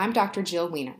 I'm 0.00 0.14
Dr. 0.14 0.42
Jill 0.42 0.70
Wener. 0.70 0.94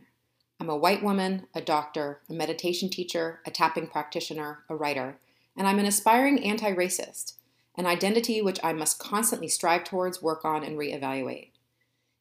I'm 0.59 0.69
a 0.69 0.77
white 0.77 1.01
woman, 1.01 1.47
a 1.55 1.59
doctor, 1.59 2.19
a 2.29 2.33
meditation 2.33 2.87
teacher, 2.87 3.39
a 3.47 3.49
tapping 3.49 3.87
practitioner, 3.87 4.59
a 4.69 4.75
writer, 4.75 5.17
and 5.57 5.67
I'm 5.67 5.79
an 5.79 5.87
aspiring 5.87 6.43
anti 6.43 6.71
racist, 6.71 7.33
an 7.75 7.87
identity 7.87 8.43
which 8.43 8.59
I 8.63 8.73
must 8.73 8.99
constantly 8.99 9.47
strive 9.47 9.85
towards, 9.85 10.21
work 10.21 10.45
on, 10.45 10.63
and 10.63 10.77
reevaluate. 10.77 11.49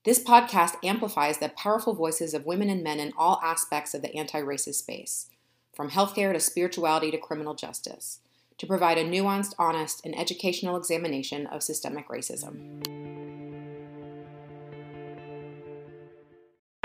This 0.04 0.24
podcast 0.24 0.76
amplifies 0.82 1.36
the 1.36 1.50
powerful 1.50 1.92
voices 1.92 2.32
of 2.32 2.46
women 2.46 2.70
and 2.70 2.82
men 2.82 2.98
in 2.98 3.12
all 3.14 3.42
aspects 3.44 3.92
of 3.92 4.00
the 4.00 4.16
anti 4.16 4.40
racist 4.40 4.76
space, 4.76 5.26
from 5.74 5.90
healthcare 5.90 6.32
to 6.32 6.40
spirituality 6.40 7.10
to 7.10 7.18
criminal 7.18 7.52
justice, 7.52 8.20
to 8.56 8.66
provide 8.66 8.96
a 8.96 9.04
nuanced, 9.04 9.52
honest, 9.58 10.00
and 10.02 10.18
educational 10.18 10.78
examination 10.78 11.46
of 11.46 11.62
systemic 11.62 12.08
racism. 12.08 13.59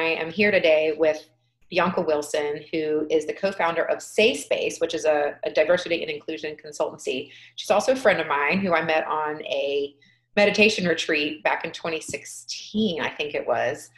Am 0.08 0.32
here 0.32 0.52
today 0.52 0.96
with 0.98 1.30
Bianca 1.70 2.02
Wilson, 2.02 2.62
who 2.72 3.08
is 3.10 3.26
the 3.26 3.34
co 3.34 3.52
founder 3.52 3.84
of 3.84 4.02
Say 4.02 4.36
Space, 4.36 4.80
which 4.80 4.94
is 4.94 5.06
a, 5.06 5.36
a, 5.44 5.52
diversity 5.52 6.02
and 6.02 6.12
inclusion 6.12 6.56
consultancy. 6.56 7.32
She's 7.56 7.72
also 7.72 7.94
a 7.94 7.96
friend 7.96 8.20
of 8.20 8.28
mine 8.28 8.60
who 8.60 8.74
I 8.74 8.84
met 8.84 9.06
on 9.08 9.44
a 9.46 9.96
meditation 10.36 10.88
retreat 10.88 11.44
back 11.44 11.66
in 11.66 11.72
2016, 11.72 13.02
I 13.02 13.10
think 13.10 13.34
it 13.34 13.48
was. 13.48 13.90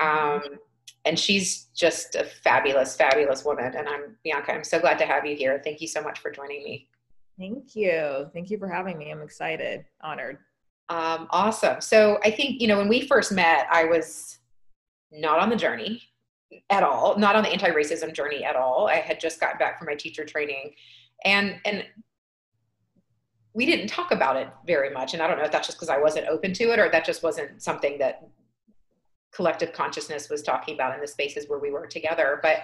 Um, 0.00 0.40
and 1.04 1.18
she's 1.18 1.66
just 1.74 2.14
a 2.14 2.24
fabulous, 2.24 2.96
fabulous 2.96 3.44
woman. 3.44 3.74
And 3.76 3.88
I'm 3.88 4.16
Bianca, 4.22 4.52
I'm 4.52 4.64
so 4.64 4.78
glad 4.78 4.98
to 4.98 5.06
have 5.06 5.26
you 5.26 5.36
here. 5.36 5.60
Thank 5.62 5.80
you 5.80 5.88
so 5.88 6.02
much 6.02 6.20
for 6.20 6.30
joining 6.30 6.62
me. 6.62 6.88
Thank 7.38 7.74
you. 7.74 8.30
Thank 8.34 8.50
you 8.50 8.58
for 8.58 8.68
having 8.68 8.98
me. 8.98 9.10
I'm 9.10 9.22
excited, 9.22 9.84
honored. 10.02 10.38
Um, 10.90 11.28
awesome. 11.30 11.80
So 11.80 12.18
I 12.24 12.30
think, 12.30 12.60
you 12.60 12.68
know, 12.68 12.76
when 12.76 12.88
we 12.88 13.06
first 13.06 13.32
met, 13.32 13.66
I 13.70 13.84
was 13.84 14.39
not 15.12 15.38
on 15.40 15.50
the 15.50 15.56
journey 15.56 16.02
at 16.68 16.82
all, 16.82 17.16
not 17.18 17.36
on 17.36 17.42
the 17.42 17.50
anti-racism 17.50 18.12
journey 18.12 18.44
at 18.44 18.56
all. 18.56 18.88
I 18.88 18.96
had 18.96 19.20
just 19.20 19.40
gotten 19.40 19.58
back 19.58 19.78
from 19.78 19.86
my 19.86 19.94
teacher 19.94 20.24
training 20.24 20.74
and 21.24 21.56
and 21.64 21.84
we 23.52 23.66
didn't 23.66 23.88
talk 23.88 24.12
about 24.12 24.36
it 24.36 24.48
very 24.66 24.90
much. 24.90 25.12
And 25.12 25.22
I 25.22 25.26
don't 25.26 25.36
know 25.36 25.44
if 25.44 25.50
that's 25.50 25.66
just 25.66 25.78
because 25.78 25.88
I 25.88 25.98
wasn't 25.98 26.28
open 26.28 26.52
to 26.54 26.72
it 26.72 26.78
or 26.78 26.88
that 26.88 27.04
just 27.04 27.22
wasn't 27.22 27.60
something 27.60 27.98
that 27.98 28.28
collective 29.32 29.72
consciousness 29.72 30.28
was 30.28 30.42
talking 30.42 30.74
about 30.74 30.94
in 30.94 31.00
the 31.00 31.06
spaces 31.06 31.48
where 31.48 31.58
we 31.58 31.70
were 31.70 31.86
together. 31.86 32.38
But 32.42 32.58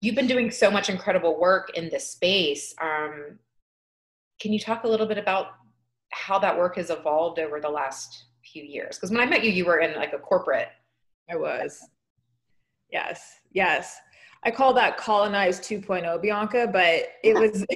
you've 0.00 0.14
been 0.14 0.28
doing 0.28 0.50
so 0.50 0.70
much 0.70 0.88
incredible 0.88 1.40
work 1.40 1.76
in 1.76 1.88
this 1.90 2.08
space. 2.10 2.74
Um, 2.80 3.38
can 4.40 4.52
you 4.52 4.60
talk 4.60 4.84
a 4.84 4.88
little 4.88 5.06
bit 5.06 5.18
about 5.18 5.48
how 6.12 6.38
that 6.38 6.56
work 6.56 6.76
has 6.76 6.90
evolved 6.90 7.40
over 7.40 7.60
the 7.60 7.68
last 7.68 8.26
few 8.44 8.62
years? 8.62 8.96
Because 8.96 9.10
when 9.10 9.20
I 9.20 9.26
met 9.26 9.42
you, 9.42 9.50
you 9.50 9.64
were 9.64 9.78
in 9.78 9.96
like 9.96 10.12
a 10.12 10.18
corporate. 10.18 10.68
I 11.30 11.36
was. 11.36 11.80
Yes, 12.90 13.40
yes. 13.52 13.96
I 14.44 14.50
call 14.50 14.72
that 14.74 14.96
colonized 14.96 15.62
2.0 15.64 16.22
Bianca, 16.22 16.68
but 16.72 17.08
it 17.24 17.34
was 17.34 17.66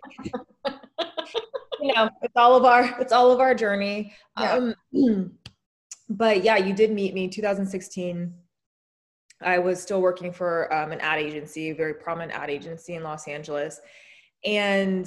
you 1.80 1.94
know, 1.94 2.10
it's 2.22 2.36
all 2.36 2.56
of 2.56 2.64
our 2.64 3.00
it's 3.00 3.12
all 3.12 3.30
of 3.30 3.40
our 3.40 3.54
journey. 3.54 4.12
Yeah. 4.38 4.72
Um, 4.92 5.38
but 6.08 6.44
yeah, 6.44 6.56
you 6.56 6.74
did 6.74 6.92
meet 6.92 7.14
me 7.14 7.28
2016. 7.28 8.34
I 9.42 9.58
was 9.58 9.80
still 9.80 10.02
working 10.02 10.32
for 10.32 10.72
um, 10.72 10.92
an 10.92 11.00
ad 11.00 11.18
agency, 11.18 11.70
a 11.70 11.74
very 11.74 11.94
prominent 11.94 12.32
ad 12.32 12.50
agency 12.50 12.94
in 12.94 13.02
Los 13.02 13.26
Angeles. 13.26 13.80
And 14.44 15.06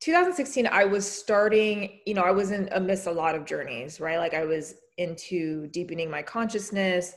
2016, 0.00 0.66
I 0.66 0.84
was 0.84 1.10
starting, 1.10 2.00
you 2.06 2.14
know, 2.14 2.22
I 2.22 2.32
was 2.32 2.50
in 2.50 2.68
amidst 2.72 3.06
a 3.06 3.12
lot 3.12 3.34
of 3.34 3.44
journeys, 3.44 4.00
right? 4.00 4.18
Like 4.18 4.34
I 4.34 4.44
was 4.44 4.74
into 4.98 5.66
deepening 5.68 6.10
my 6.10 6.22
consciousness, 6.22 7.14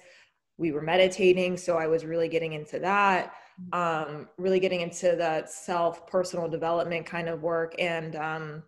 we 0.60 0.72
were 0.72 0.82
meditating 0.82 1.56
so 1.56 1.78
i 1.78 1.86
was 1.86 2.04
really 2.04 2.28
getting 2.28 2.54
into 2.54 2.80
that 2.80 3.32
um, 3.74 4.28
really 4.38 4.60
getting 4.60 4.82
into 4.82 5.16
that 5.16 5.50
self 5.50 6.08
personal 6.08 6.48
development 6.48 7.06
kind 7.06 7.28
of 7.28 7.42
work. 7.42 7.76
And 7.80 8.16
um, 8.16 8.64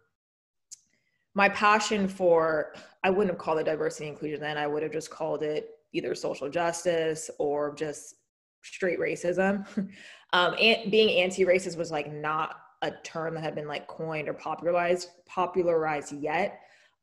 my 1.35 1.49
passion 1.49 2.07
for 2.07 2.73
i 3.03 3.09
wouldn't 3.09 3.29
have 3.29 3.37
called 3.37 3.59
it 3.59 3.65
diversity 3.65 4.07
inclusion 4.07 4.41
then. 4.41 4.57
I 4.57 4.67
would 4.67 4.83
have 4.83 4.91
just 4.91 5.09
called 5.09 5.43
it 5.43 5.69
either 5.93 6.13
social 6.15 6.49
justice 6.49 7.29
or 7.39 7.73
just 7.75 8.15
straight 8.63 8.99
racism. 8.99 9.65
Um, 10.31 10.53
and 10.61 10.91
being 10.91 11.23
anti-racist 11.23 11.75
was 11.75 11.89
like 11.89 12.13
not 12.13 12.55
a 12.83 12.91
term 13.03 13.33
that 13.33 13.43
had 13.43 13.55
been 13.55 13.67
like 13.67 13.87
coined 13.87 14.29
or 14.29 14.33
popularized 14.35 15.09
popularized 15.25 16.13
yet 16.13 16.59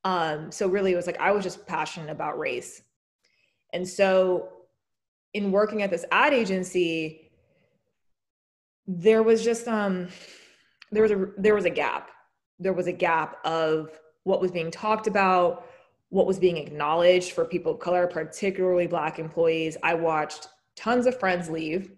um, 0.07 0.53
so 0.53 0.69
really 0.69 0.93
it 0.93 0.97
was 0.97 1.07
like 1.07 1.21
i 1.21 1.31
was 1.31 1.43
just 1.43 1.67
passionate 1.67 2.11
about 2.11 2.39
race 2.39 2.83
and 3.73 3.87
so 3.87 4.49
in 5.35 5.53
working 5.53 5.83
at 5.83 5.91
this 5.91 6.07
ad 6.11 6.33
agency, 6.33 7.31
there 8.87 9.23
was 9.23 9.45
just 9.45 9.69
um 9.69 10.09
there 10.91 11.03
was 11.03 11.13
a 11.13 11.27
there 11.37 11.55
was 11.55 11.67
a 11.67 11.71
gap. 11.71 12.11
There 12.59 12.73
was 12.73 12.87
a 12.87 12.93
gap 12.93 13.37
of 13.45 13.91
what 14.23 14.41
was 14.41 14.51
being 14.51 14.71
talked 14.71 15.07
about, 15.07 15.67
what 16.09 16.27
was 16.27 16.39
being 16.39 16.57
acknowledged 16.57 17.33
for 17.33 17.45
people 17.45 17.73
of 17.73 17.81
color, 17.81 18.07
particularly 18.07 18.87
black 18.87 19.19
employees. 19.19 19.77
I 19.83 19.93
watched 19.93 20.49
tons 20.75 21.07
of 21.07 21.19
friends 21.21 21.51
leave. 21.51 21.93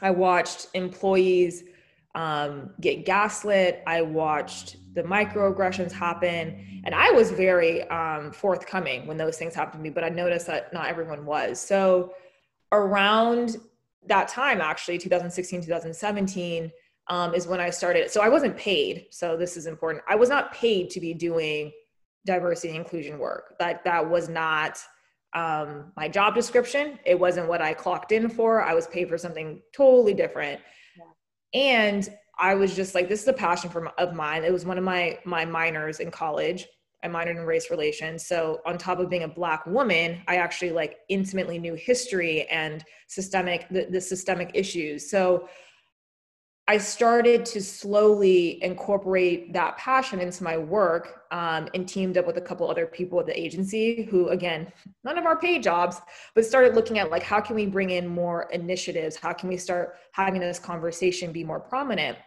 I 0.00 0.10
watched 0.10 0.68
employees 0.72 1.64
um, 2.16 2.70
get 2.80 3.04
gaslit. 3.04 3.84
I 3.86 4.02
watched 4.02 4.78
the 4.94 5.02
microaggressions 5.02 5.92
happen. 5.92 6.82
And 6.84 6.94
I 6.94 7.10
was 7.10 7.30
very 7.30 7.82
um, 7.90 8.32
forthcoming 8.32 9.06
when 9.06 9.16
those 9.18 9.36
things 9.36 9.54
happened 9.54 9.80
to 9.80 9.82
me, 9.82 9.90
but 9.90 10.02
I 10.02 10.08
noticed 10.08 10.46
that 10.46 10.72
not 10.72 10.86
everyone 10.86 11.26
was. 11.26 11.60
So 11.60 12.14
around 12.72 13.58
that 14.06 14.28
time, 14.28 14.60
actually, 14.60 14.98
2016, 14.98 15.62
2017, 15.62 16.72
um, 17.08 17.34
is 17.34 17.46
when 17.46 17.60
I 17.60 17.70
started. 17.70 18.10
So 18.10 18.22
I 18.22 18.28
wasn't 18.28 18.56
paid. 18.56 19.06
So 19.10 19.36
this 19.36 19.56
is 19.56 19.66
important. 19.66 20.02
I 20.08 20.16
was 20.16 20.28
not 20.28 20.52
paid 20.54 20.90
to 20.90 21.00
be 21.00 21.12
doing 21.12 21.70
diversity 22.24 22.68
and 22.68 22.78
inclusion 22.78 23.18
work. 23.18 23.56
That 23.58 23.84
that 23.84 24.08
was 24.08 24.28
not 24.28 24.78
um, 25.34 25.92
my 25.96 26.08
job 26.08 26.34
description. 26.34 26.98
It 27.04 27.18
wasn't 27.18 27.48
what 27.48 27.60
I 27.60 27.74
clocked 27.74 28.12
in 28.12 28.28
for. 28.28 28.62
I 28.62 28.74
was 28.74 28.86
paid 28.86 29.08
for 29.08 29.18
something 29.18 29.60
totally 29.74 30.14
different. 30.14 30.60
And 31.56 32.06
I 32.38 32.54
was 32.54 32.76
just 32.76 32.94
like, 32.94 33.08
this 33.08 33.22
is 33.22 33.28
a 33.28 33.32
passion 33.32 33.70
for, 33.70 33.88
of 33.98 34.14
mine. 34.14 34.44
It 34.44 34.52
was 34.52 34.66
one 34.66 34.76
of 34.76 34.84
my 34.84 35.18
my 35.24 35.44
minors 35.46 36.00
in 36.00 36.10
college. 36.10 36.68
I 37.02 37.08
minored 37.08 37.38
in 37.38 37.46
race 37.46 37.70
relations. 37.70 38.26
So 38.26 38.60
on 38.66 38.78
top 38.78 38.98
of 38.98 39.08
being 39.08 39.22
a 39.22 39.28
black 39.28 39.64
woman, 39.66 40.22
I 40.28 40.36
actually 40.36 40.72
like 40.72 40.98
intimately 41.08 41.58
knew 41.58 41.74
history 41.74 42.46
and 42.48 42.84
systemic 43.06 43.68
the, 43.70 43.86
the 43.90 44.00
systemic 44.00 44.50
issues. 44.54 45.10
So 45.10 45.48
I 46.68 46.78
started 46.78 47.44
to 47.46 47.62
slowly 47.62 48.62
incorporate 48.62 49.52
that 49.52 49.76
passion 49.76 50.20
into 50.20 50.42
my 50.42 50.58
work 50.58 51.22
um, 51.30 51.68
and 51.74 51.88
teamed 51.88 52.18
up 52.18 52.26
with 52.26 52.38
a 52.38 52.40
couple 52.40 52.68
other 52.68 52.86
people 52.86 53.20
at 53.20 53.26
the 53.26 53.40
agency 53.40 54.02
who, 54.10 54.30
again, 54.30 54.72
none 55.04 55.16
of 55.16 55.26
our 55.26 55.38
paid 55.38 55.62
jobs, 55.62 56.00
but 56.34 56.44
started 56.44 56.74
looking 56.74 56.98
at 56.98 57.08
like 57.08 57.22
how 57.22 57.40
can 57.40 57.54
we 57.54 57.66
bring 57.66 57.90
in 57.90 58.08
more 58.08 58.50
initiatives? 58.50 59.14
How 59.14 59.32
can 59.32 59.48
we 59.48 59.56
start 59.56 59.96
having 60.10 60.40
this 60.40 60.58
conversation 60.58 61.30
be 61.30 61.44
more 61.44 61.60
prominent? 61.60 62.18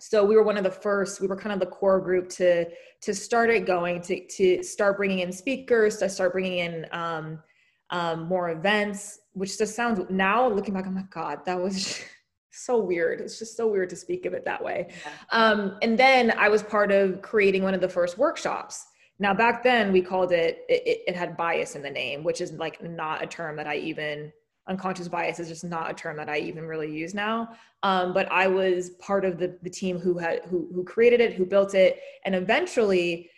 so 0.00 0.24
we 0.24 0.36
were 0.36 0.42
one 0.42 0.56
of 0.56 0.64
the 0.64 0.70
first 0.70 1.20
we 1.20 1.26
were 1.26 1.36
kind 1.36 1.52
of 1.52 1.60
the 1.60 1.66
core 1.66 2.00
group 2.00 2.28
to 2.28 2.66
to 3.00 3.14
start 3.14 3.50
it 3.50 3.66
going 3.66 4.00
to 4.00 4.26
to 4.28 4.62
start 4.62 4.96
bringing 4.96 5.20
in 5.20 5.32
speakers 5.32 5.96
to 5.96 6.08
start 6.08 6.32
bringing 6.32 6.58
in 6.58 6.86
um, 6.92 7.42
um, 7.90 8.22
more 8.28 8.50
events 8.50 9.20
which 9.32 9.58
just 9.58 9.74
sounds 9.74 10.00
now 10.08 10.48
looking 10.48 10.74
back 10.74 10.86
i'm 10.86 10.94
like 10.94 11.10
god 11.10 11.44
that 11.44 11.60
was 11.60 12.00
so 12.64 12.78
weird. 12.78 13.20
It's 13.20 13.38
just 13.38 13.56
so 13.56 13.66
weird 13.66 13.90
to 13.90 13.96
speak 13.96 14.26
of 14.26 14.32
it 14.32 14.44
that 14.44 14.62
way. 14.62 14.88
Um, 15.30 15.78
and 15.82 15.98
then 15.98 16.32
i 16.38 16.48
was 16.48 16.62
part 16.62 16.90
of 16.90 17.22
creating 17.22 17.62
one 17.62 17.74
of 17.74 17.80
the 17.80 17.88
first 17.88 18.18
workshops. 18.18 18.86
Now 19.18 19.34
back 19.34 19.62
then 19.62 19.92
we 19.92 20.02
called 20.02 20.32
it, 20.32 20.64
it 20.68 21.02
it 21.06 21.16
had 21.16 21.36
bias 21.36 21.74
in 21.76 21.82
the 21.82 21.90
name 21.90 22.22
which 22.22 22.40
is 22.40 22.52
like 22.52 22.82
not 22.82 23.22
a 23.22 23.26
term 23.26 23.56
that 23.56 23.66
i 23.66 23.76
even 23.76 24.32
unconscious 24.68 25.08
bias 25.08 25.40
is 25.40 25.48
just 25.48 25.64
not 25.64 25.90
a 25.90 25.94
term 25.94 26.16
that 26.16 26.28
I 26.28 26.38
even 26.38 26.66
really 26.66 26.92
use 26.92 27.14
now. 27.14 27.56
Um, 27.82 28.12
but 28.12 28.30
I 28.30 28.46
was 28.46 28.90
part 28.90 29.24
of 29.24 29.38
the, 29.38 29.58
the 29.62 29.70
team 29.70 29.98
who 29.98 30.18
had 30.18 30.44
who, 30.44 30.68
who 30.74 30.84
created 30.84 31.20
it, 31.20 31.32
who 31.34 31.46
built 31.46 31.74
it, 31.74 32.00
and 32.24 32.34
eventually 32.34 33.30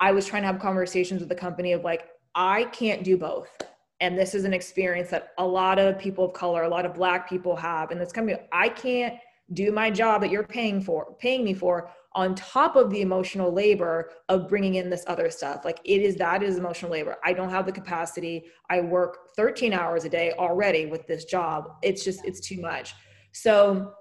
I 0.00 0.12
was 0.12 0.26
trying 0.26 0.42
to 0.42 0.46
have 0.46 0.58
conversations 0.58 1.20
with 1.20 1.28
the 1.28 1.34
company 1.34 1.72
of 1.72 1.84
like, 1.84 2.06
I 2.34 2.64
can't 2.64 3.04
do 3.04 3.16
both. 3.16 3.50
And 4.00 4.16
this 4.16 4.34
is 4.34 4.44
an 4.44 4.54
experience 4.54 5.10
that 5.10 5.30
a 5.38 5.46
lot 5.46 5.78
of 5.78 5.98
people 5.98 6.24
of 6.24 6.32
color, 6.32 6.62
a 6.62 6.68
lot 6.68 6.86
of 6.86 6.94
black 6.94 7.28
people 7.28 7.56
have. 7.56 7.90
And 7.90 8.00
this 8.00 8.12
company, 8.12 8.38
I 8.52 8.68
can't 8.68 9.14
do 9.54 9.72
my 9.72 9.90
job 9.90 10.20
that 10.20 10.30
you're 10.30 10.44
paying 10.44 10.80
for, 10.80 11.16
paying 11.18 11.42
me 11.42 11.54
for 11.54 11.90
on 12.14 12.34
top 12.34 12.76
of 12.76 12.90
the 12.90 13.00
emotional 13.00 13.52
labor 13.52 14.10
of 14.28 14.48
bringing 14.48 14.76
in 14.76 14.90
this 14.90 15.04
other 15.06 15.30
stuff. 15.30 15.64
Like 15.64 15.80
it 15.84 16.02
is 16.02 16.16
that 16.16 16.42
is 16.42 16.58
emotional 16.58 16.90
labor. 16.90 17.16
I 17.24 17.32
don't 17.32 17.50
have 17.50 17.66
the 17.66 17.72
capacity. 17.72 18.46
I 18.70 18.80
work 18.80 19.34
13 19.36 19.72
hours 19.72 20.04
a 20.04 20.08
day 20.08 20.32
already 20.38 20.86
with 20.86 21.06
this 21.06 21.24
job. 21.24 21.76
It's 21.82 22.04
just 22.04 22.24
it's 22.24 22.40
too 22.40 22.60
much. 22.60 22.94
So 23.32 23.92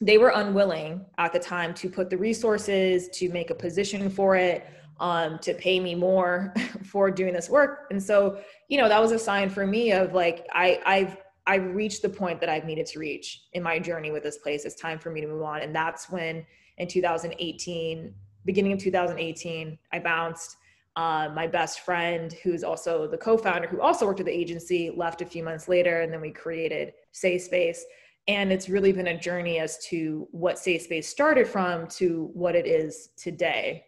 they 0.00 0.18
were 0.18 0.32
unwilling 0.34 1.04
at 1.18 1.32
the 1.32 1.38
time 1.38 1.74
to 1.74 1.90
put 1.90 2.10
the 2.10 2.16
resources 2.16 3.08
to 3.14 3.28
make 3.30 3.50
a 3.50 3.54
position 3.54 4.08
for 4.08 4.36
it 4.36 4.66
um, 5.00 5.38
to 5.40 5.54
pay 5.54 5.80
me 5.80 5.94
more 5.94 6.52
for 6.84 7.10
doing 7.10 7.32
this 7.32 7.48
work. 7.48 7.86
And 7.90 8.02
so, 8.02 8.40
you 8.68 8.78
know, 8.78 8.88
that 8.88 9.00
was 9.00 9.12
a 9.12 9.18
sign 9.18 9.50
for 9.50 9.66
me 9.66 9.92
of 9.92 10.12
like, 10.12 10.46
I, 10.52 10.80
I've, 10.84 11.16
I've 11.46 11.74
reached 11.74 12.02
the 12.02 12.08
point 12.08 12.40
that 12.40 12.48
I've 12.48 12.64
needed 12.64 12.86
to 12.86 12.98
reach 12.98 13.44
in 13.52 13.62
my 13.62 13.78
journey 13.78 14.10
with 14.10 14.22
this 14.22 14.38
place. 14.38 14.64
It's 14.64 14.74
time 14.74 14.98
for 14.98 15.10
me 15.10 15.20
to 15.20 15.26
move 15.26 15.42
on. 15.42 15.62
And 15.62 15.74
that's 15.74 16.10
when 16.10 16.44
in 16.76 16.88
2018, 16.88 18.14
beginning 18.44 18.72
of 18.72 18.78
2018, 18.78 19.78
I 19.92 19.98
bounced. 19.98 20.56
Uh, 20.96 21.28
my 21.32 21.46
best 21.46 21.80
friend, 21.80 22.32
who's 22.42 22.64
also 22.64 23.06
the 23.06 23.16
co-founder, 23.16 23.68
who 23.68 23.80
also 23.80 24.04
worked 24.04 24.18
at 24.18 24.26
the 24.26 24.32
agency, 24.32 24.90
left 24.96 25.22
a 25.22 25.24
few 25.24 25.44
months 25.44 25.68
later, 25.68 26.00
and 26.00 26.12
then 26.12 26.20
we 26.20 26.32
created 26.32 26.92
Say 27.12 27.38
Space. 27.38 27.84
And 28.26 28.50
it's 28.50 28.68
really 28.68 28.90
been 28.90 29.06
a 29.06 29.16
journey 29.16 29.60
as 29.60 29.78
to 29.90 30.26
what 30.32 30.58
Say 30.58 30.76
Space 30.76 31.08
started 31.08 31.46
from 31.46 31.86
to 31.88 32.30
what 32.34 32.56
it 32.56 32.66
is 32.66 33.10
today 33.16 33.84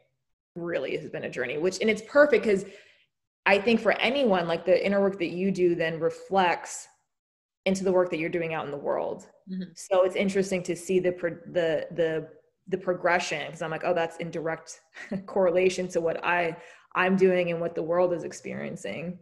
really 0.60 0.96
has 0.96 1.10
been 1.10 1.24
a 1.24 1.30
journey 1.30 1.58
which 1.58 1.78
and 1.80 1.90
it's 1.90 2.02
perfect 2.02 2.44
because 2.44 2.64
i 3.46 3.58
think 3.58 3.80
for 3.80 3.92
anyone 3.92 4.46
like 4.46 4.64
the 4.64 4.84
inner 4.84 5.00
work 5.00 5.18
that 5.18 5.30
you 5.30 5.50
do 5.50 5.74
then 5.74 5.98
reflects 5.98 6.88
into 7.66 7.84
the 7.84 7.92
work 7.92 8.10
that 8.10 8.18
you're 8.18 8.30
doing 8.30 8.54
out 8.54 8.64
in 8.64 8.70
the 8.70 8.76
world. 8.76 9.26
Mm-hmm. 9.50 9.70
so 9.74 10.04
it's 10.04 10.16
interesting 10.16 10.62
to 10.64 10.76
see 10.76 11.00
the 11.00 11.12
the 11.52 11.86
the 11.94 12.28
the 12.68 12.78
progression 12.78 13.46
because 13.46 13.62
i'm 13.62 13.70
like 13.70 13.82
oh 13.84 13.94
that's 13.94 14.16
in 14.18 14.30
direct 14.30 14.80
correlation 15.26 15.88
to 15.88 16.00
what 16.00 16.24
i 16.24 16.56
i'm 16.94 17.16
doing 17.16 17.50
and 17.50 17.60
what 17.60 17.74
the 17.74 17.82
world 17.82 18.12
is 18.12 18.24
experiencing. 18.24 19.18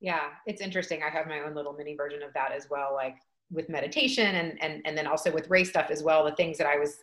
Yeah 0.00 0.28
it's 0.46 0.62
interesting. 0.62 1.02
I 1.02 1.10
have 1.10 1.26
my 1.26 1.40
own 1.40 1.54
little 1.54 1.72
mini 1.72 1.94
version 1.96 2.22
of 2.22 2.32
that 2.34 2.52
as 2.52 2.68
well 2.70 2.94
like 2.94 3.16
with 3.50 3.68
meditation 3.68 4.36
and 4.36 4.62
and 4.62 4.82
and 4.86 4.96
then 4.96 5.06
also 5.06 5.32
with 5.32 5.50
race 5.50 5.70
stuff 5.70 5.88
as 5.90 6.02
well 6.02 6.24
the 6.24 6.36
things 6.36 6.56
that 6.56 6.66
i 6.66 6.76
was 6.76 6.98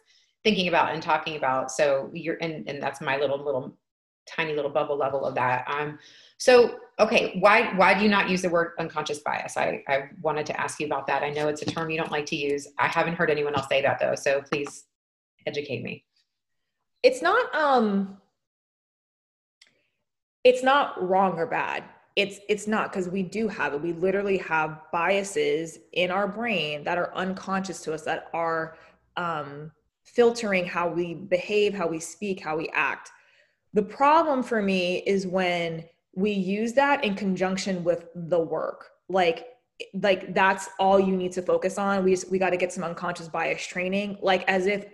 thinking 0.47 0.69
about 0.69 0.93
and 0.93 1.03
talking 1.03 1.35
about. 1.35 1.69
So 1.69 2.09
you're, 2.13 2.37
and, 2.39 2.69
and 2.69 2.81
that's 2.81 3.01
my 3.01 3.17
little, 3.17 3.37
little 3.37 3.77
tiny 4.25 4.53
little 4.53 4.71
bubble 4.71 4.95
level 4.95 5.25
of 5.25 5.35
that. 5.35 5.65
Um, 5.67 5.99
so, 6.37 6.79
okay, 6.99 7.35
why, 7.41 7.75
why 7.75 7.93
do 7.93 8.01
you 8.01 8.07
not 8.07 8.29
use 8.29 8.43
the 8.43 8.49
word 8.49 8.71
unconscious 8.79 9.19
bias? 9.19 9.57
I, 9.57 9.83
I 9.89 10.03
wanted 10.21 10.45
to 10.45 10.57
ask 10.57 10.79
you 10.79 10.85
about 10.85 11.05
that. 11.07 11.21
I 11.21 11.31
know 11.31 11.49
it's 11.49 11.63
a 11.63 11.65
term 11.65 11.89
you 11.89 11.97
don't 11.97 12.13
like 12.13 12.25
to 12.27 12.37
use. 12.37 12.65
I 12.79 12.87
haven't 12.87 13.15
heard 13.15 13.29
anyone 13.29 13.55
else 13.55 13.67
say 13.67 13.81
that 13.81 13.99
though. 13.99 14.15
So 14.15 14.41
please 14.41 14.85
educate 15.45 15.83
me. 15.83 16.05
It's 17.03 17.21
not, 17.21 17.53
um, 17.53 18.17
it's 20.45 20.63
not 20.63 21.05
wrong 21.05 21.37
or 21.37 21.45
bad. 21.45 21.83
It's, 22.15 22.39
it's 22.47 22.67
not 22.67 22.89
because 22.89 23.09
we 23.09 23.21
do 23.21 23.49
have 23.49 23.73
it. 23.73 23.81
We 23.81 23.91
literally 23.91 24.37
have 24.37 24.79
biases 24.93 25.79
in 25.91 26.09
our 26.09 26.25
brain 26.25 26.85
that 26.85 26.97
are 26.97 27.13
unconscious 27.15 27.81
to 27.81 27.93
us 27.93 28.03
that 28.03 28.29
are, 28.33 28.77
um, 29.17 29.71
filtering 30.07 30.65
how 30.65 30.87
we 30.87 31.13
behave, 31.13 31.73
how 31.73 31.87
we 31.87 31.99
speak, 31.99 32.41
how 32.41 32.57
we 32.57 32.69
act. 32.69 33.11
The 33.73 33.83
problem 33.83 34.41
for 34.41 34.61
me 34.61 35.03
is 35.05 35.27
when 35.27 35.83
we 36.15 36.31
use 36.31 36.73
that 36.73 37.03
in 37.03 37.13
conjunction 37.13 37.83
with 37.83 38.07
the 38.15 38.39
work. 38.39 38.89
Like 39.09 39.47
like 39.93 40.33
that's 40.33 40.69
all 40.79 40.99
you 40.99 41.15
need 41.15 41.31
to 41.33 41.41
focus 41.43 41.77
on. 41.77 42.03
We 42.03 42.11
just, 42.11 42.31
we 42.31 42.39
got 42.39 42.49
to 42.49 42.57
get 42.57 42.73
some 42.73 42.83
unconscious 42.83 43.27
bias 43.27 43.63
training 43.65 44.17
like 44.21 44.43
as 44.49 44.65
if 44.65 44.85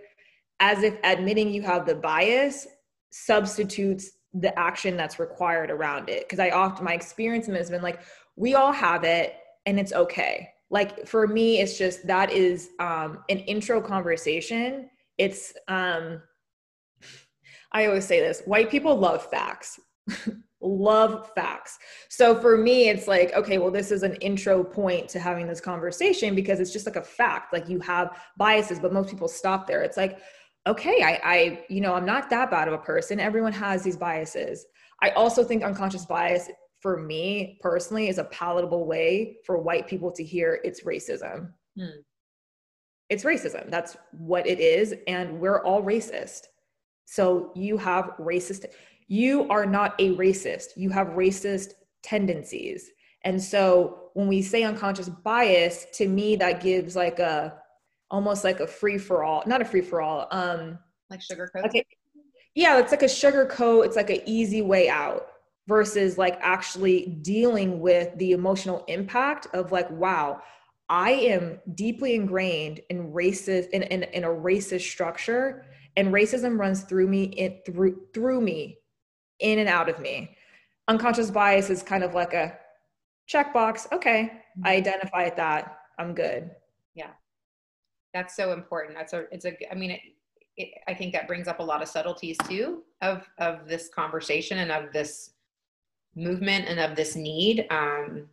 as 0.60 0.82
if 0.82 0.98
admitting 1.04 1.50
you 1.50 1.62
have 1.62 1.86
the 1.86 1.94
bias 1.94 2.66
substitutes 3.10 4.10
the 4.34 4.56
action 4.58 4.96
that's 4.96 5.18
required 5.18 5.70
around 5.70 6.10
it 6.10 6.24
because 6.24 6.40
I 6.40 6.50
often 6.50 6.84
my 6.84 6.92
experience 6.92 7.46
has 7.46 7.70
been 7.70 7.82
like 7.82 8.00
we 8.36 8.54
all 8.54 8.72
have 8.72 9.04
it 9.04 9.36
and 9.64 9.78
it's 9.78 9.92
okay. 9.92 10.50
Like 10.70 11.06
for 11.06 11.26
me 11.26 11.60
it's 11.60 11.78
just 11.78 12.06
that 12.08 12.30
is 12.30 12.70
um 12.80 13.24
an 13.30 13.38
intro 13.38 13.80
conversation 13.80 14.90
it's 15.18 15.54
um 15.68 16.20
i 17.72 17.86
always 17.86 18.06
say 18.06 18.20
this 18.20 18.42
white 18.46 18.70
people 18.70 18.96
love 18.96 19.28
facts. 19.30 19.80
Love 20.60 21.30
facts. 21.34 21.78
So 22.08 22.40
for 22.40 22.56
me 22.56 22.88
it's 22.88 23.06
like 23.06 23.34
okay 23.34 23.58
well 23.58 23.70
this 23.70 23.90
is 23.90 24.02
an 24.02 24.14
intro 24.16 24.64
point 24.64 25.08
to 25.10 25.18
having 25.18 25.46
this 25.46 25.60
conversation 25.60 26.34
because 26.34 26.58
it's 26.58 26.72
just 26.72 26.86
like 26.86 26.96
a 26.96 27.02
fact 27.02 27.52
like 27.52 27.68
you 27.68 27.80
have 27.80 28.18
biases 28.38 28.80
but 28.80 28.92
most 28.92 29.10
people 29.10 29.28
stop 29.28 29.66
there. 29.66 29.82
It's 29.82 29.98
like 29.98 30.20
okay 30.66 31.02
i 31.02 31.20
i 31.22 31.64
you 31.68 31.82
know 31.82 31.92
i'm 31.92 32.06
not 32.06 32.30
that 32.30 32.50
bad 32.50 32.66
of 32.66 32.72
a 32.74 32.78
person. 32.78 33.20
Everyone 33.20 33.52
has 33.52 33.82
these 33.82 33.96
biases. 33.96 34.64
I 35.02 35.10
also 35.10 35.44
think 35.44 35.62
unconscious 35.62 36.06
bias 36.06 36.48
for 36.80 36.98
me 36.98 37.58
personally 37.60 38.08
is 38.08 38.16
a 38.16 38.24
palatable 38.24 38.86
way 38.86 39.36
for 39.44 39.58
white 39.58 39.86
people 39.86 40.10
to 40.12 40.24
hear 40.24 40.60
it's 40.64 40.84
racism. 40.84 41.52
Hmm 41.78 42.00
it's 43.08 43.24
racism. 43.24 43.70
That's 43.70 43.96
what 44.12 44.46
it 44.46 44.60
is. 44.60 44.94
And 45.06 45.40
we're 45.40 45.62
all 45.62 45.82
racist. 45.82 46.42
So 47.04 47.52
you 47.54 47.76
have 47.78 48.12
racist, 48.18 48.64
you 49.08 49.48
are 49.50 49.66
not 49.66 49.94
a 49.98 50.16
racist. 50.16 50.68
You 50.76 50.90
have 50.90 51.08
racist 51.08 51.72
tendencies. 52.02 52.90
And 53.22 53.42
so 53.42 54.10
when 54.14 54.28
we 54.28 54.42
say 54.42 54.62
unconscious 54.62 55.08
bias, 55.08 55.86
to 55.94 56.08
me, 56.08 56.36
that 56.36 56.62
gives 56.62 56.96
like 56.96 57.18
a 57.18 57.58
almost 58.10 58.44
like 58.44 58.60
a 58.60 58.66
free 58.66 58.98
for 58.98 59.24
all, 59.24 59.42
not 59.46 59.60
a 59.60 59.64
free 59.64 59.80
for 59.80 60.00
all, 60.00 60.28
um, 60.30 60.78
like 61.10 61.20
sugar 61.20 61.50
coat. 61.54 61.66
Okay. 61.66 61.84
Yeah, 62.54 62.78
it's 62.78 62.92
like 62.92 63.02
a 63.02 63.08
sugar 63.08 63.46
coat. 63.46 63.82
It's 63.82 63.96
like 63.96 64.10
an 64.10 64.20
easy 64.26 64.62
way 64.62 64.88
out 64.88 65.26
versus 65.66 66.16
like 66.18 66.38
actually 66.40 67.06
dealing 67.22 67.80
with 67.80 68.16
the 68.18 68.32
emotional 68.32 68.84
impact 68.86 69.48
of 69.54 69.72
like, 69.72 69.90
wow, 69.90 70.40
I 70.94 71.10
am 71.10 71.58
deeply 71.74 72.14
ingrained 72.14 72.80
in 72.88 73.12
racist 73.12 73.70
in, 73.70 73.82
in, 73.82 74.04
in 74.04 74.22
a 74.22 74.28
racist 74.28 74.82
structure 74.82 75.66
and 75.96 76.14
racism 76.14 76.56
runs 76.56 76.82
through 76.82 77.08
me 77.08 77.24
in 77.24 77.58
through 77.66 78.06
through 78.14 78.40
me 78.40 78.78
in 79.40 79.58
and 79.58 79.68
out 79.68 79.88
of 79.88 79.98
me. 79.98 80.36
Unconscious 80.86 81.32
bias 81.32 81.68
is 81.68 81.82
kind 81.82 82.04
of 82.04 82.14
like 82.14 82.32
a 82.32 82.56
checkbox. 83.28 83.90
Okay, 83.92 84.30
mm-hmm. 84.30 84.66
I 84.68 84.76
identify 84.76 85.30
that. 85.30 85.78
I'm 85.98 86.14
good. 86.14 86.52
Yeah. 86.94 87.10
That's 88.12 88.36
so 88.36 88.52
important. 88.52 88.96
That's 88.96 89.14
a 89.14 89.24
it's 89.32 89.46
a 89.46 89.56
I 89.72 89.74
mean 89.74 89.90
it, 89.90 90.00
it, 90.56 90.68
I 90.86 90.94
think 90.94 91.12
that 91.14 91.26
brings 91.26 91.48
up 91.48 91.58
a 91.58 91.64
lot 91.64 91.82
of 91.82 91.88
subtleties 91.88 92.38
too 92.48 92.84
of 93.02 93.28
of 93.38 93.66
this 93.66 93.88
conversation 93.88 94.58
and 94.58 94.70
of 94.70 94.92
this 94.92 95.30
movement 96.14 96.66
and 96.68 96.78
of 96.78 96.94
this 96.94 97.16
need. 97.16 97.66
Um, 97.70 98.28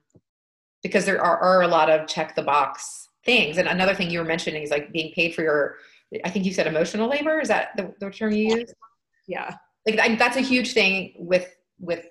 because 0.84 1.06
there 1.06 1.22
are, 1.22 1.38
are 1.38 1.62
a 1.62 1.68
lot 1.68 1.90
of 1.90 2.08
check 2.08 2.36
the 2.36 2.42
box 2.42 3.08
things. 3.24 3.58
And 3.58 3.68
another 3.68 3.94
thing 3.94 4.10
you 4.10 4.20
were 4.20 4.26
mentioning 4.26 4.64
is 4.64 4.72
like 4.72 4.92
being 4.92 5.14
paid 5.14 5.36
for 5.36 5.44
your, 5.44 5.76
I 6.26 6.30
think 6.30 6.44
you 6.46 6.54
said 6.54 6.68
emotional 6.68 7.10
labor. 7.10 7.40
Is 7.40 7.50
that 7.50 7.70
the, 7.78 7.94
the 8.00 8.10
term 8.10 8.32
you 8.34 8.56
use? 8.58 8.74
Yeah. 9.28 9.56
Like 9.86 10.00
I, 10.00 10.16
that's 10.16 10.38
a 10.38 10.42
huge 10.42 10.74
thing 10.74 11.14
with, 11.18 11.56
with 11.80 12.06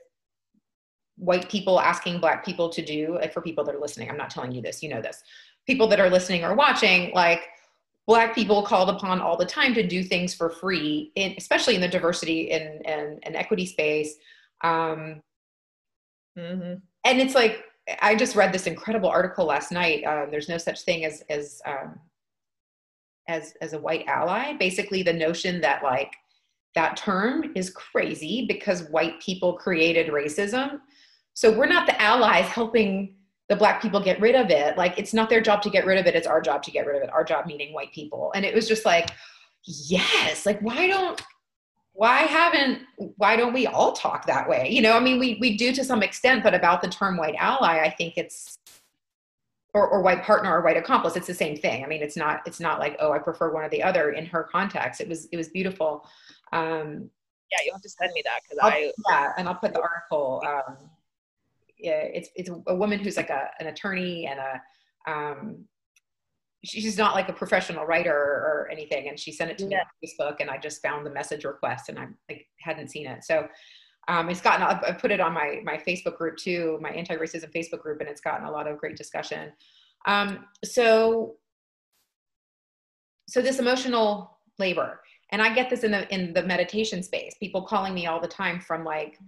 white 1.16 1.48
people 1.48 1.80
asking 1.80 2.20
black 2.20 2.44
people 2.44 2.68
to 2.70 2.82
do, 2.82 3.16
like 3.16 3.32
for 3.32 3.42
people 3.42 3.64
that 3.64 3.74
are 3.74 3.80
listening, 3.80 4.08
I'm 4.08 4.16
not 4.16 4.30
telling 4.30 4.52
you 4.52 4.62
this, 4.62 4.82
you 4.82 4.88
know 4.88 5.02
this. 5.02 5.22
People 5.66 5.88
that 5.88 6.00
are 6.00 6.08
listening 6.08 6.44
or 6.44 6.54
watching, 6.54 7.12
like 7.12 7.42
black 8.06 8.34
people 8.34 8.62
called 8.62 8.88
upon 8.88 9.20
all 9.20 9.36
the 9.36 9.44
time 9.44 9.74
to 9.74 9.86
do 9.86 10.02
things 10.02 10.32
for 10.32 10.48
free, 10.48 11.12
in, 11.16 11.34
especially 11.36 11.74
in 11.74 11.80
the 11.80 11.88
diversity 11.88 12.52
and, 12.52 12.86
and, 12.86 13.18
and 13.24 13.36
equity 13.36 13.66
space. 13.66 14.14
Um, 14.62 15.22
mm-hmm. 16.38 16.74
And 17.04 17.20
it's 17.20 17.34
like, 17.34 17.64
I 18.00 18.14
just 18.14 18.36
read 18.36 18.52
this 18.52 18.66
incredible 18.66 19.08
article 19.08 19.46
last 19.46 19.72
night. 19.72 20.04
Um, 20.04 20.30
there's 20.30 20.48
no 20.48 20.58
such 20.58 20.82
thing 20.82 21.04
as 21.04 21.22
as 21.30 21.60
um, 21.66 21.98
as 23.28 23.54
as 23.60 23.72
a 23.72 23.78
white 23.78 24.06
ally. 24.06 24.54
Basically, 24.54 25.02
the 25.02 25.12
notion 25.12 25.60
that 25.60 25.82
like 25.82 26.12
that 26.74 26.96
term 26.96 27.52
is 27.54 27.70
crazy 27.70 28.46
because 28.46 28.88
white 28.90 29.20
people 29.20 29.54
created 29.54 30.12
racism. 30.12 30.80
So 31.34 31.56
we're 31.56 31.66
not 31.66 31.86
the 31.86 32.00
allies 32.00 32.46
helping 32.46 33.16
the 33.48 33.56
black 33.56 33.82
people 33.82 34.00
get 34.00 34.20
rid 34.20 34.36
of 34.36 34.50
it. 34.50 34.78
Like 34.78 34.96
it's 34.98 35.12
not 35.12 35.28
their 35.28 35.40
job 35.40 35.62
to 35.62 35.70
get 35.70 35.84
rid 35.84 35.98
of 35.98 36.06
it. 36.06 36.14
It's 36.14 36.26
our 36.26 36.40
job 36.40 36.62
to 36.64 36.70
get 36.70 36.86
rid 36.86 36.96
of 36.96 37.02
it. 37.02 37.10
Our 37.12 37.24
job 37.24 37.46
meaning 37.46 37.72
white 37.74 37.92
people. 37.92 38.30
And 38.34 38.44
it 38.44 38.54
was 38.54 38.68
just 38.68 38.84
like, 38.84 39.10
yes, 39.64 40.46
like 40.46 40.60
why 40.60 40.86
don't 40.86 41.20
why 42.00 42.22
haven't 42.22 42.80
why 43.18 43.36
don't 43.36 43.52
we 43.52 43.66
all 43.66 43.92
talk 43.92 44.24
that 44.24 44.48
way? 44.48 44.70
You 44.70 44.80
know 44.80 44.96
i 44.96 45.00
mean 45.00 45.18
we 45.18 45.36
we 45.38 45.54
do 45.58 45.70
to 45.70 45.84
some 45.84 46.02
extent 46.02 46.42
but 46.42 46.54
about 46.54 46.80
the 46.80 46.88
term 46.88 47.18
white 47.18 47.34
ally 47.38 47.80
i 47.80 47.90
think 47.90 48.14
it's 48.16 48.56
or, 49.74 49.86
or 49.86 50.00
white 50.00 50.22
partner 50.22 50.50
or 50.50 50.62
white 50.62 50.78
accomplice 50.78 51.14
it's 51.14 51.26
the 51.26 51.34
same 51.34 51.58
thing. 51.58 51.84
I 51.84 51.86
mean 51.86 52.02
it's 52.02 52.16
not 52.16 52.40
it's 52.46 52.58
not 52.58 52.78
like 52.78 52.96
oh 53.00 53.12
i 53.12 53.18
prefer 53.18 53.52
one 53.52 53.64
or 53.64 53.68
the 53.68 53.82
other 53.82 54.12
in 54.12 54.24
her 54.24 54.44
context. 54.44 55.02
It 55.02 55.08
was 55.10 55.26
it 55.26 55.36
was 55.36 55.48
beautiful. 55.50 56.06
Um 56.52 57.10
yeah 57.52 57.58
you 57.66 57.72
have 57.72 57.82
to 57.82 57.90
send 57.90 58.12
me 58.14 58.22
that 58.24 58.40
because 58.44 58.58
i 58.62 58.90
yeah 59.10 59.32
and 59.36 59.46
i'll 59.46 59.54
put 59.54 59.74
the 59.74 59.82
article 59.82 60.42
um 60.46 60.76
yeah 61.78 62.00
it's 62.18 62.30
it's 62.34 62.48
a 62.66 62.74
woman 62.74 62.98
who's 62.98 63.18
like 63.18 63.28
a 63.28 63.50
an 63.60 63.66
attorney 63.66 64.26
and 64.26 64.40
a 64.40 65.10
um 65.12 65.64
she's 66.64 66.98
not 66.98 67.14
like 67.14 67.28
a 67.28 67.32
professional 67.32 67.86
writer 67.86 68.12
or 68.12 68.68
anything 68.70 69.08
and 69.08 69.18
she 69.18 69.32
sent 69.32 69.50
it 69.50 69.58
to 69.58 69.64
yeah. 69.64 69.68
me 69.68 69.76
on 69.76 69.84
facebook 70.04 70.36
and 70.40 70.50
i 70.50 70.58
just 70.58 70.82
found 70.82 71.06
the 71.06 71.10
message 71.10 71.44
request 71.44 71.88
and 71.88 71.98
i 71.98 72.06
like 72.28 72.46
hadn't 72.60 72.88
seen 72.88 73.06
it 73.06 73.24
so 73.24 73.48
um, 74.08 74.28
it's 74.28 74.40
gotten 74.40 74.62
i 74.62 74.92
put 74.92 75.10
it 75.10 75.20
on 75.20 75.32
my 75.32 75.60
my 75.64 75.76
facebook 75.76 76.16
group 76.16 76.36
too 76.36 76.78
my 76.80 76.90
anti-racism 76.90 77.52
facebook 77.54 77.80
group 77.80 78.00
and 78.00 78.08
it's 78.08 78.20
gotten 78.20 78.46
a 78.46 78.50
lot 78.50 78.66
of 78.66 78.78
great 78.78 78.96
discussion 78.96 79.52
um, 80.06 80.46
so 80.64 81.36
so 83.28 83.40
this 83.40 83.58
emotional 83.58 84.38
labor 84.58 85.00
and 85.30 85.40
i 85.40 85.52
get 85.54 85.70
this 85.70 85.84
in 85.84 85.90
the 85.90 86.12
in 86.12 86.32
the 86.34 86.42
meditation 86.42 87.02
space 87.02 87.34
people 87.38 87.62
calling 87.62 87.94
me 87.94 88.06
all 88.06 88.20
the 88.20 88.28
time 88.28 88.60
from 88.60 88.84
like 88.84 89.18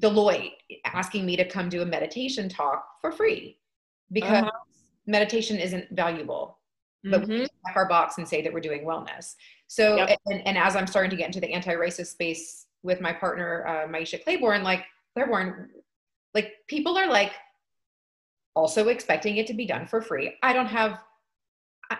deloitte 0.00 0.52
asking 0.84 1.24
me 1.24 1.36
to 1.36 1.48
come 1.48 1.68
do 1.68 1.82
a 1.82 1.86
meditation 1.86 2.48
talk 2.48 2.84
for 3.00 3.10
free 3.10 3.58
because 4.12 4.42
uh-huh. 4.42 4.50
meditation 5.06 5.58
isn't 5.58 5.86
valuable 5.92 6.57
but 7.04 7.22
mm-hmm. 7.22 7.30
we 7.30 7.40
check 7.40 7.76
our 7.76 7.88
box 7.88 8.18
and 8.18 8.26
say 8.26 8.42
that 8.42 8.52
we're 8.52 8.60
doing 8.60 8.84
wellness 8.84 9.34
so 9.66 9.96
yep. 9.96 10.18
and, 10.26 10.46
and, 10.46 10.58
as 10.58 10.76
i'm 10.76 10.86
starting 10.86 11.10
to 11.10 11.16
get 11.16 11.26
into 11.26 11.40
the 11.40 11.52
anti-racist 11.52 12.08
space 12.08 12.66
with 12.82 13.00
my 13.00 13.12
partner 13.12 13.64
uh, 13.66 13.88
maisha 13.88 14.22
claiborne 14.22 14.62
like 14.62 14.84
claiborne 15.14 15.68
like 16.34 16.52
people 16.66 16.96
are 16.96 17.08
like 17.08 17.32
also 18.54 18.88
expecting 18.88 19.36
it 19.36 19.46
to 19.46 19.54
be 19.54 19.66
done 19.66 19.86
for 19.86 20.02
free 20.02 20.34
i 20.42 20.52
don't 20.52 20.66
have 20.66 20.98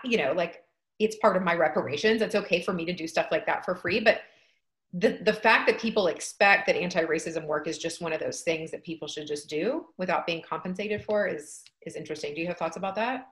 you 0.05 0.19
know 0.19 0.33
like 0.33 0.65
it's 0.99 1.17
part 1.17 1.37
of 1.37 1.43
my 1.43 1.55
reparations. 1.55 2.23
It's 2.23 2.35
okay 2.35 2.63
for 2.63 2.73
me 2.73 2.85
to 2.85 2.93
do 2.93 3.07
stuff 3.07 3.29
like 3.31 3.47
that 3.47 3.65
for 3.65 3.75
free. 3.75 4.01
But 4.01 4.23
the, 4.93 5.19
the 5.23 5.33
fact 5.33 5.69
that 5.69 5.79
people 5.79 6.07
expect 6.07 6.67
that 6.67 6.77
anti-racism 6.77 7.47
work 7.47 7.69
is 7.69 7.79
just 7.79 8.01
one 8.01 8.13
of 8.13 8.21
those 8.21 8.41
things 8.41 8.71
that 8.71 8.83
people 8.83 9.07
should 9.07 9.27
just 9.27 9.49
do 9.49 9.87
without 9.99 10.27
being 10.27 10.43
compensated 10.43 11.05
for 11.05 11.27
is 11.27 11.63
is 11.87 11.95
interesting. 11.95 12.35
Do 12.35 12.41
you 12.41 12.47
have 12.49 12.57
thoughts 12.57 12.77
about 12.77 12.95
that? 12.97 13.29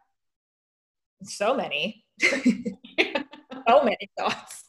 So 1.25 1.57
many. 1.57 2.05
so 2.21 3.83
many 3.83 4.11
thoughts. 4.19 4.65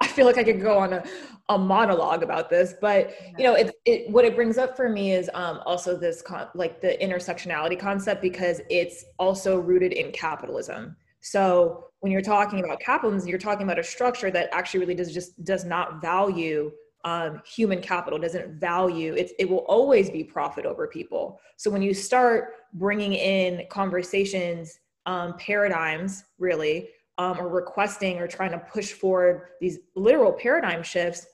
I 0.00 0.06
feel 0.06 0.26
like 0.26 0.38
I 0.38 0.44
could 0.44 0.60
go 0.60 0.78
on 0.78 0.92
a, 0.92 1.04
a 1.48 1.58
monologue 1.58 2.22
about 2.22 2.48
this, 2.48 2.74
but 2.80 3.14
you 3.38 3.44
know, 3.44 3.54
it, 3.54 3.74
it 3.84 4.10
what 4.10 4.24
it 4.24 4.36
brings 4.36 4.56
up 4.56 4.76
for 4.76 4.88
me 4.88 5.12
is 5.12 5.28
um, 5.34 5.60
also 5.66 5.96
this 5.96 6.22
con- 6.22 6.48
like 6.54 6.80
the 6.80 6.96
intersectionality 7.02 7.78
concept 7.78 8.22
because 8.22 8.60
it's 8.70 9.04
also 9.18 9.58
rooted 9.58 9.92
in 9.92 10.12
capitalism. 10.12 10.96
So 11.20 11.86
when 12.00 12.12
you're 12.12 12.22
talking 12.22 12.60
about 12.62 12.80
capitalism, 12.80 13.28
you're 13.28 13.38
talking 13.38 13.64
about 13.64 13.78
a 13.78 13.82
structure 13.82 14.30
that 14.30 14.48
actually 14.52 14.80
really 14.80 14.94
does 14.94 15.12
just 15.12 15.42
does 15.44 15.64
not 15.64 16.00
value 16.00 16.70
um, 17.04 17.42
human 17.44 17.80
capital, 17.80 18.18
doesn't 18.18 18.58
value 18.58 19.14
it. 19.14 19.32
It 19.38 19.48
will 19.48 19.64
always 19.68 20.10
be 20.10 20.24
profit 20.24 20.64
over 20.64 20.86
people. 20.86 21.38
So 21.56 21.70
when 21.70 21.82
you 21.82 21.92
start 21.92 22.54
bringing 22.72 23.12
in 23.12 23.66
conversations, 23.70 24.78
um, 25.06 25.36
paradigms, 25.38 26.24
really, 26.38 26.88
um, 27.18 27.38
or 27.38 27.48
requesting 27.48 28.18
or 28.18 28.26
trying 28.26 28.50
to 28.50 28.58
push 28.58 28.92
forward 28.92 29.48
these 29.60 29.78
literal 29.94 30.32
paradigm 30.32 30.82
shifts, 30.82 31.26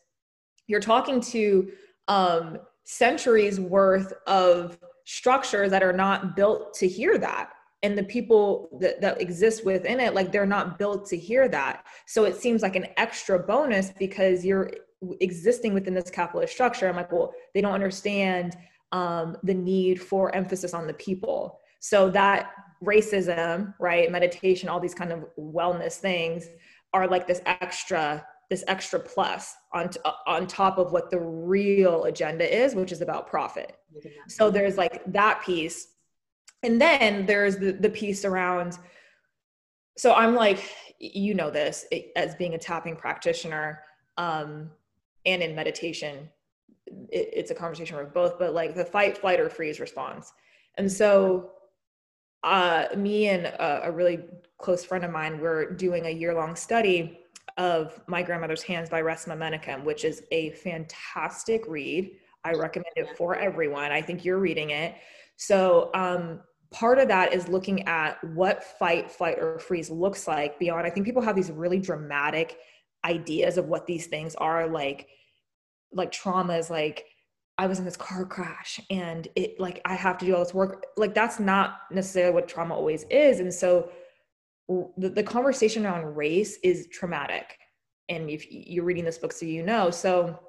you're 0.67 0.81
talking 0.81 1.21
to 1.21 1.73
um, 2.09 2.59
centuries 2.85 3.61
worth 3.61 4.13
of 4.27 4.79
structures 5.05 5.71
that 5.71 5.83
are 5.83 5.93
not 5.93 6.37
built 6.37 6.75
to 6.75 6.87
hear 6.87 7.19
that. 7.19 7.51
And 7.83 7.97
the 7.97 8.05
people 8.05 8.69
that, 8.81 9.01
that 9.01 9.21
exist 9.21 9.65
within 9.65 10.01
it 10.01 10.15
like 10.15 10.31
they're 10.31 10.45
not 10.45 10.79
built 10.79 11.07
to 11.09 11.17
hear 11.17 11.49
that. 11.49 11.87
So 12.07 12.25
it 12.25 12.37
seems 12.37 12.63
like 12.63 12.77
an 12.77 12.89
extra 12.99 13.39
bonus 13.39 13.91
because 13.99 14.45
you're 14.45 14.71
existing 15.21 15.73
within 15.73 15.95
this 15.95 16.11
capitalist 16.11 16.53
structure. 16.53 16.89
I'm 16.89 16.97
like 16.97 17.11
well 17.11 17.33
they 17.55 17.63
don't 17.63 17.73
understand 17.73 18.57
um, 18.93 19.37
the 19.45 19.55
need 19.55 20.03
for 20.03 20.35
emphasis 20.35 20.75
on 20.75 20.87
the 20.87 20.95
people 20.95 21.60
so 21.81 22.09
that 22.11 22.53
racism 22.83 23.75
right 23.79 24.11
meditation 24.11 24.69
all 24.69 24.81
these 24.81 24.95
kind 24.95 25.13
of 25.13 25.25
wellness 25.39 25.95
things 25.95 26.49
are 26.95 27.07
like 27.07 27.27
this 27.27 27.43
extra 27.47 28.25
this 28.49 28.65
extra 28.67 28.99
plus 28.99 29.55
on 29.73 29.89
t- 29.89 30.01
on 30.27 30.47
top 30.47 30.79
of 30.79 30.93
what 30.93 31.11
the 31.11 31.19
real 31.19 32.05
agenda 32.05 32.63
is 32.63 32.75
which 32.75 32.93
is 32.93 33.01
about 33.01 33.27
profit. 33.27 33.77
So 34.29 34.51
there's 34.51 34.77
like 34.77 35.03
that 35.13 35.43
piece. 35.43 35.89
And 36.63 36.81
then 36.81 37.27
there's 37.27 37.57
the, 37.57 37.73
the 37.73 37.89
piece 37.89 38.25
around 38.25 38.79
so 39.97 40.13
i'm 40.15 40.35
like 40.35 40.73
you 40.99 41.35
know 41.35 41.51
this 41.51 41.87
as 42.17 42.35
being 42.37 42.55
a 42.55 42.59
tapping 42.59 42.97
practitioner 42.97 43.83
um, 44.19 44.71
and 45.27 45.43
in 45.43 45.55
meditation 45.55 46.29
it, 46.87 47.31
it's 47.33 47.51
a 47.51 47.55
conversation 47.55 47.97
with 47.97 48.13
both 48.13 48.39
but 48.39 48.55
like 48.55 48.75
the 48.75 48.85
fight 48.85 49.17
flight 49.17 49.41
or 49.41 49.49
freeze 49.49 49.81
response. 49.81 50.33
And 50.77 50.91
so 50.91 51.53
uh, 52.43 52.87
me 52.97 53.29
and 53.29 53.47
a, 53.47 53.89
a 53.89 53.93
really 53.93 54.21
close 54.59 54.85
friend 54.85 55.05
of 55.05 55.11
mine 55.11 55.41
were 55.41 55.73
doing 55.73 56.07
a 56.07 56.11
year-long 56.11 56.57
study 56.57 57.21
of 57.57 58.01
my 58.07 58.23
grandmother's 58.23 58.63
hands 58.63 58.89
by 58.89 59.03
Resmaa 59.03 59.37
Menakem 59.37 59.85
which 59.85 60.05
is 60.05 60.23
a 60.31 60.51
fantastic 60.51 61.65
read. 61.69 62.13
I 62.45 62.53
recommend 62.53 62.93
it 62.97 63.17
for 63.17 63.37
everyone. 63.37 63.93
I 63.93 64.01
think 64.01 64.25
you're 64.25 64.39
reading 64.39 64.71
it. 64.71 64.95
So 65.37 65.91
um, 65.95 66.41
part 66.71 66.99
of 66.99 67.09
that 67.09 67.33
is 67.33 67.49
looking 67.49 67.87
at 67.87 68.23
what 68.33 68.65
fight, 68.65 69.11
flight, 69.11 69.39
or 69.39 69.59
freeze 69.59 69.91
looks 69.91 70.27
like 70.27 70.59
beyond. 70.59 70.87
I 70.87 70.91
think 70.91 71.05
people 71.05 71.23
have 71.23 71.37
these 71.37 71.51
really 71.51 71.79
dramatic 71.79 72.57
ideas 73.05 73.59
of 73.59 73.67
what 73.67 73.87
these 73.87 74.07
things 74.07 74.35
are 74.37 74.69
like, 74.69 75.09
like 75.93 76.13
traumas, 76.13 76.71
like 76.71 77.07
I 77.61 77.67
was 77.67 77.79
in 77.79 77.85
this 77.85 77.97
car 77.97 78.25
crash 78.25 78.81
and 78.89 79.29
it 79.37 79.61
like 79.61 79.83
I 79.85 79.95
have 79.95 80.17
to 80.19 80.25
do 80.25 80.35
all 80.35 80.43
this 80.43 80.55
work. 80.55 80.87
Like 80.97 81.15
that's 81.15 81.39
not 81.39 81.81
necessarily 81.91 82.33
what 82.33 82.49
trauma 82.49 82.75
always 82.75 83.05
is. 83.11 83.41
And 83.41 83.53
so 83.53 83.91
the, 84.97 85.11
the 85.11 85.23
conversation 85.23 85.85
around 85.85 86.17
race 86.17 86.59
is 86.65 86.89
traumatic. 86.91 87.59
And 88.09 88.31
if 88.31 88.47
you're 88.51 88.85
reading 88.85 89.05
this 89.05 89.19
book, 89.19 89.33
so 89.33 89.45
you 89.45 89.63
know. 89.63 89.91
So 89.91 90.41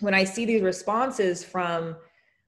when 0.00 0.12
I 0.12 0.24
see 0.24 0.44
these 0.44 0.60
responses 0.60 1.42
from 1.42 1.96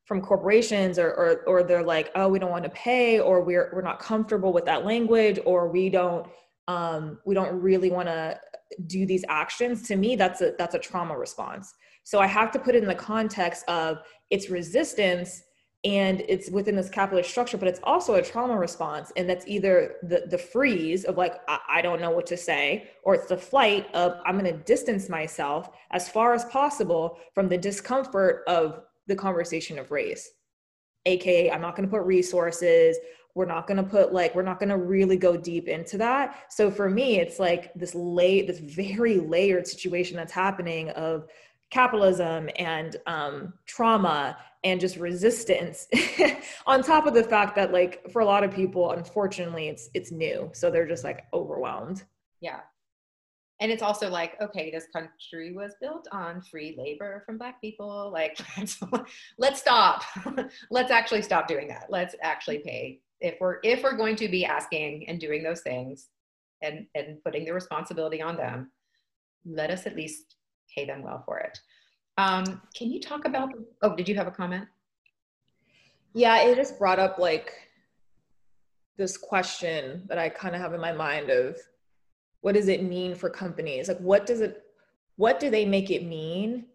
from 0.05 0.21
corporations 0.21 0.99
or, 0.99 1.09
or 1.09 1.41
or 1.47 1.63
they're 1.63 1.83
like 1.83 2.11
oh 2.15 2.29
we 2.29 2.39
don't 2.39 2.51
want 2.51 2.65
to 2.65 2.71
pay 2.71 3.21
or 3.21 3.43
we're 3.43 3.71
we're 3.75 3.81
not 3.81 4.01
comfortable 4.01 4.53
with 4.53 4.67
that 4.67 4.85
language 4.85 5.39
or 5.47 5.71
we 5.71 5.89
don't 5.89 6.27
um, 6.69 7.19
we 7.25 7.35
don't 7.35 7.59
really 7.59 7.91
want 7.91 8.09
to 8.09 8.39
do 8.87 9.07
these 9.07 9.25
actions 9.31 9.89
to 9.89 9.97
me 9.97 10.15
that's 10.15 10.43
a 10.43 10.53
that's 10.59 10.75
a 10.75 10.79
trauma 10.79 11.17
response 11.17 11.75
so 12.05 12.21
i 12.21 12.27
have 12.27 12.53
to 12.53 12.59
put 12.59 12.75
it 12.75 12.83
in 12.83 12.89
the 12.89 12.95
context 12.95 13.69
of 13.69 13.99
its 14.31 14.49
resistance 14.49 15.43
and 15.85 16.23
it's 16.29 16.51
within 16.51 16.75
this 16.75 16.89
capitalist 16.89 17.31
structure 17.31 17.59
but 17.59 17.69
it's 17.69 17.81
also 17.85 18.15
a 18.15 18.23
trauma 18.23 18.57
response. 18.57 19.13
And 19.17 19.29
that's 19.29 19.47
either 19.47 19.97
the 20.03 20.25
the 20.31 20.39
freeze 20.39 21.05
of 21.05 21.17
like 21.17 21.41
I, 21.47 21.59
I 21.69 21.83
don't 21.83 22.01
know 22.01 22.11
what 22.11 22.27
to 22.27 22.37
say 22.37 22.89
or 23.03 23.15
it's 23.15 23.27
the 23.27 23.37
flight 23.37 23.87
of 23.95 24.19
i'm 24.25 24.39
going 24.39 24.51
to 24.51 24.59
distance 24.65 25.09
myself 25.09 25.71
as 25.91 26.09
far 26.09 26.35
as 26.35 26.45
possible 26.47 27.19
from 27.35 27.49
the 27.49 27.59
discomfort 27.59 28.45
of 28.47 28.83
the 29.07 29.17
conversation 29.17 29.79
of 29.79 29.91
race. 29.91 30.31
Aka 31.07 31.51
i'm 31.51 31.61
not 31.61 31.77
going 31.77 31.89
to 31.89 31.95
put 31.95 32.05
resources. 32.07 32.97
We're 33.35 33.47
not 33.47 33.67
going 33.67 33.79
to 33.79 33.83
put 33.83 34.13
like 34.13 34.35
we're 34.35 34.43
not 34.43 34.61
going 34.61 34.69
to 34.69 34.79
really 34.79 35.17
go 35.17 35.37
deep 35.37 35.69
into 35.69 35.99
that. 35.99 36.45
So 36.51 36.71
for 36.71 36.89
me 36.89 37.19
it's 37.19 37.39
like 37.39 37.75
this 37.75 37.95
lay 37.95 38.43
this 38.43 38.61
very 38.61 39.19
layered 39.19 39.67
situation 39.67 40.17
that's 40.17 40.33
happening 40.33 40.91
of 40.91 41.27
capitalism 41.71 42.49
and 42.57 42.97
um, 43.07 43.55
trauma 43.67 44.37
and 44.63 44.81
just 44.81 44.97
resistance 44.97 45.87
on 46.67 46.83
top 46.83 47.07
of 47.07 47.15
the 47.15 47.25
fact 47.25 47.55
that 47.57 47.73
like 47.73 48.11
for 48.11 48.21
a 48.21 48.25
lot 48.25 48.45
of 48.45 48.53
people 48.53 48.93
unfortunately 48.93 49.69
it's 49.69 49.91
it's 49.95 50.11
new. 50.11 50.51
So 50.55 50.71
they're 50.71 50.89
just 50.89 51.05
like 51.05 51.25
overwhelmed. 51.33 52.05
Yeah. 52.41 52.61
And 53.61 53.71
it's 53.71 53.83
also 53.83 54.09
like 54.09 54.41
okay 54.41 54.71
this 54.71 54.87
country 54.93 55.53
was 55.53 55.75
built 55.81 56.09
on 56.13 56.43
free 56.43 56.75
labor 56.79 57.23
from 57.27 57.39
black 57.39 57.61
people. 57.61 58.11
Like 58.13 58.39
let's 59.39 59.61
stop. 59.61 60.03
Let's 60.71 60.91
actually 60.91 61.23
stop 61.23 61.47
doing 61.47 61.69
that. 61.69 61.87
Let's 61.89 62.15
actually 62.23 62.59
pay. 62.59 63.01
If 63.21 63.37
we're 63.41 63.59
if 63.63 63.83
we're 63.83 63.97
going 63.97 64.17
to 64.17 64.29
be 64.29 64.45
asking 64.45 65.09
and 65.09 65.21
doing 65.21 65.43
those 65.43 65.61
things 65.61 66.09
and 66.63 66.87
and 66.95 67.23
putting 67.23 67.45
the 67.45 67.53
responsibility 67.53 68.23
on 68.23 68.37
them 68.37 68.71
let 69.45 69.71
us 69.71 69.87
at 69.87 69.97
least 69.97 70.37
pay 70.75 70.85
them 70.85 71.03
well 71.03 71.23
for 71.25 71.39
it. 71.39 71.59
Um, 72.17 72.63
can 72.77 72.91
you 72.91 73.01
talk 73.01 73.25
about 73.25 73.51
oh 73.83 73.95
did 73.95 74.09
you 74.09 74.15
have 74.15 74.27
a 74.27 74.31
comment? 74.31 74.67
Yeah 76.13 76.43
it 76.43 76.57
just 76.57 76.79
brought 76.79 76.99
up 76.99 77.19
like 77.19 77.53
this 78.97 79.17
question 79.17 80.05
that 80.07 80.19
i 80.19 80.29
kind 80.29 80.55
of 80.55 80.61
have 80.61 80.73
in 80.73 80.81
my 80.81 80.93
mind 80.93 81.29
of 81.29 81.57
what 82.43 82.55
does 82.55 82.69
it 82.69 82.83
mean 82.83 83.15
for 83.15 83.31
companies? 83.31 83.89
Like 83.89 83.99
what 83.99 84.27
does 84.27 84.41
it 84.41 84.63
what 85.17 85.41
do 85.41 85.51
they 85.51 85.65
make 85.65 85.91
it 85.91 86.05
mean 86.05 86.67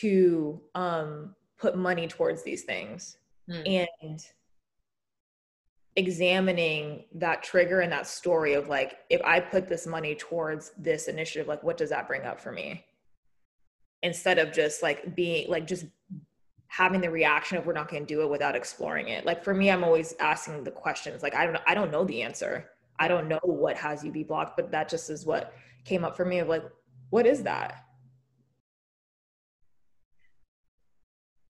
to 0.00 0.60
um, 0.74 1.34
put 1.58 1.76
money 1.76 2.06
towards 2.06 2.42
these 2.42 2.62
things? 2.62 3.18
Mm. 3.48 3.88
and 4.02 4.20
examining 5.96 7.04
that 7.14 7.42
trigger 7.42 7.80
and 7.80 7.90
that 7.90 8.06
story 8.06 8.52
of 8.52 8.68
like 8.68 8.98
if 9.08 9.20
i 9.24 9.40
put 9.40 9.68
this 9.68 9.86
money 9.86 10.14
towards 10.14 10.72
this 10.76 11.08
initiative 11.08 11.48
like 11.48 11.62
what 11.64 11.76
does 11.76 11.88
that 11.88 12.06
bring 12.06 12.22
up 12.22 12.38
for 12.38 12.52
me 12.52 12.84
instead 14.02 14.38
of 14.38 14.52
just 14.52 14.82
like 14.82 15.14
being 15.14 15.48
like 15.50 15.66
just 15.66 15.86
having 16.68 17.00
the 17.00 17.10
reaction 17.10 17.56
of 17.56 17.66
we're 17.66 17.72
not 17.72 17.88
going 17.88 18.04
to 18.04 18.14
do 18.14 18.22
it 18.22 18.30
without 18.30 18.54
exploring 18.54 19.08
it. 19.08 19.24
Like 19.24 19.42
for 19.42 19.54
me 19.54 19.70
i'm 19.70 19.84
always 19.84 20.14
asking 20.20 20.64
the 20.64 20.70
questions. 20.70 21.22
Like 21.22 21.34
i 21.34 21.44
don't 21.44 21.54
know 21.54 21.60
i 21.66 21.74
don't 21.74 21.90
know 21.90 22.04
the 22.04 22.22
answer. 22.22 22.70
I 22.98 23.08
don't 23.08 23.28
know 23.28 23.38
what 23.42 23.76
has 23.76 24.04
you 24.04 24.10
be 24.10 24.24
blocked, 24.24 24.56
but 24.56 24.70
that 24.72 24.88
just 24.88 25.08
is 25.10 25.24
what 25.24 25.54
came 25.84 26.04
up 26.04 26.16
for 26.16 26.24
me 26.24 26.38
of 26.40 26.48
like, 26.48 26.64
what 27.10 27.26
is 27.26 27.42
that? 27.44 27.84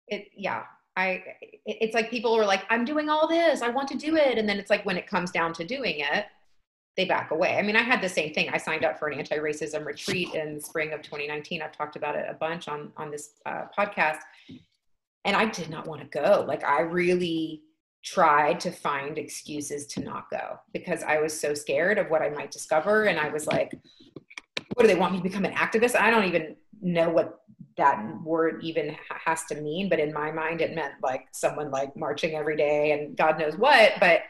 It, 0.08 0.28
yeah, 0.36 0.64
I, 0.96 1.22
it's 1.66 1.94
like 1.94 2.10
people 2.10 2.34
are 2.34 2.44
like, 2.44 2.64
I'm 2.70 2.84
doing 2.84 3.08
all 3.08 3.28
this, 3.28 3.62
I 3.62 3.68
want 3.68 3.88
to 3.88 3.96
do 3.96 4.16
it. 4.16 4.38
And 4.38 4.48
then 4.48 4.58
it's 4.58 4.70
like 4.70 4.84
when 4.84 4.96
it 4.96 5.06
comes 5.06 5.30
down 5.30 5.52
to 5.54 5.64
doing 5.64 6.00
it, 6.00 6.26
they 6.98 7.04
back 7.04 7.30
away. 7.30 7.56
I 7.56 7.62
mean, 7.62 7.76
I 7.76 7.82
had 7.82 8.02
the 8.02 8.08
same 8.08 8.34
thing. 8.34 8.50
I 8.52 8.58
signed 8.58 8.84
up 8.84 8.98
for 8.98 9.06
an 9.06 9.16
anti-racism 9.16 9.86
retreat 9.86 10.34
in 10.34 10.56
the 10.56 10.60
spring 10.60 10.92
of 10.92 11.00
2019. 11.00 11.62
I've 11.62 11.70
talked 11.70 11.94
about 11.94 12.16
it 12.16 12.26
a 12.28 12.34
bunch 12.34 12.66
on 12.66 12.92
on 12.96 13.08
this 13.12 13.30
uh, 13.46 13.66
podcast, 13.78 14.18
and 15.24 15.36
I 15.36 15.44
did 15.44 15.70
not 15.70 15.86
want 15.86 16.00
to 16.00 16.08
go. 16.08 16.44
Like, 16.46 16.64
I 16.64 16.80
really 16.80 17.62
tried 18.04 18.58
to 18.60 18.72
find 18.72 19.16
excuses 19.16 19.86
to 19.86 20.00
not 20.00 20.28
go 20.28 20.58
because 20.72 21.04
I 21.04 21.20
was 21.20 21.38
so 21.38 21.54
scared 21.54 21.98
of 21.98 22.10
what 22.10 22.20
I 22.20 22.30
might 22.30 22.50
discover, 22.50 23.04
and 23.04 23.20
I 23.20 23.28
was 23.28 23.46
like, 23.46 23.72
"What 24.74 24.82
do 24.82 24.88
they 24.88 24.96
want 24.96 25.12
me 25.12 25.18
to 25.18 25.22
become 25.22 25.44
an 25.44 25.54
activist?" 25.54 25.94
I 25.94 26.10
don't 26.10 26.24
even 26.24 26.56
know 26.82 27.10
what 27.10 27.42
that 27.76 28.04
word 28.24 28.64
even 28.64 28.96
has 29.24 29.44
to 29.44 29.54
mean, 29.54 29.88
but 29.88 30.00
in 30.00 30.12
my 30.12 30.32
mind, 30.32 30.60
it 30.60 30.74
meant 30.74 30.94
like 31.00 31.28
someone 31.30 31.70
like 31.70 31.96
marching 31.96 32.34
every 32.34 32.56
day 32.56 32.90
and 32.90 33.16
God 33.16 33.38
knows 33.38 33.56
what, 33.56 33.92
but 34.00 34.22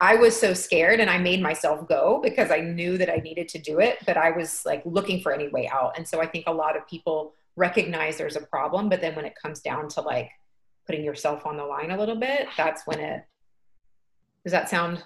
I 0.00 0.14
was 0.14 0.38
so 0.38 0.54
scared 0.54 1.00
and 1.00 1.10
I 1.10 1.18
made 1.18 1.42
myself 1.42 1.88
go 1.88 2.20
because 2.22 2.50
I 2.50 2.60
knew 2.60 2.98
that 2.98 3.10
I 3.10 3.16
needed 3.16 3.48
to 3.48 3.58
do 3.58 3.80
it, 3.80 3.98
but 4.06 4.16
I 4.16 4.30
was 4.30 4.64
like 4.64 4.82
looking 4.84 5.20
for 5.20 5.32
any 5.32 5.48
way 5.48 5.68
out. 5.68 5.96
And 5.96 6.06
so 6.06 6.20
I 6.20 6.26
think 6.26 6.44
a 6.46 6.52
lot 6.52 6.76
of 6.76 6.86
people 6.86 7.34
recognize 7.56 8.16
there's 8.16 8.36
a 8.36 8.40
problem, 8.40 8.88
but 8.88 9.00
then 9.00 9.16
when 9.16 9.24
it 9.24 9.34
comes 9.34 9.60
down 9.60 9.88
to 9.90 10.00
like 10.00 10.30
putting 10.86 11.04
yourself 11.04 11.46
on 11.46 11.56
the 11.56 11.64
line 11.64 11.90
a 11.90 11.98
little 11.98 12.16
bit, 12.16 12.46
that's 12.56 12.86
when 12.86 13.00
it 13.00 13.24
does 14.44 14.52
that 14.52 14.68
sound 14.68 15.02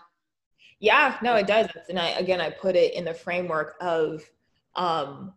yeah, 0.83 1.17
no, 1.23 1.37
it 1.37 1.47
does. 1.47 1.69
And 1.89 1.97
I 1.97 2.09
again 2.09 2.41
I 2.41 2.51
put 2.51 2.75
it 2.75 2.95
in 2.95 3.05
the 3.05 3.15
framework 3.15 3.77
of 3.81 4.29
um 4.75 5.33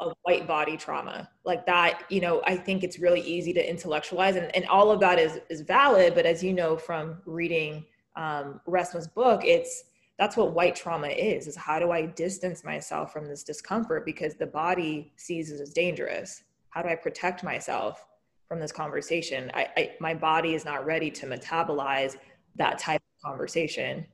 of 0.00 0.14
white 0.22 0.48
body 0.48 0.76
trauma 0.76 1.30
like 1.44 1.64
that 1.64 2.02
you 2.08 2.20
know 2.20 2.42
i 2.44 2.56
think 2.56 2.82
it's 2.82 2.98
really 2.98 3.20
easy 3.20 3.52
to 3.52 3.70
intellectualize 3.70 4.34
and, 4.34 4.52
and 4.56 4.66
all 4.66 4.90
of 4.90 4.98
that 4.98 5.16
is 5.16 5.38
is 5.48 5.60
valid 5.60 6.12
but 6.12 6.26
as 6.26 6.42
you 6.42 6.52
know 6.52 6.76
from 6.76 7.18
reading 7.24 7.84
um, 8.16 8.60
Resmaa's 8.66 9.08
book, 9.08 9.44
it's 9.44 9.84
that's 10.18 10.36
what 10.36 10.52
white 10.52 10.76
trauma 10.76 11.08
is 11.08 11.46
is 11.46 11.56
how 11.56 11.78
do 11.78 11.92
i 11.92 12.04
distance 12.04 12.62
myself 12.62 13.10
from 13.10 13.26
this 13.26 13.42
discomfort 13.42 14.04
because 14.04 14.34
the 14.34 14.46
body 14.46 15.12
sees 15.16 15.50
it 15.50 15.60
as 15.60 15.72
dangerous? 15.72 16.42
How 16.70 16.82
do 16.82 16.88
i 16.88 16.94
protect 16.94 17.42
myself 17.42 18.06
from 18.48 18.60
this 18.60 18.72
conversation? 18.72 19.50
I, 19.54 19.68
I, 19.76 19.90
my 20.00 20.14
body 20.14 20.54
is 20.54 20.64
not 20.64 20.84
ready 20.84 21.10
to 21.12 21.26
metabolize 21.26 22.16
that 22.56 22.78
type 22.78 23.00
of 23.00 23.30
conversation. 23.30 24.06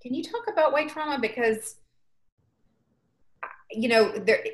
Can 0.00 0.14
you 0.14 0.22
talk 0.22 0.44
about 0.48 0.72
white 0.72 0.88
trauma? 0.88 1.18
Because 1.20 1.76
you 3.70 3.88
know 3.88 4.12
there 4.18 4.44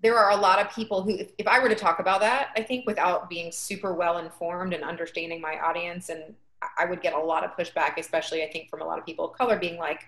there 0.00 0.16
are 0.16 0.30
a 0.30 0.36
lot 0.36 0.58
of 0.58 0.72
people 0.74 1.02
who 1.02 1.10
if, 1.10 1.30
if 1.38 1.46
i 1.46 1.58
were 1.58 1.68
to 1.68 1.74
talk 1.74 1.98
about 1.98 2.20
that 2.20 2.48
i 2.56 2.62
think 2.62 2.86
without 2.86 3.28
being 3.28 3.52
super 3.52 3.94
well 3.94 4.18
informed 4.18 4.72
and 4.72 4.82
understanding 4.82 5.40
my 5.40 5.58
audience 5.58 6.08
and 6.08 6.34
I 6.76 6.84
would 6.84 7.02
get 7.02 7.14
a 7.14 7.18
lot 7.18 7.44
of 7.44 7.56
pushback, 7.56 7.98
especially 7.98 8.42
I 8.42 8.50
think 8.50 8.68
from 8.68 8.82
a 8.82 8.84
lot 8.84 8.98
of 8.98 9.06
people 9.06 9.24
of 9.30 9.36
color 9.36 9.58
being 9.58 9.78
like, 9.78 10.00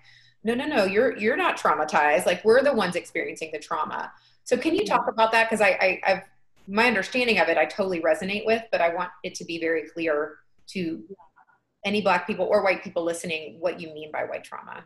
no, 0.43 0.55
no, 0.55 0.67
no, 0.67 0.85
you're 0.85 1.17
you're 1.17 1.37
not 1.37 1.59
traumatized. 1.59 2.27
Like 2.27 2.45
we're 2.45 2.63
the 2.63 2.73
ones 2.73 2.97
experiencing 2.97 3.51
the 3.53 3.59
trauma. 3.59 4.13
So 4.45 4.57
can 4.57 4.75
you 4.75 4.83
mm-hmm. 4.83 4.95
talk 4.95 5.09
about 5.09 5.33
that? 5.33 5.49
Because 5.49 5.61
I, 5.61 5.69
I 5.69 6.01
I've 6.07 6.23
my 6.67 6.87
understanding 6.87 7.39
of 7.39 7.49
it 7.49 7.59
I 7.59 7.67
totally 7.67 8.01
resonate 8.01 8.47
with, 8.47 8.63
but 8.71 8.81
I 8.81 8.95
want 8.95 9.11
it 9.25 9.35
to 9.37 9.45
be 9.45 9.59
very 9.59 9.89
clear 9.89 10.37
to 10.69 11.03
any 11.85 12.01
black 12.01 12.27
people 12.27 12.47
or 12.47 12.63
white 12.63 12.83
people 12.85 13.05
listening 13.05 13.57
what 13.59 13.81
you 13.81 13.93
mean 13.93 14.11
by 14.13 14.25
white 14.25 14.45
trauma. 14.45 14.85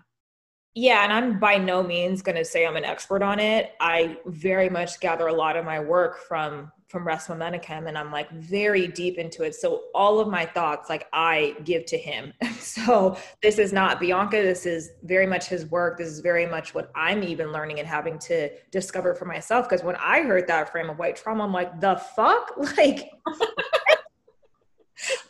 Yeah, 0.74 1.04
and 1.04 1.12
I'm 1.12 1.38
by 1.38 1.56
no 1.56 1.82
means 1.82 2.22
going 2.22 2.36
to 2.36 2.44
say 2.44 2.66
I'm 2.66 2.76
an 2.76 2.84
expert 2.84 3.22
on 3.22 3.38
it. 3.38 3.72
I 3.80 4.16
very 4.26 4.68
much 4.68 4.98
gather 4.98 5.28
a 5.28 5.32
lot 5.32 5.56
of 5.56 5.64
my 5.64 5.78
work 5.78 6.18
from 6.26 6.72
from 6.94 7.04
Resmaa 7.04 7.36
Menakem, 7.36 7.88
and 7.88 7.98
I'm 7.98 8.12
like 8.12 8.30
very 8.30 8.86
deep 8.86 9.18
into 9.18 9.42
it. 9.42 9.56
So 9.56 9.86
all 9.96 10.20
of 10.20 10.28
my 10.28 10.46
thoughts, 10.46 10.88
like 10.88 11.08
I 11.12 11.56
give 11.64 11.86
to 11.86 11.98
him. 11.98 12.32
so 12.60 13.16
this 13.42 13.58
is 13.58 13.72
not 13.72 13.98
Bianca. 13.98 14.40
This 14.40 14.64
is 14.64 14.92
very 15.02 15.26
much 15.26 15.48
his 15.48 15.66
work. 15.66 15.98
This 15.98 16.06
is 16.06 16.20
very 16.20 16.46
much 16.46 16.72
what 16.72 16.92
I'm 16.94 17.24
even 17.24 17.50
learning 17.50 17.80
and 17.80 17.88
having 17.88 18.16
to 18.20 18.48
discover 18.70 19.12
for 19.12 19.24
myself. 19.24 19.68
Because 19.68 19.82
when 19.82 19.96
I 19.96 20.22
heard 20.22 20.46
that 20.46 20.70
frame 20.70 20.88
of 20.88 20.96
white 20.96 21.16
trauma, 21.16 21.42
I'm 21.42 21.52
like, 21.52 21.80
the 21.80 21.96
fuck, 22.14 22.52
like 22.76 23.10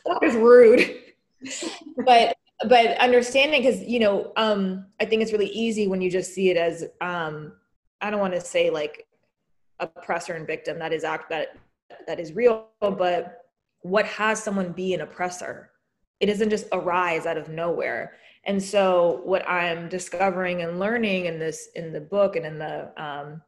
that 0.05 0.19
is 0.21 0.35
rude. 0.35 1.01
but 2.05 2.37
but 2.67 2.95
understanding 2.99 3.61
because 3.61 3.81
you 3.81 3.99
know 3.99 4.31
um 4.37 4.85
i 5.01 5.05
think 5.05 5.21
it's 5.21 5.33
really 5.33 5.49
easy 5.49 5.87
when 5.87 5.99
you 6.01 6.09
just 6.09 6.33
see 6.33 6.49
it 6.49 6.55
as 6.55 6.85
um 7.01 7.51
i 7.99 8.09
don't 8.09 8.21
want 8.21 8.33
to 8.33 8.39
say 8.39 8.69
like 8.69 9.05
oppressor 9.79 10.33
and 10.33 10.47
victim 10.47 10.79
that 10.79 10.93
is 10.93 11.03
act 11.03 11.29
that 11.29 11.57
that 12.07 12.19
is 12.19 12.33
real 12.33 12.67
but 12.79 13.45
what 13.85 14.07
has 14.07 14.41
someone 14.41 14.71
be 14.71 14.95
an 14.95 15.01
oppressor? 15.01 15.69
It 16.19 16.25
doesn't 16.25 16.49
just 16.49 16.65
arise 16.71 17.27
out 17.27 17.37
of 17.37 17.49
nowhere. 17.49 18.13
And 18.45 18.61
so 18.61 19.21
what 19.25 19.47
i'm 19.47 19.89
discovering 19.89 20.63
and 20.63 20.79
learning 20.79 21.25
in 21.25 21.37
this 21.37 21.69
in 21.75 21.93
the 21.93 22.01
book 22.01 22.35
and 22.35 22.45
in 22.47 22.57
the 22.57 22.91
um, 22.97 23.41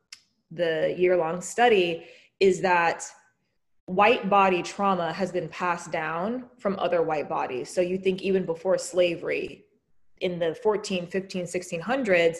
the 0.52 0.96
year 0.98 1.18
long 1.18 1.42
study 1.42 2.06
is 2.40 2.62
that 2.62 3.04
white 3.88 4.30
body 4.30 4.62
trauma 4.62 5.12
has 5.12 5.32
been 5.32 5.50
passed 5.50 5.92
down 5.92 6.46
from 6.60 6.78
other 6.78 7.02
white 7.02 7.28
bodies. 7.28 7.74
So 7.74 7.82
you 7.82 7.98
think 7.98 8.22
even 8.22 8.46
before 8.46 8.78
slavery 8.78 9.66
in 10.22 10.38
the 10.38 10.54
14 10.62 11.08
15 11.08 11.46
1600s 11.46 12.38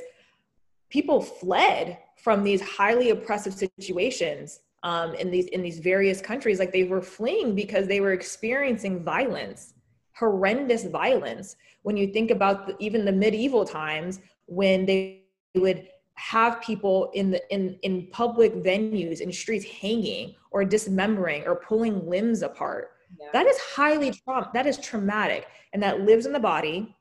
people 0.90 1.22
fled 1.22 1.98
from 2.18 2.44
these 2.44 2.62
highly 2.62 3.10
oppressive 3.10 3.54
situations 3.54 4.60
um, 4.84 5.14
in 5.16 5.32
these 5.32 5.46
in 5.48 5.62
these 5.62 5.80
various 5.80 6.22
countries. 6.22 6.60
Like 6.60 6.72
they 6.72 6.84
were 6.84 7.02
fleeing 7.02 7.56
because 7.56 7.88
they 7.88 8.00
were 8.00 8.14
experiencing 8.14 9.04
violence 9.04 9.74
horrendous 10.18 10.86
violence. 10.86 11.56
When 11.84 11.96
you 11.96 12.08
think 12.08 12.32
about 12.32 12.68
the, 12.68 12.76
even 12.80 13.06
the 13.06 13.12
medieval 13.12 13.66
times 13.66 14.20
when 14.48 14.86
they 14.86 15.24
would 15.56 15.88
have 16.16 16.62
people 16.62 17.12
in 17.14 17.30
the 17.30 17.42
in 17.54 17.78
in 17.84 18.08
public 18.12 18.56
venues 18.56 19.22
in 19.22 19.32
streets 19.32 19.66
hanging 19.66 20.34
or 20.50 20.66
dismembering 20.66 21.44
or 21.46 21.58
pulling 21.58 22.08
limbs 22.10 22.42
apart. 22.42 22.92
Yeah. 23.20 23.28
that 23.32 23.46
is 23.46 23.58
highly 23.60 24.12
trauma 24.12 24.50
that 24.54 24.66
is 24.66 24.78
traumatic. 24.80 25.48
And 25.74 25.84
that 25.84 26.02
lives 26.02 26.26
in 26.26 26.34
the 26.34 26.40
body. 26.40 26.96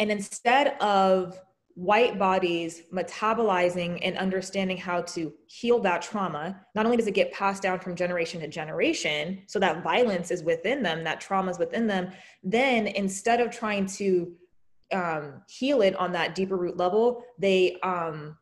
And 0.00 0.10
instead 0.10 0.76
of 0.80 1.38
white 1.78 2.18
bodies 2.18 2.82
metabolizing 2.92 4.00
and 4.02 4.18
understanding 4.18 4.76
how 4.76 5.00
to 5.00 5.32
heal 5.46 5.78
that 5.78 6.02
trauma, 6.02 6.60
not 6.74 6.84
only 6.84 6.96
does 6.96 7.06
it 7.06 7.14
get 7.14 7.32
passed 7.32 7.62
down 7.62 7.78
from 7.78 7.94
generation 7.94 8.40
to 8.40 8.48
generation, 8.48 9.40
so 9.46 9.60
that 9.60 9.80
violence 9.80 10.32
is 10.32 10.42
within 10.42 10.82
them, 10.82 11.04
that 11.04 11.20
trauma 11.20 11.52
is 11.52 11.56
within 11.56 11.86
them, 11.86 12.10
then 12.42 12.88
instead 12.88 13.40
of 13.40 13.52
trying 13.52 13.86
to 13.86 14.32
um, 14.92 15.40
heal 15.48 15.80
it 15.82 15.94
on 15.94 16.10
that 16.10 16.34
deeper 16.34 16.56
root 16.56 16.76
level, 16.76 17.22
they 17.38 17.78
um, 17.84 18.36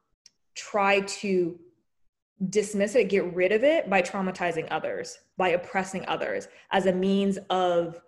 try 0.55 1.01
to 1.01 1.59
dismiss 2.49 2.94
it, 2.94 3.11
get 3.11 3.35
rid 3.35 3.53
of 3.53 3.64
it 3.64 3.90
by 3.90 4.01
traumatizing 4.01 4.66
others, 4.70 5.18
by 5.37 5.51
oppressing 5.51 6.07
others 6.09 6.49
as 6.70 6.87
a 6.87 6.92
means 6.92 7.38
of 7.51 8.01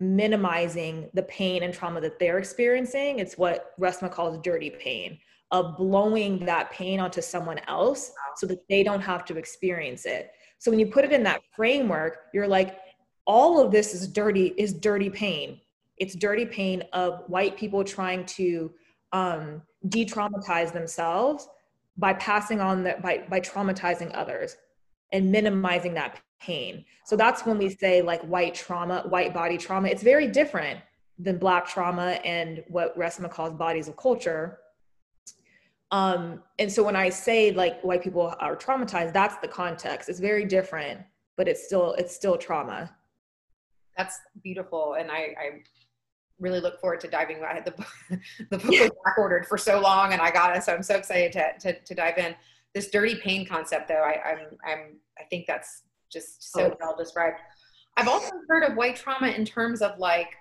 minimizing 0.00 1.08
the 1.14 1.22
pain 1.24 1.62
and 1.62 1.72
trauma 1.72 2.00
that 2.00 2.18
they're 2.18 2.38
experiencing. 2.38 3.18
It's 3.18 3.38
what 3.38 3.72
Resmaa 3.80 4.10
calls 4.10 4.38
dirty 4.42 4.70
pain, 4.70 5.18
of 5.50 5.76
blowing 5.76 6.44
that 6.44 6.70
pain 6.70 7.00
onto 7.00 7.22
someone 7.22 7.60
else 7.68 8.12
so 8.36 8.46
that 8.46 8.66
they 8.68 8.82
don't 8.82 9.00
have 9.00 9.24
to 9.26 9.36
experience 9.36 10.04
it. 10.04 10.30
So 10.58 10.70
when 10.70 10.80
you 10.80 10.86
put 10.86 11.04
it 11.04 11.12
in 11.12 11.22
that 11.22 11.40
framework, 11.54 12.26
you're 12.34 12.48
like, 12.48 12.78
all 13.26 13.60
of 13.60 13.70
this 13.70 13.94
is 13.94 14.08
dirty, 14.08 14.54
is 14.56 14.72
dirty 14.72 15.10
pain. 15.10 15.60
It's 15.98 16.14
dirty 16.14 16.44
pain 16.44 16.82
of 16.92 17.22
white 17.28 17.56
people 17.56 17.82
trying 17.84 18.26
to 18.26 18.72
um, 19.12 19.62
de-traumatize 19.88 20.72
themselves 20.72 21.48
by 21.96 22.12
passing 22.14 22.60
on 22.60 22.82
that 22.84 23.02
by 23.02 23.24
by 23.30 23.40
traumatizing 23.40 24.10
others 24.14 24.56
and 25.12 25.32
minimizing 25.32 25.94
that 25.94 26.20
pain. 26.40 26.84
So 27.04 27.16
that's 27.16 27.44
when 27.44 27.58
we 27.58 27.70
say 27.70 28.02
like 28.02 28.22
white 28.22 28.54
trauma, 28.54 29.04
white 29.08 29.32
body 29.32 29.58
trauma. 29.58 29.88
It's 29.88 30.02
very 30.02 30.28
different 30.28 30.80
than 31.18 31.38
black 31.38 31.66
trauma 31.66 32.20
and 32.24 32.62
what 32.68 32.96
Resmaa 32.98 33.30
calls 33.30 33.54
bodies 33.54 33.88
of 33.88 33.96
culture. 33.96 34.58
Um, 35.90 36.42
and 36.58 36.70
so 36.70 36.82
when 36.82 36.96
I 36.96 37.08
say 37.08 37.52
like 37.52 37.80
white 37.82 38.02
people 38.02 38.34
are 38.40 38.56
traumatized, 38.56 39.12
that's 39.12 39.36
the 39.38 39.48
context. 39.48 40.08
It's 40.08 40.20
very 40.20 40.44
different, 40.44 41.00
but 41.36 41.48
it's 41.48 41.64
still 41.64 41.92
it's 41.94 42.14
still 42.14 42.36
trauma. 42.36 42.94
That's 43.96 44.18
beautiful, 44.42 44.96
and 44.98 45.10
I, 45.10 45.34
I 45.38 45.62
really 46.38 46.60
look 46.60 46.80
forward 46.80 47.00
to 47.00 47.08
diving. 47.08 47.42
I 47.42 47.54
had 47.54 47.64
the 47.64 47.70
book, 47.70 47.86
the 48.50 48.58
book 48.58 48.68
was 48.68 48.90
back 49.04 49.16
ordered 49.16 49.46
for 49.46 49.56
so 49.56 49.80
long, 49.80 50.12
and 50.12 50.20
I 50.20 50.30
got 50.30 50.54
it, 50.56 50.64
so 50.64 50.74
I'm 50.74 50.82
so 50.82 50.96
excited 50.96 51.32
to 51.32 51.72
to, 51.72 51.80
to 51.80 51.94
dive 51.94 52.18
in. 52.18 52.34
This 52.74 52.90
dirty 52.90 53.14
pain 53.14 53.46
concept, 53.46 53.88
though, 53.88 53.94
I, 54.02 54.20
I'm 54.22 54.38
I'm 54.66 54.96
I 55.18 55.22
think 55.30 55.46
that's 55.46 55.84
just 56.10 56.52
so 56.52 56.70
oh. 56.72 56.76
well 56.80 56.96
described. 56.96 57.38
I've 57.96 58.08
also 58.08 58.30
heard 58.48 58.64
of 58.64 58.76
white 58.76 58.96
trauma 58.96 59.28
in 59.28 59.44
terms 59.44 59.80
of 59.80 59.98
like, 59.98 60.34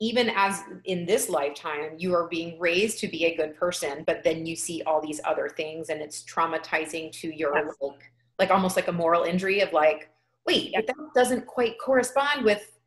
even 0.00 0.30
as 0.34 0.62
in 0.84 1.06
this 1.06 1.28
lifetime, 1.28 1.94
you 1.96 2.14
are 2.14 2.26
being 2.28 2.58
raised 2.58 2.98
to 3.00 3.08
be 3.08 3.26
a 3.26 3.36
good 3.36 3.56
person, 3.56 4.02
but 4.06 4.24
then 4.24 4.44
you 4.46 4.56
see 4.56 4.82
all 4.82 5.00
these 5.00 5.20
other 5.24 5.48
things 5.48 5.90
and 5.90 6.00
it's 6.00 6.24
traumatizing 6.24 7.12
to 7.12 7.28
your 7.28 7.54
yes. 7.54 7.74
like, 7.80 8.12
like 8.38 8.50
almost 8.50 8.74
like 8.74 8.88
a 8.88 8.92
moral 8.92 9.22
injury 9.22 9.60
of 9.60 9.72
like, 9.72 10.10
wait, 10.46 10.74
that 10.74 10.96
doesn't 11.14 11.46
quite 11.46 11.78
correspond 11.78 12.44
with 12.44 12.80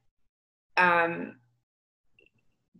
um, 0.78 1.36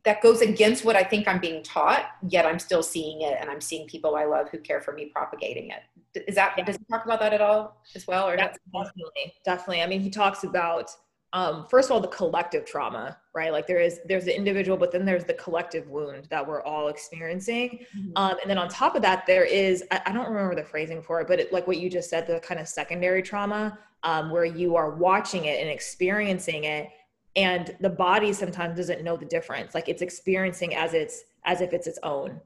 that 0.06 0.22
goes 0.22 0.42
against 0.42 0.86
what 0.86 0.96
I 0.96 1.04
think 1.04 1.28
I'm 1.28 1.40
being 1.40 1.64
taught, 1.64 2.06
yet 2.28 2.46
I'm 2.46 2.60
still 2.60 2.84
seeing 2.84 3.22
it 3.22 3.38
and 3.40 3.50
I'm 3.50 3.60
seeing 3.60 3.88
people 3.88 4.16
I 4.16 4.26
love 4.26 4.50
who 4.50 4.60
care 4.60 4.80
for 4.80 4.94
me 4.94 5.06
propagating 5.06 5.72
it. 5.72 5.82
Is 6.28 6.36
that, 6.36 6.54
yeah. 6.58 6.64
does 6.64 6.78
he 6.78 6.86
talk 6.90 7.06
about 7.06 7.20
that 7.20 7.34
at 7.34 7.42
all 7.42 7.82
as 7.96 8.06
well? 8.08 8.30
Or 8.30 8.36
yeah, 8.36 8.54
definitely, 8.74 9.34
definitely. 9.44 9.82
I 9.82 9.88
mean, 9.88 10.02
he 10.02 10.10
talks 10.10 10.44
about, 10.44 10.92
um, 11.34 11.66
first 11.70 11.90
of 11.90 11.92
all, 11.92 12.00
the 12.00 12.08
collective 12.08 12.66
trauma, 12.66 13.18
right? 13.34 13.52
Like 13.52 13.68
there 13.68 13.80
is, 13.80 14.00
there's 14.06 14.26
the 14.26 14.36
individual, 14.36 14.78
but 14.78 14.92
then 14.92 15.06
there's 15.06 15.26
the 15.26 15.34
collective 15.34 15.90
wound 15.90 16.28
that 16.30 16.48
we're 16.48 16.62
all 16.64 16.88
experiencing. 16.88 17.86
Mm-hmm. 17.98 18.12
Um, 18.16 18.36
and 18.42 18.50
then 18.50 18.60
on 18.60 18.70
top 18.70 18.96
of 18.96 19.02
that, 19.02 19.26
there 19.26 19.44
is, 19.44 19.84
I, 19.92 20.02
I 20.06 20.12
don't 20.14 20.28
remember 20.28 20.56
the 20.56 20.64
phrasing 20.64 21.02
for 21.02 21.20
it, 21.20 21.28
but 21.28 21.40
it, 21.40 21.52
like 21.52 21.68
what 21.68 21.78
you 21.78 21.90
just 21.90 22.10
said, 22.10 22.28
the 22.28 22.40
kind 22.40 22.60
of 22.60 22.68
secondary 22.68 23.24
trauma 23.24 23.78
um, 24.04 24.30
where 24.30 24.46
you 24.46 24.76
are 24.76 24.92
watching 24.92 25.46
it 25.46 25.60
and 25.60 25.70
experiencing 25.70 26.66
it 26.66 26.90
and 27.36 27.76
the 27.82 27.90
body 27.90 28.32
sometimes 28.34 28.78
doesn't 28.78 29.04
know 29.04 29.18
the 29.18 29.26
difference. 29.26 29.76
Like 29.76 29.90
it's 29.90 30.02
experiencing 30.02 30.76
as 30.76 30.94
it's 30.94 31.24
as 31.46 31.62
if 31.62 31.74
it's 31.74 31.88
its 31.88 32.00
own. 32.04 32.40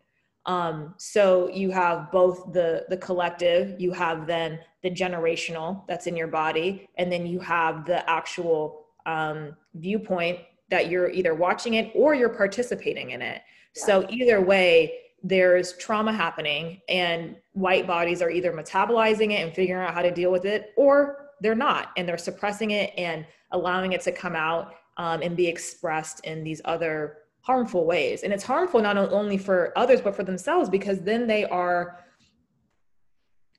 Um, 0.46 0.96
so 0.98 1.50
you 1.50 1.70
have 1.72 2.12
both 2.12 2.54
the 2.54 2.86
the 2.90 2.98
collective 2.98 3.80
you 3.80 3.92
have 3.92 4.26
then 4.26 4.60
the 4.82 4.90
generational 4.90 5.86
that's 5.88 6.08
in 6.08 6.16
your 6.16 6.28
body 6.28 6.88
and 6.98 7.12
then 7.12 7.28
you 7.28 7.40
have 7.40 7.86
the 7.86 8.10
actual 8.10 8.86
um, 9.06 9.56
viewpoint 9.76 10.40
that 10.70 10.90
you're 10.90 11.10
either 11.10 11.36
watching 11.36 11.76
it 11.76 11.92
or 11.94 12.16
you're 12.16 12.30
participating 12.30 13.12
in 13.12 13.22
it. 13.22 13.42
Yeah. 13.76 13.86
so 13.86 14.08
either 14.10 14.42
way 14.42 14.94
there's 15.22 15.74
trauma 15.74 16.14
happening 16.14 16.80
and 16.88 17.36
white 17.52 17.86
bodies 17.86 18.22
are 18.22 18.30
either 18.30 18.54
metabolizing 18.54 19.32
it 19.32 19.44
and 19.44 19.54
figuring 19.54 19.84
out 19.84 19.94
how 19.94 20.02
to 20.02 20.12
deal 20.12 20.32
with 20.32 20.46
it 20.46 20.72
or 20.78 21.30
they're 21.42 21.56
not 21.56 21.92
and 21.98 22.08
they're 22.08 22.18
suppressing 22.18 22.72
it 22.72 22.94
and 22.98 23.26
allowing 23.52 23.92
it 23.94 24.02
to 24.02 24.12
come 24.12 24.36
out 24.36 24.74
um, 25.00 25.22
and 25.24 25.36
be 25.36 25.48
expressed 25.48 26.20
in 26.26 26.44
these 26.44 26.62
other 26.66 27.20
harmful 27.42 27.86
ways. 27.86 28.22
And 28.22 28.34
it's 28.34 28.44
harmful 28.44 28.82
not 28.82 28.98
only 28.98 29.38
for 29.38 29.74
others, 29.76 30.02
but 30.02 30.16
for 30.16 30.24
themselves, 30.24 30.70
because 30.70 31.00
then 31.00 31.26
they 31.26 31.46
are 31.46 32.00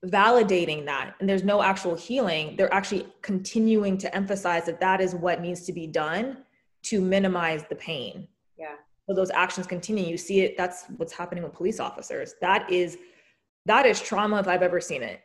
validating 0.06 0.84
that 0.86 1.14
and 1.18 1.28
there's 1.28 1.42
no 1.42 1.62
actual 1.62 1.94
healing. 1.94 2.56
They're 2.56 2.72
actually 2.72 3.06
continuing 3.22 3.98
to 3.98 4.14
emphasize 4.14 4.66
that 4.66 4.80
that 4.80 5.00
is 5.00 5.14
what 5.14 5.40
needs 5.40 5.62
to 5.62 5.72
be 5.72 5.86
done 5.86 6.38
to 6.84 7.00
minimize 7.00 7.64
the 7.68 7.74
pain. 7.74 8.28
Yeah. 8.58 8.76
So 9.08 9.14
those 9.14 9.30
actions 9.30 9.66
continue. 9.66 10.06
You 10.06 10.16
see 10.18 10.40
it, 10.40 10.56
that's 10.56 10.84
what's 10.98 11.12
happening 11.12 11.42
with 11.42 11.54
police 11.54 11.80
officers. 11.80 12.34
That 12.40 12.70
is 12.70 12.98
that 13.66 13.84
is 13.84 14.00
trauma 14.00 14.40
if 14.40 14.48
I've 14.48 14.62
ever 14.62 14.80
seen 14.80 15.02
it. 15.02 15.20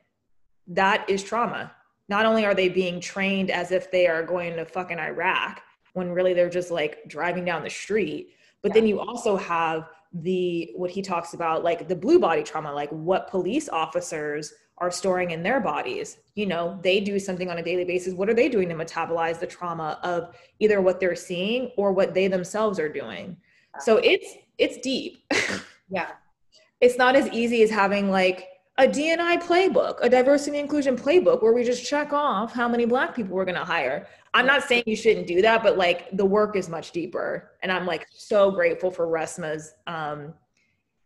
That 0.67 1.09
is 1.09 1.23
trauma. 1.23 1.73
Not 2.09 2.25
only 2.25 2.45
are 2.45 2.53
they 2.53 2.67
being 2.67 2.99
trained 2.99 3.49
as 3.49 3.71
if 3.71 3.91
they 3.91 4.07
are 4.07 4.23
going 4.23 4.55
to 4.57 4.65
fucking 4.65 4.99
Iraq, 4.99 5.61
when 5.95 6.11
really 6.11 6.33
they're 6.33 6.49
just 6.49 6.71
like 6.71 6.99
driving 7.07 7.45
down 7.45 7.63
the 7.63 7.69
street. 7.69 8.35
But 8.61 8.69
yeah. 8.69 8.73
then 8.75 8.87
you 8.87 8.99
also 8.99 9.35
have 9.37 9.89
the 10.21 10.71
what 10.75 10.91
he 10.91 11.01
talks 11.01 11.33
about 11.33 11.63
like 11.63 11.87
the 11.87 11.95
blue 11.95 12.19
body 12.19 12.41
trauma 12.41 12.71
like 12.71 12.89
what 12.89 13.29
police 13.29 13.67
officers 13.67 14.53
are 14.77 14.89
storing 14.89 15.31
in 15.31 15.43
their 15.43 15.59
bodies 15.59 16.19
you 16.35 16.45
know 16.45 16.79
they 16.83 17.01
do 17.01 17.19
something 17.19 17.49
on 17.49 17.57
a 17.57 17.63
daily 17.63 17.83
basis 17.83 18.13
what 18.13 18.29
are 18.29 18.33
they 18.33 18.47
doing 18.47 18.69
to 18.69 18.75
metabolize 18.75 19.39
the 19.39 19.47
trauma 19.47 19.99
of 20.03 20.33
either 20.59 20.79
what 20.79 21.01
they're 21.01 21.15
seeing 21.15 21.69
or 21.75 21.91
what 21.91 22.13
they 22.13 22.29
themselves 22.29 22.79
are 22.79 22.87
doing 22.87 23.35
so 23.79 23.97
it's 23.97 24.35
it's 24.57 24.77
deep 24.77 25.21
yeah 25.89 26.11
it's 26.79 26.97
not 26.97 27.13
as 27.13 27.27
easy 27.33 27.61
as 27.61 27.69
having 27.69 28.09
like 28.09 28.47
a 28.77 28.87
D&I 28.87 29.37
playbook, 29.37 29.99
a 30.01 30.09
diversity 30.09 30.57
and 30.57 30.65
inclusion 30.65 30.97
playbook 30.97 31.41
where 31.41 31.53
we 31.53 31.63
just 31.63 31.85
check 31.85 32.11
off 32.11 32.51
how 32.51 32.67
many 32.67 32.85
black 32.85 33.15
people 33.15 33.33
we're 33.33 33.45
going 33.45 33.55
to 33.55 33.63
hire. 33.63 34.07
I'm 34.35 34.45
not 34.45 34.63
saying 34.63 34.83
you 34.85 34.97
shouldn't 34.97 35.27
do 35.27 35.41
that, 35.41 35.63
but 35.63 35.77
like 35.77 36.09
the 36.11 36.25
work 36.25 36.57
is 36.57 36.67
much 36.67 36.91
deeper. 36.91 37.51
And 37.63 37.71
I'm 37.71 37.85
like 37.85 38.05
so 38.11 38.51
grateful 38.51 38.91
for 38.91 39.07
Resmaa's 39.07 39.73
um, 39.87 40.33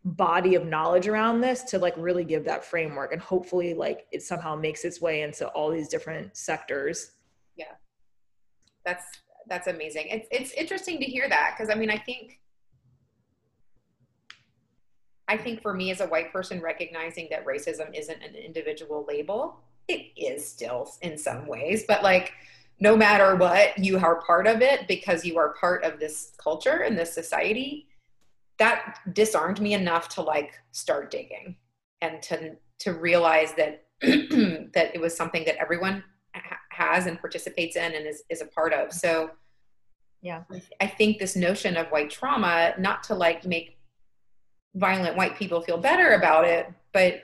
body 0.04 0.56
of 0.56 0.66
knowledge 0.66 1.06
around 1.06 1.40
this 1.40 1.62
to 1.62 1.78
like 1.78 1.94
really 1.96 2.24
give 2.24 2.44
that 2.46 2.64
framework 2.64 3.12
and 3.12 3.22
hopefully 3.22 3.72
like 3.72 4.06
it 4.10 4.22
somehow 4.24 4.56
makes 4.56 4.84
its 4.84 5.00
way 5.00 5.22
into 5.22 5.46
all 5.50 5.70
these 5.70 5.88
different 5.88 6.36
sectors. 6.36 7.12
Yeah. 7.54 7.74
That's 8.84 9.04
that's 9.48 9.68
amazing. 9.68 10.08
It's 10.08 10.26
it's 10.32 10.52
interesting 10.54 10.98
to 10.98 11.04
hear 11.04 11.28
that 11.28 11.54
because 11.56 11.72
I 11.72 11.78
mean 11.78 11.90
I 11.90 11.98
think 11.98 12.40
I 15.28 15.36
think 15.36 15.62
for 15.62 15.72
me 15.72 15.92
as 15.92 16.00
a 16.00 16.06
white 16.06 16.32
person, 16.32 16.60
recognizing 16.60 17.28
that 17.30 17.46
racism 17.46 17.96
isn't 17.96 18.20
an 18.20 18.34
individual 18.34 19.04
label, 19.06 19.60
it 19.86 20.06
is 20.16 20.44
still 20.44 20.90
in 21.02 21.16
some 21.16 21.46
ways, 21.46 21.84
but 21.86 22.02
like 22.02 22.32
no 22.80 22.96
matter 22.96 23.36
what, 23.36 23.78
you 23.78 23.98
are 23.98 24.22
part 24.22 24.46
of 24.46 24.62
it 24.62 24.88
because 24.88 25.24
you 25.24 25.38
are 25.38 25.54
part 25.60 25.84
of 25.84 26.00
this 26.00 26.32
culture 26.38 26.78
and 26.78 26.98
this 26.98 27.12
society. 27.12 27.86
That 28.58 28.98
disarmed 29.12 29.60
me 29.60 29.74
enough 29.74 30.08
to 30.10 30.22
like 30.22 30.52
start 30.72 31.10
digging 31.10 31.56
and 32.00 32.22
to 32.22 32.56
to 32.80 32.92
realize 32.94 33.54
that 33.54 33.84
that 34.00 34.94
it 34.94 35.00
was 35.00 35.14
something 35.14 35.44
that 35.44 35.56
everyone 35.56 36.02
ha- 36.34 36.58
has 36.70 37.06
and 37.06 37.20
participates 37.20 37.76
in 37.76 37.94
and 37.94 38.06
is, 38.06 38.22
is 38.30 38.40
a 38.40 38.46
part 38.46 38.72
of. 38.72 38.92
So 38.92 39.30
yeah, 40.22 40.42
I 40.80 40.86
think 40.86 41.18
this 41.18 41.36
notion 41.36 41.76
of 41.76 41.88
white 41.88 42.10
trauma, 42.10 42.74
not 42.78 43.02
to 43.04 43.14
like 43.14 43.46
make 43.46 43.78
violent 44.74 45.16
white 45.16 45.36
people 45.36 45.60
feel 45.62 45.78
better 45.78 46.12
about 46.12 46.44
it, 46.44 46.72
but 46.92 47.22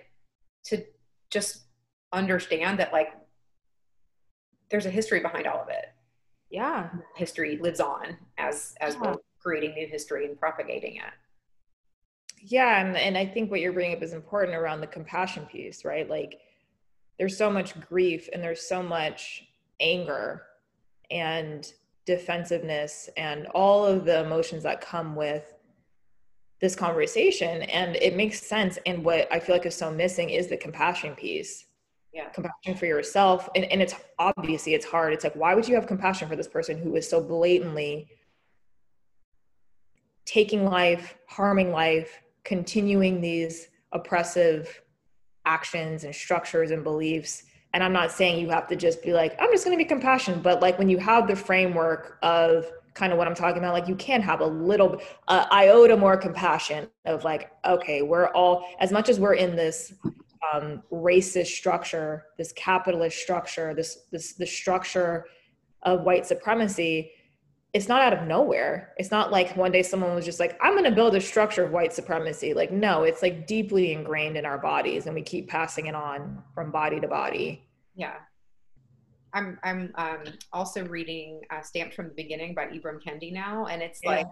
to 0.64 0.84
just 1.30 1.64
understand 2.12 2.78
that 2.78 2.92
like 2.92 3.12
there's 4.70 4.86
a 4.86 4.90
history 4.90 5.20
behind 5.20 5.46
all 5.46 5.60
of 5.60 5.68
it. 5.68 5.86
Yeah. 6.50 6.90
History 7.16 7.58
lives 7.58 7.80
on 7.80 8.16
as 8.38 8.74
as 8.80 8.94
yeah. 8.94 9.00
we're 9.02 9.16
creating 9.38 9.74
new 9.74 9.86
history 9.86 10.26
and 10.26 10.38
propagating 10.38 10.96
it. 10.96 11.12
Yeah, 12.40 12.80
and, 12.80 12.96
and 12.96 13.18
I 13.18 13.26
think 13.26 13.50
what 13.50 13.60
you're 13.60 13.72
bringing 13.72 13.96
up 13.96 14.02
is 14.02 14.12
important 14.12 14.56
around 14.56 14.80
the 14.80 14.86
compassion 14.86 15.46
piece, 15.46 15.84
right? 15.84 16.08
Like 16.08 16.40
there's 17.18 17.36
so 17.36 17.50
much 17.50 17.78
grief 17.88 18.28
and 18.32 18.42
there's 18.42 18.60
so 18.60 18.82
much 18.82 19.44
anger 19.80 20.42
and 21.10 21.72
defensiveness 22.04 23.10
and 23.16 23.46
all 23.48 23.84
of 23.84 24.04
the 24.04 24.20
emotions 24.20 24.62
that 24.62 24.80
come 24.80 25.16
with 25.16 25.54
this 26.60 26.74
conversation 26.74 27.62
and 27.62 27.96
it 27.96 28.16
makes 28.16 28.40
sense 28.40 28.78
and 28.86 29.04
what 29.04 29.30
i 29.32 29.38
feel 29.38 29.54
like 29.54 29.66
is 29.66 29.74
so 29.74 29.90
missing 29.90 30.30
is 30.30 30.46
the 30.46 30.56
compassion 30.56 31.14
piece 31.14 31.65
yeah. 32.16 32.28
compassion 32.30 32.74
for 32.74 32.86
yourself. 32.86 33.48
And, 33.54 33.64
and 33.66 33.82
it's 33.82 33.94
obviously 34.18 34.74
it's 34.74 34.86
hard. 34.86 35.12
It's 35.12 35.24
like 35.24 35.36
why 35.36 35.54
would 35.54 35.68
you 35.68 35.74
have 35.74 35.86
compassion 35.86 36.28
for 36.28 36.36
this 36.36 36.48
person 36.48 36.78
who 36.78 36.96
is 36.96 37.08
so 37.08 37.20
blatantly 37.20 38.08
taking 40.24 40.64
life 40.64 41.16
harming 41.28 41.70
life 41.70 42.20
continuing 42.44 43.20
these 43.20 43.68
oppressive 43.92 44.82
actions 45.44 46.04
and 46.04 46.14
structures 46.14 46.70
and 46.70 46.82
beliefs? 46.82 47.44
And 47.74 47.84
i'm 47.84 47.92
not 47.92 48.10
saying 48.10 48.40
you 48.40 48.48
have 48.48 48.66
to 48.68 48.76
just 48.76 49.02
be 49.02 49.12
like 49.12 49.36
i'm 49.38 49.50
just 49.52 49.66
going 49.66 49.76
to 49.76 49.84
be 49.84 49.86
compassionate 49.86 50.42
but 50.42 50.62
like 50.62 50.78
when 50.78 50.88
you 50.88 50.96
have 50.96 51.28
the 51.28 51.36
framework 51.36 52.16
of 52.22 52.64
kind 52.96 53.12
of 53.12 53.18
what 53.18 53.28
I'm 53.28 53.34
talking 53.34 53.58
about. 53.58 53.74
Like 53.74 53.86
you 53.86 53.94
can 53.94 54.22
have 54.22 54.40
a 54.40 54.46
little 54.46 55.00
uh, 55.28 55.46
iota 55.52 55.96
more 55.96 56.16
compassion 56.16 56.88
of 57.04 57.22
like, 57.24 57.52
okay, 57.64 58.02
we're 58.02 58.28
all 58.28 58.66
as 58.80 58.90
much 58.90 59.08
as 59.08 59.20
we're 59.20 59.34
in 59.34 59.54
this 59.54 59.92
um, 60.52 60.82
racist 60.92 61.48
structure, 61.48 62.26
this 62.38 62.52
capitalist 62.52 63.18
structure, 63.18 63.74
this 63.74 64.04
this 64.10 64.34
the 64.34 64.46
structure 64.46 65.26
of 65.82 66.02
white 66.02 66.26
supremacy. 66.26 67.12
It's 67.72 67.88
not 67.88 68.00
out 68.00 68.14
of 68.14 68.26
nowhere. 68.26 68.94
It's 68.96 69.10
not 69.10 69.30
like 69.30 69.54
one 69.54 69.70
day 69.70 69.82
someone 69.82 70.14
was 70.14 70.24
just 70.24 70.40
like, 70.40 70.58
I'm 70.62 70.72
going 70.72 70.84
to 70.84 70.92
build 70.92 71.14
a 71.14 71.20
structure 71.20 71.62
of 71.62 71.72
white 71.72 71.92
supremacy. 71.92 72.54
Like, 72.54 72.72
no, 72.72 73.02
it's 73.02 73.20
like 73.20 73.46
deeply 73.46 73.92
ingrained 73.92 74.38
in 74.38 74.46
our 74.46 74.56
bodies 74.56 75.04
and 75.04 75.14
we 75.14 75.20
keep 75.20 75.48
passing 75.50 75.86
it 75.86 75.94
on 75.94 76.42
from 76.54 76.70
body 76.70 77.00
to 77.00 77.08
body. 77.08 77.68
Yeah. 77.94 78.14
I'm 79.36 79.58
I'm 79.62 79.92
um, 79.96 80.24
also 80.52 80.86
reading 80.86 81.42
uh, 81.50 81.60
"Stamped 81.60 81.94
from 81.94 82.08
the 82.08 82.14
Beginning" 82.14 82.54
by 82.54 82.66
Ibram 82.66 83.02
Kendi 83.02 83.30
now, 83.32 83.66
and 83.66 83.82
it's 83.82 84.00
yeah. 84.02 84.10
like, 84.10 84.26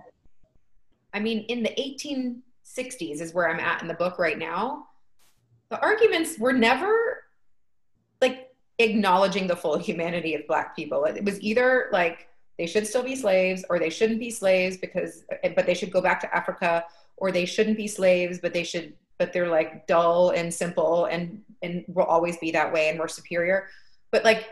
I 1.12 1.20
mean, 1.20 1.40
in 1.48 1.62
the 1.62 1.70
1860s 1.78 3.20
is 3.20 3.34
where 3.34 3.50
I'm 3.50 3.60
at 3.60 3.82
in 3.82 3.88
the 3.88 3.94
book 3.94 4.18
right 4.18 4.38
now. 4.38 4.88
The 5.70 5.80
arguments 5.80 6.38
were 6.38 6.52
never 6.52 7.24
like 8.20 8.50
acknowledging 8.78 9.46
the 9.46 9.56
full 9.56 9.78
humanity 9.78 10.34
of 10.34 10.46
Black 10.46 10.76
people. 10.76 11.04
It 11.04 11.24
was 11.24 11.40
either 11.40 11.88
like 11.92 12.28
they 12.58 12.66
should 12.66 12.86
still 12.86 13.02
be 13.02 13.16
slaves, 13.16 13.64
or 13.68 13.78
they 13.78 13.90
shouldn't 13.90 14.20
be 14.20 14.30
slaves 14.30 14.76
because, 14.76 15.24
but 15.56 15.66
they 15.66 15.74
should 15.74 15.90
go 15.90 16.00
back 16.00 16.20
to 16.20 16.34
Africa, 16.34 16.84
or 17.16 17.32
they 17.32 17.44
shouldn't 17.44 17.76
be 17.76 17.88
slaves, 17.88 18.38
but 18.40 18.52
they 18.52 18.62
should, 18.62 18.94
but 19.18 19.32
they're 19.32 19.48
like 19.48 19.86
dull 19.86 20.30
and 20.30 20.52
simple 20.52 21.06
and 21.06 21.42
and 21.62 21.84
will 21.88 22.04
always 22.04 22.36
be 22.38 22.50
that 22.52 22.72
way, 22.72 22.88
and 22.88 22.98
we're 22.98 23.08
superior. 23.08 23.68
But 24.10 24.24
like 24.24 24.48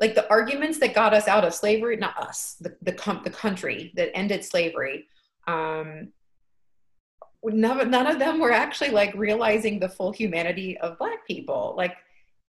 like 0.00 0.14
the 0.16 0.28
arguments 0.30 0.78
that 0.78 0.94
got 0.94 1.14
us 1.14 1.28
out 1.28 1.44
of 1.44 1.54
slavery, 1.54 1.96
not 1.96 2.18
us, 2.18 2.56
the, 2.60 2.74
the, 2.82 2.90
com- 2.90 3.20
the 3.22 3.30
country 3.30 3.92
that 3.94 4.10
ended 4.16 4.44
slavery, 4.44 5.06
um, 5.46 6.08
none, 7.44 7.90
none 7.90 8.06
of 8.06 8.18
them 8.18 8.38
were 8.38 8.52
actually 8.52 8.90
like 8.90 9.14
realizing 9.14 9.78
the 9.78 9.88
full 9.88 10.12
humanity 10.12 10.78
of 10.78 10.98
black 10.98 11.26
people. 11.26 11.74
Like, 11.76 11.96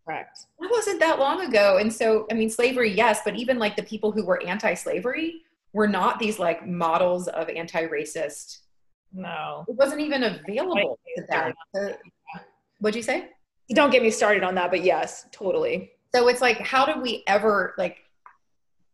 Correct. 0.06 0.48
That 0.60 0.70
wasn't 0.70 1.00
that 1.00 1.20
long 1.20 1.42
ago. 1.42 1.78
And 1.78 1.92
so, 1.92 2.28
I 2.30 2.34
mean, 2.34 2.50
slavery, 2.50 2.92
yes, 2.92 3.22
but 3.24 3.36
even 3.36 3.58
like 3.58 3.76
the 3.76 3.84
people 3.84 4.12
who 4.12 4.26
were 4.26 4.44
anti 4.44 4.74
slavery 4.74 5.44
were 5.72 5.88
not 5.88 6.20
these 6.20 6.40
like 6.40 6.68
models 6.68 7.28
of 7.30 7.50
anti-racist. 7.50 8.60
No, 9.14 9.64
it 9.68 9.76
wasn't 9.76 10.02
even 10.02 10.24
available 10.24 11.00
to 11.18 11.24
them. 11.30 11.54
what'd 12.80 12.96
you 12.96 13.04
say? 13.04 13.30
Don't 13.70 13.92
get 13.92 14.04
me 14.04 14.12
started 14.12 14.44
on 14.44 14.56
that, 14.56 14.72
but 14.72 14.84
yes, 14.84 15.28
totally. 15.32 15.92
So 16.14 16.28
it's 16.28 16.42
like, 16.42 16.60
how 16.60 16.86
did 16.86 17.02
we 17.02 17.24
ever 17.28 17.74
like? 17.78 17.98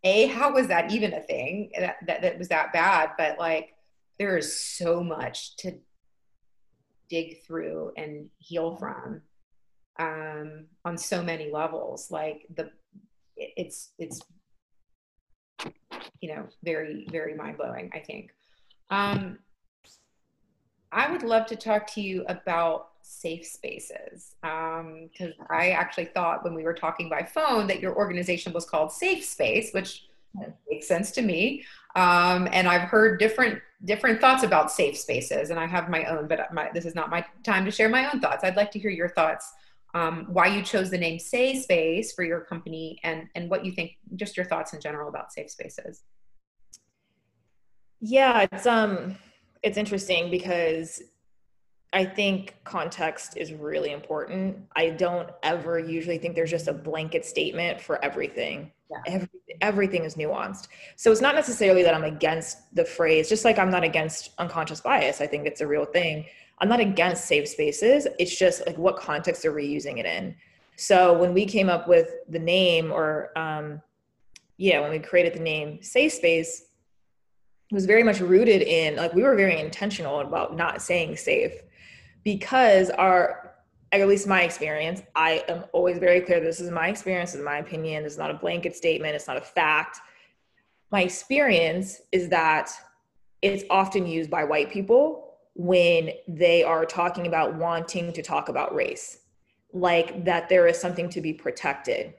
A, 0.05 0.27
how 0.27 0.53
was 0.53 0.67
that 0.67 0.93
even 0.93 1.13
a 1.13 1.19
thing 1.19 1.71
that, 1.77 1.97
that, 2.07 2.21
that 2.21 2.37
was 2.37 2.47
that 2.47 2.71
bad? 2.71 3.11
But 3.17 3.37
like, 3.37 3.73
there 4.17 4.37
is 4.37 4.61
so 4.61 5.03
much 5.03 5.57
to 5.57 5.77
dig 7.09 7.43
through 7.43 7.91
and 7.97 8.29
heal 8.37 8.75
from 8.75 9.21
um, 9.99 10.65
on 10.85 10.97
so 10.97 11.21
many 11.21 11.51
levels. 11.51 12.09
Like 12.09 12.45
the, 12.55 12.71
it's 13.35 13.91
it's 13.97 14.21
you 16.21 16.35
know 16.35 16.47
very 16.63 17.07
very 17.11 17.35
mind 17.35 17.57
blowing. 17.57 17.89
I 17.93 17.99
think. 17.99 18.31
Um, 18.89 19.39
I 20.91 21.11
would 21.11 21.21
love 21.21 21.45
to 21.47 21.55
talk 21.55 21.85
to 21.93 22.01
you 22.01 22.25
about 22.27 22.89
safe 23.03 23.45
spaces 23.45 24.35
because 24.41 25.33
um, 25.39 25.45
I 25.49 25.69
actually 25.69 26.05
thought 26.05 26.43
when 26.43 26.55
we 26.55 26.63
were 26.63 26.73
talking 26.73 27.09
by 27.09 27.23
phone 27.23 27.67
that 27.67 27.79
your 27.79 27.95
organization 27.95 28.53
was 28.53 28.65
called 28.65 28.91
Safe 28.91 29.23
Space, 29.23 29.71
which 29.71 30.07
makes 30.69 30.87
sense 30.87 31.11
to 31.11 31.21
me. 31.21 31.63
Um, 31.95 32.47
and 32.51 32.67
I've 32.67 32.87
heard 32.89 33.19
different 33.19 33.59
different 33.85 34.19
thoughts 34.19 34.43
about 34.43 34.71
safe 34.71 34.97
spaces, 34.97 35.49
and 35.49 35.59
I 35.59 35.65
have 35.65 35.89
my 35.89 36.03
own, 36.05 36.27
but 36.27 36.53
my, 36.53 36.69
this 36.73 36.85
is 36.85 36.95
not 36.95 37.09
my 37.09 37.25
time 37.43 37.63
to 37.65 37.71
share 37.71 37.89
my 37.89 38.09
own 38.11 38.19
thoughts. 38.19 38.43
I'd 38.43 38.57
like 38.57 38.71
to 38.71 38.79
hear 38.79 38.91
your 38.91 39.09
thoughts. 39.09 39.51
Um, 39.95 40.27
why 40.29 40.47
you 40.47 40.61
chose 40.61 40.91
the 40.91 40.97
name 40.97 41.17
Say 41.17 41.55
Space 41.55 42.13
for 42.13 42.23
your 42.23 42.41
company, 42.41 42.99
and 43.03 43.27
and 43.35 43.49
what 43.49 43.65
you 43.65 43.71
think, 43.71 43.97
just 44.15 44.37
your 44.37 44.45
thoughts 44.45 44.73
in 44.73 44.81
general 44.81 45.09
about 45.09 45.31
safe 45.31 45.49
spaces. 45.49 46.03
Yeah, 47.99 48.45
it's 48.51 48.65
um, 48.65 49.17
it's 49.63 49.77
interesting 49.77 50.29
because 50.29 51.01
I 51.91 52.05
think 52.05 52.55
context 52.65 53.35
is 53.35 53.51
really 53.51 53.91
important. 53.91 54.57
I 54.75 54.91
don't 54.91 55.29
ever 55.41 55.79
usually 55.79 56.19
think 56.19 56.35
there's 56.35 56.51
just 56.51 56.67
a 56.67 56.73
blanket 56.73 57.25
statement 57.25 57.81
for 57.81 58.03
everything. 58.05 58.71
Yeah. 58.91 58.97
Every, 59.07 59.29
everything 59.61 60.03
is 60.03 60.15
nuanced. 60.15 60.67
So 60.95 61.11
it's 61.11 61.21
not 61.21 61.33
necessarily 61.33 61.81
that 61.83 61.95
I'm 61.95 62.03
against 62.03 62.75
the 62.75 62.85
phrase, 62.85 63.27
just 63.27 63.43
like 63.43 63.57
I'm 63.57 63.71
not 63.71 63.83
against 63.83 64.31
unconscious 64.37 64.81
bias. 64.81 65.19
I 65.19 65.27
think 65.27 65.47
it's 65.47 65.61
a 65.61 65.67
real 65.67 65.85
thing. 65.85 66.25
I'm 66.59 66.69
not 66.69 66.79
against 66.79 67.25
safe 67.25 67.47
spaces. 67.47 68.07
It's 68.19 68.37
just 68.37 68.65
like 68.67 68.77
what 68.77 68.97
context 68.97 69.45
are 69.45 69.53
we 69.53 69.65
using 69.65 69.97
it 69.97 70.05
in? 70.05 70.35
So 70.75 71.17
when 71.17 71.33
we 71.33 71.45
came 71.45 71.69
up 71.69 71.87
with 71.87 72.09
the 72.29 72.39
name, 72.39 72.91
or 72.91 73.31
um, 73.37 73.81
yeah, 74.57 74.79
when 74.79 74.91
we 74.91 74.99
created 74.99 75.33
the 75.33 75.39
name 75.39 75.81
Say 75.81 76.07
Space, 76.09 76.65
it 77.71 77.75
was 77.75 77.85
very 77.85 78.03
much 78.03 78.19
rooted 78.19 78.61
in 78.61 78.95
like 78.95 79.13
we 79.13 79.23
were 79.23 79.35
very 79.35 79.59
intentional 79.59 80.21
about 80.21 80.55
not 80.55 80.81
saying 80.81 81.17
safe 81.17 81.53
because 82.23 82.89
our 82.91 83.55
at 83.91 84.07
least 84.07 84.27
my 84.27 84.43
experience 84.43 85.01
i 85.15 85.43
am 85.47 85.63
always 85.73 85.97
very 85.97 86.21
clear 86.21 86.39
this 86.39 86.59
is 86.59 86.69
my 86.69 86.89
experience 86.89 87.31
this 87.31 87.39
is 87.39 87.45
my 87.45 87.57
opinion 87.57 88.05
it's 88.05 88.17
not 88.17 88.29
a 88.29 88.35
blanket 88.35 88.75
statement 88.75 89.15
it's 89.15 89.27
not 89.27 89.37
a 89.37 89.41
fact. 89.41 89.99
My 90.91 91.03
experience 91.03 92.01
is 92.11 92.29
that 92.29 92.71
it's 93.43 93.63
often 93.69 94.07
used 94.07 94.31
by 94.31 94.43
white 94.43 94.71
people 94.71 95.35
when 95.53 96.11
they 96.27 96.63
are 96.63 96.83
talking 96.83 97.27
about 97.27 97.55
wanting 97.55 98.11
to 98.13 98.23
talk 98.23 98.49
about 98.49 98.73
race 98.73 99.19
like 99.71 100.25
that 100.25 100.49
there 100.49 100.65
is 100.65 100.79
something 100.79 101.09
to 101.09 101.21
be 101.21 101.31
protected. 101.31 102.15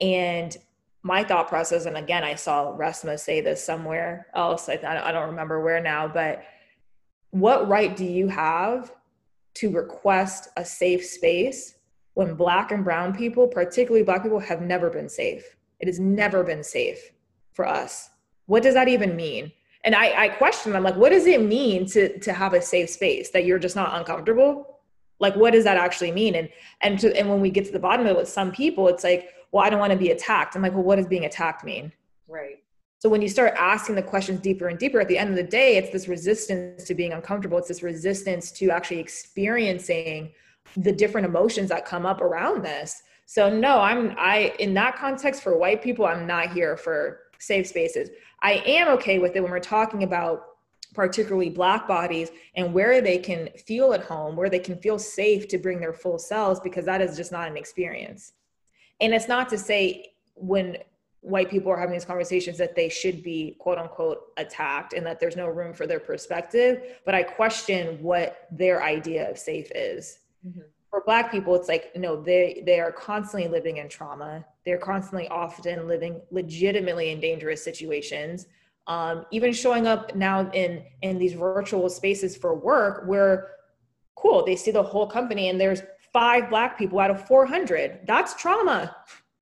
And 0.00 0.56
my 1.02 1.22
thought 1.22 1.48
process 1.48 1.86
and 1.86 1.96
again 1.96 2.24
i 2.24 2.34
saw 2.34 2.76
Resmaa 2.76 3.18
say 3.18 3.40
this 3.40 3.64
somewhere 3.64 4.26
else 4.34 4.68
i, 4.68 4.72
I 4.72 5.12
don't 5.12 5.30
remember 5.30 5.60
where 5.62 5.80
now 5.80 6.08
but 6.08 6.42
what 7.30 7.68
right 7.68 7.96
do 7.96 8.04
you 8.04 8.28
have 8.28 8.92
to 9.58 9.70
request 9.70 10.48
a 10.56 10.64
safe 10.64 11.04
space 11.04 11.74
when 12.14 12.34
black 12.34 12.72
and 12.72 12.84
brown 12.84 13.14
people, 13.14 13.46
particularly 13.46 14.04
black 14.04 14.22
people, 14.22 14.38
have 14.38 14.62
never 14.62 14.90
been 14.90 15.08
safe. 15.08 15.56
It 15.80 15.86
has 15.86 16.00
never 16.00 16.42
been 16.42 16.64
safe 16.64 17.12
for 17.52 17.66
us. 17.66 18.10
What 18.46 18.62
does 18.62 18.74
that 18.74 18.88
even 18.88 19.14
mean? 19.14 19.52
And 19.84 19.94
I, 19.94 20.24
I 20.24 20.28
question, 20.28 20.74
I'm 20.74 20.82
like, 20.82 20.96
what 20.96 21.10
does 21.10 21.26
it 21.26 21.42
mean 21.42 21.86
to, 21.86 22.18
to 22.18 22.32
have 22.32 22.54
a 22.54 22.62
safe 22.62 22.90
space 22.90 23.30
that 23.30 23.44
you're 23.44 23.58
just 23.58 23.76
not 23.76 23.96
uncomfortable? 23.98 24.80
Like, 25.20 25.34
what 25.36 25.52
does 25.52 25.64
that 25.64 25.76
actually 25.76 26.12
mean? 26.12 26.34
And, 26.34 26.48
and, 26.80 26.98
to, 27.00 27.16
and 27.16 27.28
when 27.28 27.40
we 27.40 27.50
get 27.50 27.64
to 27.66 27.72
the 27.72 27.78
bottom 27.78 28.06
of 28.06 28.12
it 28.12 28.16
with 28.16 28.28
some 28.28 28.52
people, 28.52 28.88
it's 28.88 29.04
like, 29.04 29.30
well, 29.52 29.64
I 29.64 29.70
don't 29.70 29.80
want 29.80 29.92
to 29.92 29.98
be 29.98 30.10
attacked. 30.10 30.56
I'm 30.56 30.62
like, 30.62 30.74
well, 30.74 30.82
what 30.82 30.96
does 30.96 31.06
being 31.06 31.24
attacked 31.24 31.64
mean? 31.64 31.92
Right. 32.28 32.62
So 32.98 33.08
when 33.08 33.22
you 33.22 33.28
start 33.28 33.54
asking 33.56 33.94
the 33.94 34.02
questions 34.02 34.40
deeper 34.40 34.68
and 34.68 34.78
deeper, 34.78 35.00
at 35.00 35.06
the 35.06 35.18
end 35.18 35.30
of 35.30 35.36
the 35.36 35.42
day, 35.42 35.76
it's 35.76 35.90
this 35.90 36.08
resistance 36.08 36.82
to 36.84 36.94
being 36.94 37.12
uncomfortable. 37.12 37.56
It's 37.58 37.68
this 37.68 37.82
resistance 37.82 38.50
to 38.52 38.70
actually 38.70 38.98
experiencing 38.98 40.32
the 40.76 40.92
different 40.92 41.26
emotions 41.26 41.68
that 41.68 41.86
come 41.86 42.04
up 42.04 42.20
around 42.20 42.64
this. 42.64 43.02
So 43.26 43.54
no, 43.54 43.80
I'm 43.80 44.14
I 44.18 44.54
in 44.58 44.74
that 44.74 44.96
context 44.96 45.42
for 45.42 45.56
white 45.56 45.82
people, 45.82 46.06
I'm 46.06 46.26
not 46.26 46.52
here 46.52 46.76
for 46.76 47.20
safe 47.38 47.68
spaces. 47.68 48.10
I 48.42 48.62
am 48.66 48.88
okay 48.96 49.18
with 49.18 49.36
it 49.36 49.42
when 49.42 49.50
we're 49.50 49.60
talking 49.60 50.02
about 50.02 50.44
particularly 50.94 51.50
black 51.50 51.86
bodies 51.86 52.30
and 52.56 52.72
where 52.72 53.00
they 53.00 53.18
can 53.18 53.48
feel 53.66 53.92
at 53.92 54.02
home, 54.02 54.34
where 54.34 54.50
they 54.50 54.58
can 54.58 54.76
feel 54.76 54.98
safe 54.98 55.46
to 55.48 55.58
bring 55.58 55.78
their 55.78 55.92
full 55.92 56.18
selves 56.18 56.58
because 56.60 56.84
that 56.86 57.00
is 57.00 57.16
just 57.16 57.30
not 57.30 57.48
an 57.48 57.56
experience. 57.56 58.32
And 59.00 59.14
it's 59.14 59.28
not 59.28 59.48
to 59.50 59.58
say 59.58 60.14
when 60.34 60.78
white 61.20 61.50
people 61.50 61.70
are 61.72 61.78
having 61.78 61.92
these 61.92 62.04
conversations 62.04 62.58
that 62.58 62.76
they 62.76 62.88
should 62.88 63.22
be 63.22 63.56
quote 63.58 63.78
unquote 63.78 64.32
attacked 64.36 64.92
and 64.92 65.04
that 65.04 65.18
there's 65.18 65.36
no 65.36 65.46
room 65.46 65.72
for 65.72 65.86
their 65.86 66.00
perspective. 66.00 66.98
But 67.04 67.14
i 67.14 67.22
question 67.22 68.02
what 68.02 68.46
their 68.50 68.82
idea 68.82 69.30
of 69.30 69.38
safe 69.38 69.70
is. 69.74 70.20
Mm-hmm. 70.46 70.60
for 70.88 71.02
black 71.04 71.32
people 71.32 71.56
it's 71.56 71.66
like 71.66 71.90
no 71.96 72.22
they 72.22 72.62
they 72.64 72.78
are 72.78 72.92
constantly 72.92 73.48
living 73.48 73.78
in 73.78 73.88
trauma. 73.88 74.44
They're 74.64 74.78
constantly 74.78 75.26
often 75.28 75.88
living 75.88 76.20
legitimately 76.30 77.10
in 77.10 77.20
dangerous 77.20 77.62
situations. 77.62 78.46
Um, 78.86 79.26
even 79.32 79.52
showing 79.52 79.86
up 79.86 80.14
now 80.14 80.48
in 80.52 80.84
in 81.02 81.18
these 81.18 81.34
virtual 81.34 81.88
spaces 81.90 82.36
for 82.36 82.54
work 82.54 83.02
where 83.06 83.50
cool 84.14 84.44
they 84.44 84.56
see 84.56 84.70
the 84.70 84.82
whole 84.82 85.06
company 85.06 85.48
and 85.48 85.60
there's 85.60 85.82
five 86.12 86.48
black 86.48 86.78
people 86.78 86.98
out 86.98 87.10
of 87.10 87.26
400 87.26 88.00
that's 88.06 88.34
trauma 88.34 88.96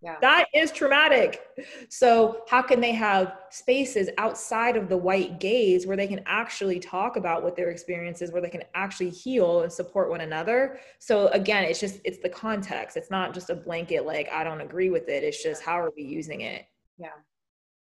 yeah. 0.07 0.14
That 0.21 0.47
is 0.55 0.71
traumatic. 0.71 1.40
So, 1.88 2.45
how 2.49 2.62
can 2.62 2.81
they 2.81 2.92
have 2.92 3.38
spaces 3.51 4.09
outside 4.19 4.77
of 4.77 4.88
the 4.88 4.97
white 4.97 5.40
gaze 5.40 5.85
where 5.85 5.97
they 5.97 6.07
can 6.07 6.21
actually 6.27 6.79
talk 6.79 7.16
about 7.16 7.42
what 7.42 7.57
their 7.57 7.71
experiences, 7.71 8.31
where 8.31 8.40
they 8.40 8.49
can 8.49 8.62
actually 8.77 9.11
heal 9.11 9.62
and 9.62 9.73
support 9.73 10.09
one 10.09 10.21
another? 10.21 10.79
So, 11.01 11.27
again, 11.29 11.64
it's 11.64 11.81
just, 11.81 11.99
it's 12.05 12.19
the 12.19 12.29
context. 12.29 12.97
It's 12.97 13.11
not 13.11 13.35
just 13.35 13.51
a 13.51 13.57
blanket, 13.57 14.07
like, 14.07 14.29
I 14.33 14.45
don't 14.45 14.61
agree 14.61 14.90
with 14.90 15.09
it. 15.09 15.25
It's 15.25 15.42
just, 15.42 15.61
how 15.61 15.81
are 15.81 15.92
we 15.97 16.05
using 16.05 16.42
it? 16.42 16.66
Yeah. 16.99 17.09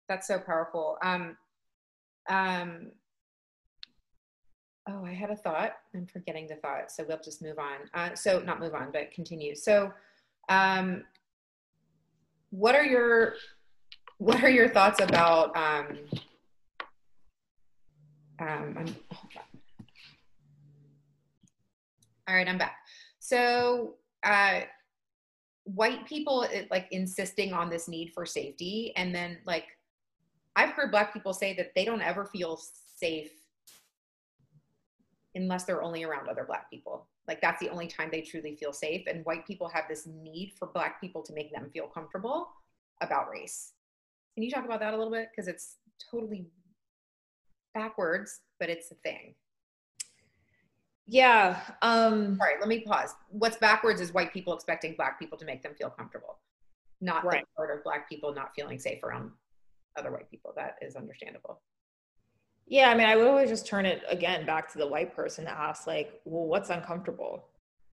That's 0.09 0.27
so 0.27 0.39
powerful. 0.39 0.97
Um, 1.03 1.37
um, 2.31 2.91
oh, 4.89 5.05
I 5.05 5.13
had 5.13 5.29
a 5.29 5.37
thought. 5.37 5.73
I'm 5.95 6.07
forgetting 6.07 6.47
the 6.47 6.57
thought. 6.57 6.91
So, 6.91 7.05
we'll 7.07 7.21
just 7.23 7.43
move 7.43 7.59
on. 7.59 7.81
Uh, 7.93 8.15
so, 8.15 8.41
not 8.41 8.61
move 8.61 8.75
on, 8.75 8.93
but 8.93 9.13
continue. 9.13 9.55
So, 9.55 9.93
um, 10.49 11.05
what 12.51 12.75
are 12.75 12.85
your 12.85 13.35
what 14.19 14.43
are 14.43 14.51
your 14.51 14.69
thoughts 14.69 15.01
about 15.01 15.57
um, 15.57 15.99
um, 18.41 18.97
all 22.27 22.35
right 22.35 22.49
i'm 22.49 22.59
back. 22.59 22.77
So 23.21 23.95
uh, 24.25 24.61
white 25.65 26.07
people 26.07 26.47
like 26.71 26.89
insisting 26.91 27.53
on 27.53 27.69
this 27.69 27.89
need 27.89 28.13
for 28.15 28.25
safety 28.25 28.93
and 28.97 29.15
then 29.15 29.37
like 29.45 29.67
i've 30.57 30.71
heard 30.71 30.91
black 30.91 31.13
people 31.13 31.35
say 31.35 31.55
that 31.55 31.73
they 31.75 31.85
don't 31.85 32.01
ever 32.01 32.25
feel 32.25 32.59
safe 32.97 33.31
unless 35.35 35.65
they're 35.65 35.83
only 35.83 36.05
around 36.05 36.29
other 36.29 36.45
black 36.45 36.71
people 36.71 37.09
like 37.29 37.43
that's 37.43 37.61
the 37.61 37.69
only 37.69 37.87
time 37.87 38.09
they 38.11 38.23
truly 38.23 38.57
feel 38.57 38.73
safe. 38.73 39.07
And 39.07 39.25
white 39.27 39.47
people 39.47 39.69
have 39.69 39.85
this 39.87 40.07
need 40.07 40.55
for 40.59 40.69
black 40.69 40.99
people 41.01 41.23
to 41.23 41.35
make 41.35 41.53
them 41.53 41.71
feel 41.73 41.87
comfortable 41.87 42.49
about 43.03 43.29
race. 43.31 43.75
Can 44.35 44.43
you 44.43 44.51
talk 44.51 44.65
about 44.65 44.81
that 44.81 44.95
a 44.95 44.97
little 44.97 45.13
bit? 45.13 45.29
Because 45.31 45.47
it's 45.47 45.77
totally 46.11 46.47
backwards, 47.75 48.41
but 48.59 48.71
it's 48.71 48.91
a 48.91 48.95
thing. 48.97 49.35
Yeah. 51.07 51.61
Um, 51.83 52.39
All 52.41 52.47
right, 52.47 52.61
let 52.61 52.69
me 52.69 52.81
pause. 52.81 53.15
What's 53.29 53.57
backwards 53.59 54.01
is 54.01 54.13
white 54.13 54.33
people 54.33 54.55
expecting 54.55 54.95
black 54.97 55.19
people 55.19 55.37
to 55.39 55.45
make 55.45 55.63
them 55.63 55.75
feel 55.77 55.91
comfortable, 55.91 56.39
not 57.01 57.25
right. 57.25 57.43
the 57.43 57.47
part 57.57 57.77
of 57.77 57.85
black 57.85 58.09
people 58.09 58.35
not 58.35 58.53
feeling 58.57 58.79
safe 58.79 59.03
around 59.03 59.31
other 59.97 60.11
white 60.11 60.31
people. 60.31 60.53
That 60.57 60.77
is 60.81 60.97
understandable. 60.97 61.61
Yeah, 62.69 62.91
I 62.91 62.95
mean, 62.95 63.07
I 63.07 63.17
would 63.17 63.27
always 63.27 63.49
just 63.49 63.67
turn 63.67 63.87
it 63.87 64.03
again 64.09 64.45
back 64.45 64.71
to 64.73 64.79
the 64.79 64.87
white 64.87 65.15
person 65.15 65.45
to 65.47 65.51
ask, 65.51 65.87
like, 65.87 66.21
well, 66.25 66.45
what's 66.45 66.71
uncomfortable? 66.71 67.47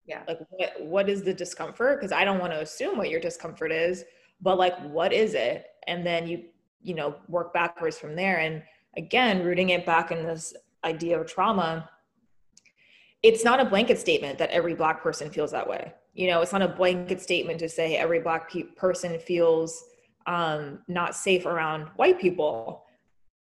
Yeah. 0.05 0.23
Like, 0.27 0.39
what, 0.49 0.81
what 0.81 1.10
is 1.10 1.23
the 1.23 1.34
discomfort? 1.34 1.99
Because 1.99 2.12
I 2.12 2.23
don't 2.23 2.39
want 2.39 2.53
to 2.53 2.62
assume 2.62 2.97
what 2.97 3.10
your 3.10 3.19
discomfort 3.19 3.71
is, 3.71 4.05
but 4.41 4.57
like, 4.57 4.77
what 4.84 5.13
is 5.13 5.34
it? 5.34 5.65
And 5.88 6.05
then 6.05 6.27
you 6.27 6.45
you 6.84 6.93
know 6.93 7.15
work 7.27 7.53
backwards 7.53 7.97
from 7.97 8.15
there 8.15 8.39
and 8.39 8.62
again 8.97 9.43
rooting 9.43 9.69
it 9.69 9.86
back 9.86 10.12
in 10.12 10.25
this 10.25 10.53
idea 10.84 11.19
of 11.19 11.27
trauma 11.27 11.89
it's 13.23 13.43
not 13.43 13.60
a 13.60 13.65
blanket 13.65 13.99
statement 13.99 14.38
that 14.39 14.49
every 14.49 14.73
black 14.73 15.01
person 15.03 15.29
feels 15.29 15.51
that 15.51 15.67
way 15.67 15.93
you 16.13 16.27
know 16.27 16.41
it's 16.41 16.51
not 16.51 16.62
a 16.62 16.67
blanket 16.67 17.21
statement 17.21 17.60
to 17.60 17.69
say 17.69 17.95
every 17.95 18.19
black 18.19 18.51
pe- 18.51 18.63
person 18.63 19.19
feels 19.19 19.84
um, 20.27 20.79
not 20.88 21.15
safe 21.15 21.45
around 21.45 21.88
white 21.95 22.19
people 22.19 22.86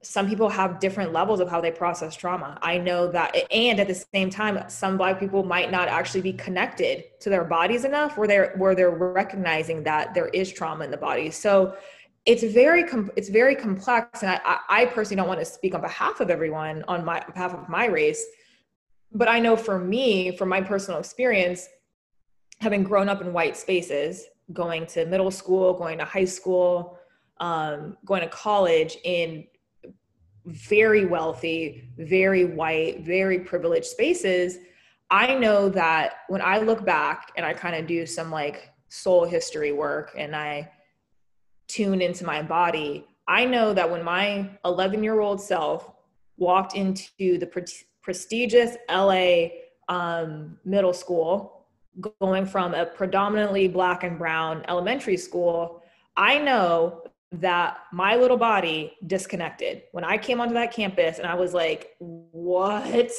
some 0.02 0.26
people 0.28 0.48
have 0.48 0.80
different 0.80 1.12
levels 1.12 1.40
of 1.40 1.50
how 1.50 1.60
they 1.60 1.70
process 1.70 2.16
trauma. 2.16 2.58
I 2.62 2.78
know 2.78 3.10
that, 3.12 3.36
and 3.52 3.78
at 3.78 3.86
the 3.86 4.04
same 4.14 4.30
time, 4.30 4.64
some 4.68 4.96
Black 4.96 5.20
people 5.20 5.42
might 5.42 5.70
not 5.70 5.88
actually 5.88 6.22
be 6.22 6.32
connected 6.32 7.04
to 7.20 7.28
their 7.28 7.44
bodies 7.44 7.84
enough, 7.84 8.16
where 8.16 8.26
they're 8.26 8.54
where 8.56 8.74
they're 8.74 8.90
recognizing 8.90 9.82
that 9.84 10.14
there 10.14 10.28
is 10.28 10.50
trauma 10.50 10.84
in 10.84 10.90
the 10.90 10.96
body. 10.96 11.30
So 11.30 11.76
it's 12.24 12.42
very 12.42 12.84
com- 12.84 13.10
it's 13.14 13.28
very 13.28 13.54
complex, 13.54 14.22
and 14.22 14.40
I, 14.44 14.58
I 14.68 14.86
personally 14.86 15.16
don't 15.16 15.28
want 15.28 15.40
to 15.40 15.46
speak 15.46 15.74
on 15.74 15.82
behalf 15.82 16.20
of 16.20 16.30
everyone 16.30 16.82
on 16.88 17.04
my 17.04 17.20
behalf 17.20 17.52
of 17.52 17.68
my 17.68 17.84
race, 17.84 18.24
but 19.12 19.28
I 19.28 19.38
know 19.38 19.54
for 19.54 19.78
me, 19.78 20.34
from 20.34 20.48
my 20.48 20.62
personal 20.62 20.98
experience, 20.98 21.68
having 22.60 22.84
grown 22.84 23.10
up 23.10 23.20
in 23.20 23.34
white 23.34 23.56
spaces, 23.56 24.24
going 24.54 24.86
to 24.86 25.04
middle 25.04 25.30
school, 25.30 25.74
going 25.74 25.98
to 25.98 26.06
high 26.06 26.24
school, 26.24 26.98
um, 27.38 27.98
going 28.06 28.22
to 28.22 28.28
college 28.28 28.96
in 29.04 29.44
very 30.46 31.04
wealthy, 31.04 31.88
very 31.98 32.44
white, 32.44 33.00
very 33.00 33.40
privileged 33.40 33.86
spaces, 33.86 34.58
I 35.10 35.34
know 35.34 35.68
that 35.70 36.18
when 36.28 36.40
I 36.40 36.58
look 36.58 36.84
back 36.84 37.32
and 37.36 37.44
I 37.44 37.52
kind 37.52 37.74
of 37.74 37.86
do 37.86 38.06
some 38.06 38.30
like 38.30 38.70
soul 38.88 39.24
history 39.24 39.72
work 39.72 40.14
and 40.16 40.36
I 40.36 40.70
tune 41.66 42.00
into 42.00 42.24
my 42.24 42.42
body, 42.42 43.06
I 43.26 43.44
know 43.44 43.74
that 43.74 43.90
when 43.90 44.04
my 44.04 44.50
11 44.64 45.02
year 45.02 45.20
old 45.20 45.40
self 45.40 45.90
walked 46.36 46.74
into 46.74 47.38
the 47.38 47.46
pre- 47.46 47.64
prestigious 48.02 48.76
LA 48.88 49.48
um, 49.88 50.58
middle 50.64 50.94
school, 50.94 51.66
going 52.20 52.46
from 52.46 52.74
a 52.74 52.86
predominantly 52.86 53.66
black 53.66 54.04
and 54.04 54.16
brown 54.16 54.64
elementary 54.68 55.16
school, 55.16 55.82
I 56.16 56.38
know 56.38 57.02
that 57.32 57.78
my 57.92 58.16
little 58.16 58.36
body 58.36 58.94
disconnected. 59.06 59.82
When 59.92 60.04
I 60.04 60.18
came 60.18 60.40
onto 60.40 60.54
that 60.54 60.72
campus 60.72 61.18
and 61.18 61.26
I 61.26 61.34
was 61.34 61.54
like, 61.54 61.96
what? 61.98 63.12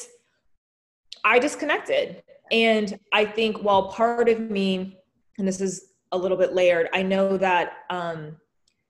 I 1.23 1.39
disconnected. 1.39 2.23
And 2.51 2.99
I 3.13 3.23
think 3.25 3.63
while 3.63 3.89
part 3.89 4.27
of 4.27 4.39
me, 4.39 4.97
and 5.37 5.47
this 5.47 5.61
is 5.61 5.93
a 6.11 6.17
little 6.17 6.37
bit 6.37 6.53
layered, 6.53 6.89
I 6.93 7.03
know 7.03 7.37
that 7.37 7.73
um, 7.89 8.35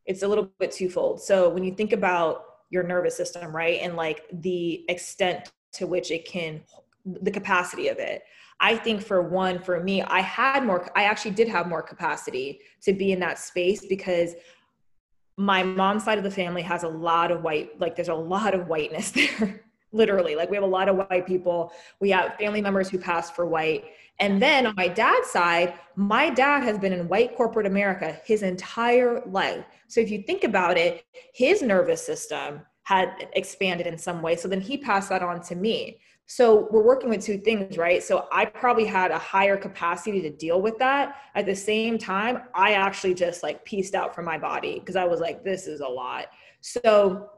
it's 0.06 0.24
a 0.24 0.28
little 0.28 0.50
bit 0.60 0.72
twofold. 0.72 1.22
So 1.22 1.50
when 1.50 1.64
you 1.64 1.74
think 1.76 1.94
about 1.94 2.46
your 2.72 2.84
nervous 2.84 3.16
system, 3.16 3.56
right, 3.56 3.80
and 3.82 3.96
like 3.96 4.24
the 4.32 4.86
extent 4.90 5.52
to 5.74 5.86
which 5.86 6.10
it 6.10 6.26
can, 6.26 6.62
the 7.06 7.32
capacity 7.32 7.90
of 7.90 8.00
it, 8.00 8.24
I 8.60 8.76
think 8.76 9.02
for 9.02 9.22
one, 9.22 9.60
for 9.60 9.84
me, 9.84 10.02
I 10.04 10.22
had 10.22 10.66
more, 10.66 10.90
I 10.96 11.04
actually 11.04 11.32
did 11.32 11.48
have 11.48 11.68
more 11.68 11.82
capacity 11.82 12.62
to 12.84 12.94
be 12.94 13.12
in 13.12 13.20
that 13.20 13.40
space 13.40 13.86
because 13.86 14.34
my 15.42 15.64
mom's 15.64 16.04
side 16.04 16.20
of 16.20 16.24
the 16.24 16.32
family 16.32 16.62
has 16.62 16.84
a 16.84 16.88
lot 16.88 17.32
of 17.32 17.42
white 17.42 17.80
like 17.80 17.96
there's 17.96 18.10
a 18.10 18.14
lot 18.14 18.54
of 18.54 18.68
whiteness 18.68 19.12
there 19.20 19.64
literally. 19.92 20.36
Like 20.36 20.50
we 20.50 20.56
have 20.56 20.64
a 20.64 20.68
lot 20.68 20.88
of 20.88 20.96
white 20.96 21.28
people. 21.28 21.74
We 22.00 22.12
have 22.12 22.36
family 22.36 22.62
members 22.62 22.90
who 22.90 22.98
passed 22.98 23.36
for 23.36 23.46
white. 23.46 23.84
And 24.20 24.42
then 24.42 24.66
on 24.68 24.76
my 24.76 24.88
dad's 24.88 25.30
side 25.30 25.74
my 25.96 26.30
dad 26.30 26.64
has 26.64 26.78
been 26.78 26.94
in 26.94 27.08
white 27.08 27.36
corporate 27.36 27.66
america 27.66 28.20
his 28.24 28.44
entire 28.44 29.22
life. 29.26 29.66
So 29.88 30.00
if 30.00 30.12
you 30.12 30.22
think 30.22 30.44
about 30.44 30.78
it 30.78 31.04
his 31.34 31.62
nervous 31.62 32.06
system 32.06 32.62
had 32.84 33.30
expanded 33.34 33.88
in 33.88 33.98
some 33.98 34.22
way. 34.22 34.36
So 34.36 34.48
then 34.48 34.62
he 34.62 34.78
passed 34.78 35.10
that 35.10 35.24
on 35.24 35.42
to 35.44 35.56
me 35.56 36.00
so 36.26 36.70
we're 36.72 36.84
working 36.84 37.10
with 37.10 37.22
two 37.26 37.38
things, 37.38 37.78
right? 37.78 38.02
So 38.02 38.28
I 38.32 38.46
probably 38.46 38.86
had 38.86 39.12
a 39.12 39.18
higher 39.18 39.58
capacity 39.58 40.22
to 40.22 40.30
deal 40.30 40.62
with 40.62 40.78
that. 40.80 41.16
At 41.36 41.46
the 41.46 41.56
same 41.56 41.98
time, 41.98 42.44
I 42.56 42.74
actually 42.74 43.16
just 43.16 43.44
like 43.44 43.66
pieced 43.66 43.96
out 43.96 44.16
from 44.16 44.26
my 44.26 44.38
body 44.38 44.80
because 44.80 44.96
I 44.96 45.04
was 45.04 45.20
like, 45.20 45.44
this 45.44 45.68
is 45.68 45.82
a 45.82 45.88
lot. 45.88 46.28
So 46.62 47.30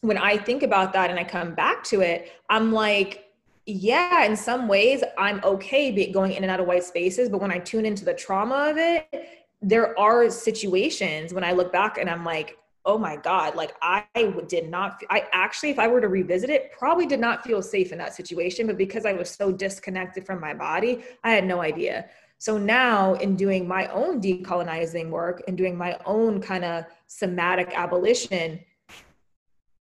when 0.00 0.18
I 0.18 0.36
think 0.36 0.62
about 0.62 0.92
that 0.94 1.10
and 1.10 1.18
I 1.18 1.24
come 1.24 1.54
back 1.54 1.84
to 1.84 2.00
it, 2.00 2.32
I'm 2.48 2.72
like, 2.72 3.26
yeah, 3.66 4.24
in 4.24 4.34
some 4.34 4.66
ways, 4.66 5.04
I'm 5.16 5.40
okay 5.44 6.10
going 6.10 6.32
in 6.32 6.42
and 6.42 6.50
out 6.50 6.60
of 6.60 6.66
white 6.66 6.84
spaces. 6.84 7.28
But 7.28 7.40
when 7.40 7.52
I 7.52 7.58
tune 7.58 7.86
into 7.86 8.04
the 8.04 8.14
trauma 8.14 8.70
of 8.70 8.78
it, 8.78 9.28
there 9.62 9.98
are 9.98 10.30
situations 10.30 11.34
when 11.34 11.44
I 11.44 11.52
look 11.52 11.70
back 11.72 11.98
and 11.98 12.08
I'm 12.08 12.24
like, 12.24 12.56
oh 12.86 12.96
my 12.96 13.16
god 13.16 13.54
like 13.54 13.74
i 13.82 14.04
did 14.48 14.68
not 14.70 15.02
i 15.10 15.24
actually 15.32 15.70
if 15.70 15.78
i 15.78 15.86
were 15.86 16.00
to 16.00 16.08
revisit 16.08 16.48
it 16.48 16.72
probably 16.72 17.06
did 17.06 17.20
not 17.20 17.44
feel 17.44 17.60
safe 17.60 17.92
in 17.92 17.98
that 17.98 18.14
situation 18.14 18.66
but 18.66 18.78
because 18.78 19.04
i 19.04 19.12
was 19.12 19.30
so 19.30 19.52
disconnected 19.52 20.24
from 20.24 20.40
my 20.40 20.54
body 20.54 21.02
i 21.24 21.30
had 21.30 21.44
no 21.44 21.60
idea. 21.60 22.06
So 22.38 22.56
now 22.56 23.12
in 23.14 23.36
doing 23.36 23.68
my 23.68 23.86
own 23.88 24.18
decolonizing 24.18 25.10
work 25.10 25.42
and 25.46 25.58
doing 25.58 25.76
my 25.76 25.98
own 26.06 26.40
kind 26.40 26.64
of 26.64 26.86
somatic 27.06 27.70
abolition 27.74 28.60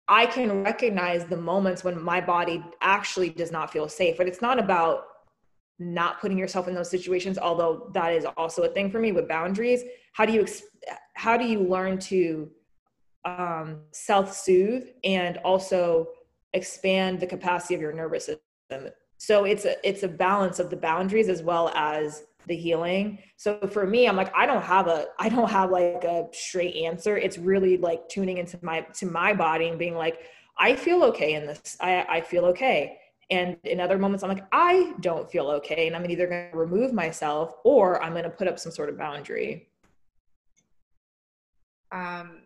i 0.10 0.26
can 0.26 0.64
recognize 0.64 1.26
the 1.26 1.38
moments 1.38 1.86
when 1.86 2.02
my 2.02 2.20
body 2.20 2.62
actually 2.82 3.30
does 3.30 3.52
not 3.52 3.72
feel 3.72 3.88
safe 3.88 4.18
but 4.18 4.28
it's 4.28 4.42
not 4.42 4.60
about 4.60 5.06
not 5.80 6.20
putting 6.20 6.38
yourself 6.38 6.68
in 6.68 6.76
those 6.76 6.90
situations 6.90 7.38
although 7.38 7.90
that 7.94 8.14
is 8.14 8.26
also 8.38 8.64
a 8.64 8.70
thing 8.70 8.92
for 8.92 9.00
me 9.00 9.12
with 9.12 9.28
boundaries. 9.28 9.84
How 10.14 10.26
do 10.26 10.34
you 10.34 10.46
how 11.16 11.38
do 11.38 11.46
you 11.46 11.62
learn 11.62 11.98
to 12.00 12.50
um, 13.26 13.82
self-soothe 13.92 14.88
and 15.04 15.38
also 15.38 16.08
expand 16.54 17.20
the 17.20 17.28
capacity 17.28 17.76
of 17.76 17.82
your 17.82 17.94
nervous 17.94 18.26
system. 18.26 18.92
So 19.18 19.46
it's 19.46 19.66
a 19.66 19.76
it's 19.88 20.04
a 20.04 20.08
balance 20.08 20.60
of 20.60 20.70
the 20.70 20.76
boundaries 20.76 21.30
as 21.30 21.42
well 21.42 21.70
as 21.76 22.24
the 22.46 22.56
healing. 22.56 23.20
So 23.38 23.58
for 23.72 23.88
me 23.88 24.08
i'm 24.08 24.18
like 24.18 24.34
i 24.36 24.46
don't 24.46 24.64
have 24.64 24.88
a 24.88 25.08
i 25.20 25.30
don't 25.30 25.50
have 25.50 25.72
like 25.72 26.04
a 26.04 26.28
straight 26.34 26.76
answer. 26.76 27.18
It's 27.18 27.38
really 27.38 27.78
like 27.78 28.08
tuning 28.10 28.38
into 28.38 28.60
my 28.62 28.82
to 28.82 29.06
my 29.06 29.34
body 29.34 29.70
and 29.70 29.80
being 29.80 29.96
like 29.96 30.20
i 30.58 30.76
feel 30.76 31.04
okay 31.06 31.36
in 31.36 31.46
this. 31.46 31.78
I 31.80 32.06
i 32.10 32.22
feel 32.22 32.46
okay. 32.46 32.98
And 33.30 33.58
in 33.64 33.80
other 33.80 33.98
moments 33.98 34.24
i'm 34.24 34.30
like 34.30 34.46
i 34.52 34.94
don't 35.00 35.32
feel 35.32 35.48
okay 35.52 35.88
and 35.88 35.96
i'm 35.96 36.10
either 36.10 36.28
going 36.28 36.52
to 36.52 36.58
remove 36.58 36.92
myself 36.92 37.56
or 37.64 38.04
i'm 38.04 38.12
going 38.12 38.26
to 38.26 38.30
put 38.30 38.50
up 38.50 38.60
some 38.60 38.72
sort 38.72 38.90
of 38.90 38.98
boundary. 38.98 39.70
Um 41.94 42.43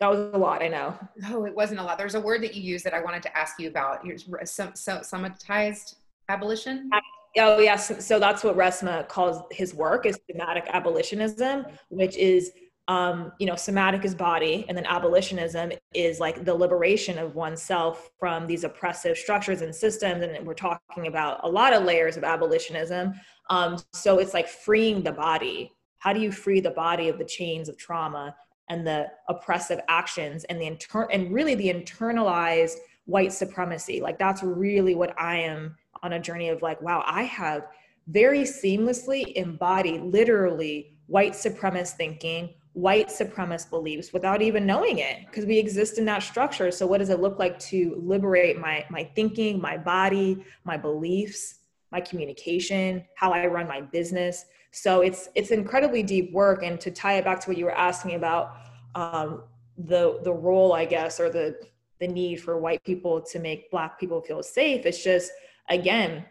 that 0.00 0.10
was 0.10 0.20
a 0.32 0.38
lot, 0.38 0.62
I 0.62 0.68
know. 0.68 0.98
No, 1.16 1.44
it 1.44 1.54
wasn't 1.54 1.80
a 1.80 1.82
lot. 1.82 1.98
There's 1.98 2.14
a 2.14 2.20
word 2.20 2.42
that 2.42 2.54
you 2.54 2.62
use 2.62 2.82
that 2.84 2.94
I 2.94 3.00
wanted 3.02 3.22
to 3.24 3.36
ask 3.36 3.58
you 3.58 3.68
about. 3.68 4.06
Some, 4.44 4.74
so, 4.74 4.98
somatized 4.98 5.96
abolition. 6.28 6.90
Oh 7.36 7.58
yes, 7.58 8.04
so 8.04 8.18
that's 8.18 8.42
what 8.42 8.56
Resmaa 8.56 9.08
calls 9.08 9.42
his 9.50 9.74
work 9.74 10.06
is 10.06 10.18
somatic 10.30 10.64
abolitionism, 10.72 11.66
which 11.90 12.16
is 12.16 12.52
um, 12.88 13.32
you 13.38 13.46
know, 13.46 13.54
somatic 13.54 14.06
is 14.06 14.14
body, 14.14 14.64
and 14.66 14.76
then 14.76 14.86
abolitionism 14.86 15.72
is 15.92 16.20
like 16.20 16.46
the 16.46 16.54
liberation 16.54 17.18
of 17.18 17.34
oneself 17.34 18.10
from 18.18 18.46
these 18.46 18.64
oppressive 18.64 19.18
structures 19.18 19.60
and 19.60 19.74
systems. 19.74 20.24
And 20.24 20.46
we're 20.46 20.54
talking 20.54 21.06
about 21.06 21.40
a 21.42 21.48
lot 21.48 21.74
of 21.74 21.84
layers 21.84 22.16
of 22.16 22.24
abolitionism. 22.24 23.12
Um, 23.50 23.76
so 23.92 24.18
it's 24.18 24.32
like 24.32 24.48
freeing 24.48 25.02
the 25.02 25.12
body. 25.12 25.70
How 25.98 26.14
do 26.14 26.20
you 26.20 26.32
free 26.32 26.60
the 26.60 26.70
body 26.70 27.10
of 27.10 27.18
the 27.18 27.26
chains 27.26 27.68
of 27.68 27.76
trauma? 27.76 28.34
And 28.68 28.86
the 28.86 29.08
oppressive 29.28 29.80
actions 29.88 30.44
and 30.44 30.60
the 30.60 30.66
inter- 30.66 31.08
and 31.10 31.32
really 31.32 31.54
the 31.54 31.68
internalized 31.68 32.76
white 33.06 33.32
supremacy. 33.32 34.00
Like 34.00 34.18
that's 34.18 34.42
really 34.42 34.94
what 34.94 35.18
i 35.18 35.36
am 35.36 35.76
on 36.02 36.12
a 36.12 36.20
journey 36.20 36.48
of 36.48 36.62
like 36.62 36.80
wow 36.80 37.02
i 37.06 37.22
have 37.24 37.66
very 38.06 38.42
seamlessly 38.42 39.32
embodied 39.34 40.00
literally 40.00 40.96
white 41.06 41.32
supremacist 41.32 41.92
thinking 41.92 42.54
white 42.72 43.08
supremacist 43.08 43.70
beliefs 43.70 44.12
without 44.12 44.40
even 44.40 44.64
knowing 44.64 44.98
it 44.98 45.26
because 45.26 45.44
we 45.44 45.58
exist 45.58 45.98
in 45.98 46.04
that 46.04 46.22
structure. 46.22 46.70
So 46.70 46.86
what 46.86 46.98
does 46.98 47.08
it 47.10 47.18
look 47.18 47.38
like 47.38 47.58
to 47.60 48.00
liberate 48.04 48.58
my 48.58 48.84
my 48.88 49.04
thinking 49.16 49.60
my 49.60 49.76
body 49.76 50.44
my 50.64 50.76
beliefs 50.76 51.56
my 51.90 52.00
communication 52.00 53.04
how 53.16 53.32
i 53.32 53.46
run 53.46 53.66
my 53.66 53.80
business 53.80 54.44
so 54.70 55.00
it's 55.00 55.28
it's 55.34 55.50
incredibly 55.50 56.02
deep 56.02 56.32
work. 56.32 56.62
And 56.62 56.80
to 56.80 56.90
tie 56.90 57.14
it 57.14 57.24
back 57.24 57.40
to 57.40 57.50
what 57.50 57.56
you 57.56 57.64
were 57.64 57.76
asking 57.76 58.14
about 58.14 58.56
um, 58.94 59.42
the 59.76 60.20
the 60.22 60.32
role, 60.32 60.72
I 60.72 60.84
guess, 60.84 61.20
or 61.20 61.30
the 61.30 61.58
the 62.00 62.08
need 62.08 62.36
for 62.36 62.58
white 62.58 62.84
people 62.84 63.20
to 63.20 63.38
make 63.38 63.70
black 63.70 63.98
people 63.98 64.20
feel 64.20 64.42
safe, 64.42 64.86
it's 64.86 65.02
just 65.02 65.32
again, 65.68 66.24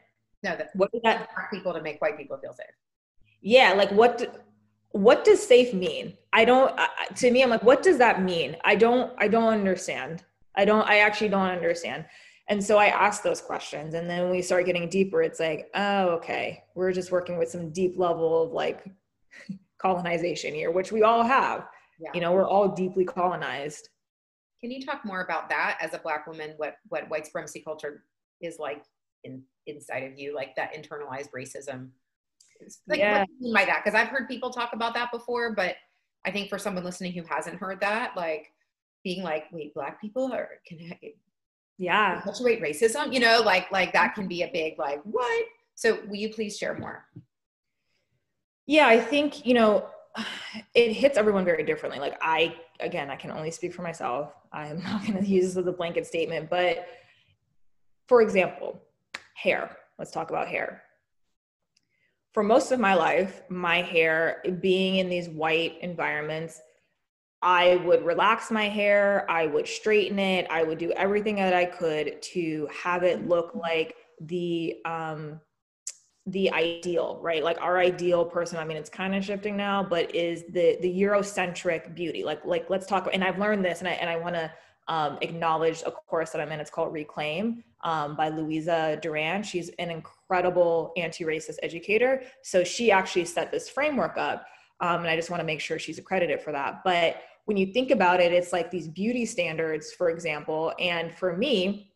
no, 0.44 0.56
that 0.56 0.70
what 0.74 0.92
does 0.92 1.02
that 1.04 1.30
black 1.34 1.52
people 1.52 1.74
to 1.74 1.82
make 1.82 2.02
white 2.02 2.18
people 2.18 2.38
feel 2.38 2.54
safe? 2.54 2.68
Yeah, 3.42 3.74
like 3.74 3.92
what 3.92 4.20
Do, 4.20 4.28
what 4.92 5.24
does 5.24 5.46
safe 5.46 5.74
mean? 5.74 6.18
I 6.34 6.46
don't. 6.46 6.78
to 7.16 7.32
me, 7.32 7.44
I'm 7.44 7.50
like, 7.50 7.64
what 7.64 7.84
does 7.84 7.98
that 7.98 8.22
mean? 8.22 8.56
I 8.64 8.76
don't. 8.76 9.14
I 9.18 9.28
don't 9.28 9.54
understand. 9.54 10.24
I 10.56 10.66
don't. 10.66 10.88
I 10.88 11.00
actually 11.00 11.30
don't 11.30 11.50
understand. 11.50 12.06
And 12.50 12.64
so 12.64 12.78
I 12.78 12.88
asked 12.88 13.24
those 13.24 13.42
questions. 13.42 13.94
And 13.94 14.10
then 14.10 14.24
when 14.24 14.32
we 14.32 14.42
start 14.42 14.66
getting 14.66 14.88
deeper, 14.88 15.22
it's 15.22 15.40
like, 15.40 15.70
oh, 15.76 16.10
okay, 16.12 16.64
we're 16.76 16.94
just 16.94 17.12
working 17.12 17.38
with 17.38 17.50
some 17.50 17.72
deep 17.72 17.98
level 17.98 18.44
of 18.44 18.52
like 18.52 18.86
colonization 19.78 20.54
here, 20.54 20.72
which 20.72 20.92
we 20.92 21.04
all 21.04 21.24
have. 21.24 21.68
Yeah. 22.00 22.12
You 22.14 22.22
know, 22.22 22.32
we're 22.32 22.48
all 22.48 22.70
deeply 22.70 23.04
colonized. 23.04 23.90
Can 24.62 24.72
you 24.72 24.86
talk 24.86 25.04
more 25.04 25.22
about 25.22 25.50
that 25.50 25.78
as 25.82 25.94
a 25.94 26.00
black 26.00 26.26
woman? 26.26 26.54
What 26.58 26.76
what 26.88 27.10
white 27.10 27.26
supremacy 27.26 27.62
culture 27.62 28.04
is 28.42 28.58
like 28.60 28.84
in 29.24 29.44
inside 29.66 30.04
of 30.04 30.18
you, 30.18 30.34
like 30.34 30.56
that 30.56 30.74
internalized 30.74 31.30
racism. 31.36 31.90
Like, 32.88 33.00
yeah. 33.00 33.20
What 33.20 33.28
do 33.28 33.34
you 33.34 33.44
mean 33.46 33.54
by 33.54 33.66
that? 33.66 33.84
Because 33.84 34.00
I've 34.00 34.08
heard 34.08 34.28
people 34.28 34.52
talk 34.52 34.74
about 34.74 34.94
that 34.96 35.12
before, 35.12 35.54
but 35.54 35.76
I 36.26 36.32
think 36.32 36.50
for 36.50 36.58
someone 36.58 36.84
listening 36.84 37.12
who 37.12 37.24
hasn't 37.24 37.60
heard 37.60 37.80
that, 37.82 38.16
like 38.16 38.52
being 39.04 39.24
like, 39.24 39.46
wait, 39.52 39.74
black 39.74 40.02
people 40.02 40.32
are 40.34 40.50
can 40.68 40.80
yeah 41.78 42.20
perpetuate 42.20 42.62
racism, 42.62 43.14
you 43.14 43.20
know, 43.20 43.42
like 43.44 43.72
like 43.72 43.94
that 43.94 44.16
can 44.16 44.24
mm-hmm. 44.24 44.30
be 44.30 44.44
a 44.44 44.50
big 44.52 44.78
like 44.78 45.02
what? 45.04 45.46
So 45.76 46.00
will 46.08 46.16
you 46.16 46.30
please 46.30 46.58
share 46.58 46.78
more? 46.78 47.06
Yeah, 48.66 48.88
I 48.88 49.00
think 49.00 49.46
you 49.46 49.54
know 49.54 49.88
it 50.74 50.94
hits 50.94 51.18
everyone 51.18 51.46
very 51.46 51.64
differently. 51.64 52.00
Like 52.00 52.18
I 52.22 52.56
again, 52.80 53.10
I 53.10 53.16
can 53.16 53.32
only 53.32 53.52
speak 53.52 53.74
for 53.74 53.82
myself. 53.82 54.34
I'm 54.52 54.82
not 54.84 55.06
going 55.06 55.24
to 55.24 55.26
use 55.26 55.46
this 55.46 55.58
as 55.58 55.68
a 55.68 55.72
blanket 55.72 56.06
statement, 56.06 56.50
but 56.50 56.88
for 58.08 58.22
example, 58.22 58.82
hair. 59.34 59.78
Let's 59.98 60.12
talk 60.12 60.30
about 60.30 60.48
hair. 60.48 60.84
For 62.34 62.44
most 62.44 62.72
of 62.72 62.80
my 62.80 62.94
life, 62.94 63.42
my 63.50 63.82
hair 63.82 64.44
being 64.62 64.98
in 64.98 65.10
these 65.10 65.28
white 65.28 65.80
environments, 65.82 66.62
I 67.48 67.78
would 67.78 68.04
relax 68.04 68.52
my 68.52 68.68
hair, 68.68 69.26
I 69.30 69.46
would 69.46 69.66
straighten 69.66 70.20
it, 70.20 70.48
I 70.50 70.64
would 70.64 70.78
do 70.78 70.92
everything 70.92 71.38
that 71.38 71.54
I 71.54 71.64
could 71.64 72.22
to 72.34 72.68
have 72.84 73.04
it 73.04 73.26
look 73.26 73.56
like 73.56 73.96
the 74.20 74.76
um 74.84 75.40
the 76.26 76.52
ideal, 76.52 77.20
right? 77.22 77.42
Like 77.42 77.58
our 77.62 77.78
ideal 77.78 78.26
person, 78.26 78.60
I 78.60 78.66
mean 78.66 78.76
it's 78.76 78.90
kind 78.90 79.16
of 79.16 79.24
shifting 79.24 79.56
now, 79.56 79.82
but 79.82 80.14
is 80.14 80.44
the 80.50 80.78
the 80.82 81.02
Eurocentric 81.04 81.96
beauty. 81.96 82.26
Like 82.26 82.44
like 82.44 82.70
let's 82.70 82.86
talk 82.86 83.08
and 83.14 83.24
I've 83.24 83.40
learned 83.40 83.64
this 83.64 83.80
and 83.80 83.88
I 83.88 83.92
and 83.92 84.10
I 84.10 84.18
want 84.18 84.36
to 84.36 84.52
um, 84.90 85.18
acknowledge 85.22 85.84
a 85.86 85.92
course 85.92 86.32
that 86.32 86.42
I'm 86.42 86.52
in. 86.52 86.60
It's 86.60 86.70
called 86.70 86.92
Reclaim 86.92 87.64
um, 87.86 88.18
by 88.18 88.28
Louisa 88.28 89.00
Duran. 89.02 89.42
She's 89.44 89.70
an 89.80 89.90
incredible 89.90 90.92
anti-racist 90.98 91.60
educator. 91.64 92.24
So 92.42 92.66
she 92.66 92.92
actually 92.92 93.24
set 93.24 93.52
this 93.52 93.70
framework 93.70 94.18
up. 94.18 94.46
Um, 94.82 95.00
and 95.00 95.08
I 95.08 95.16
just 95.16 95.30
want 95.30 95.40
to 95.40 95.46
make 95.46 95.60
sure 95.60 95.80
she's 95.80 95.98
accredited 95.98 96.42
for 96.42 96.52
that. 96.52 96.84
But 96.84 97.18
when 97.48 97.56
you 97.56 97.68
think 97.68 97.92
about 97.92 98.20
it, 98.20 98.34
it's 98.34 98.52
like 98.52 98.70
these 98.70 98.90
beauty 98.90 99.26
standards, 99.26 99.94
for 99.94 100.10
example. 100.10 100.74
And 100.80 101.16
for 101.16 101.36
me, 101.36 101.94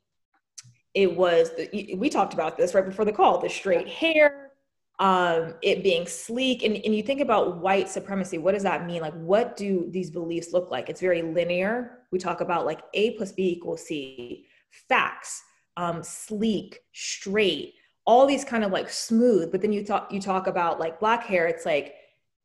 it 0.94 1.14
was 1.14 1.52
the, 1.58 1.96
we 1.96 2.10
talked 2.10 2.34
about 2.34 2.56
this 2.56 2.74
right 2.74 2.86
before 2.86 3.04
the 3.04 3.12
call 3.12 3.38
the 3.40 3.50
straight 3.50 3.88
hair 3.88 4.52
um, 5.00 5.56
it 5.62 5.84
being 5.84 6.08
sleek 6.08 6.64
and, 6.64 6.78
and 6.78 6.96
you 6.96 7.04
think 7.04 7.20
about 7.20 7.58
white 7.58 7.90
supremacy 7.90 8.38
what 8.38 8.54
does 8.54 8.64
that 8.64 8.86
mean? 8.86 9.02
Like 9.02 9.14
what 9.16 9.58
do 9.58 9.88
these 9.90 10.10
beliefs 10.10 10.54
look 10.54 10.72
like? 10.72 10.90
It's 10.90 11.02
very 11.02 11.22
linear. 11.22 12.00
We 12.12 12.20
talk 12.20 12.40
about 12.40 12.66
like 12.66 12.82
a 12.94 13.12
plus 13.12 13.34
b 13.34 13.52
equals 13.52 13.86
c 13.86 14.46
facts 14.88 15.44
um, 15.76 16.02
sleek 16.02 16.80
straight 16.94 17.74
all 18.06 18.26
these 18.26 18.46
kind 18.46 18.64
of 18.64 18.72
like 18.72 18.90
smooth 18.90 19.52
but 19.52 19.62
then 19.62 19.74
you 19.74 19.84
talk 19.84 20.12
you 20.12 20.22
talk 20.22 20.48
about 20.48 20.80
like 20.80 21.00
black 21.00 21.24
hair 21.24 21.48
it's 21.48 21.66
like 21.66 21.96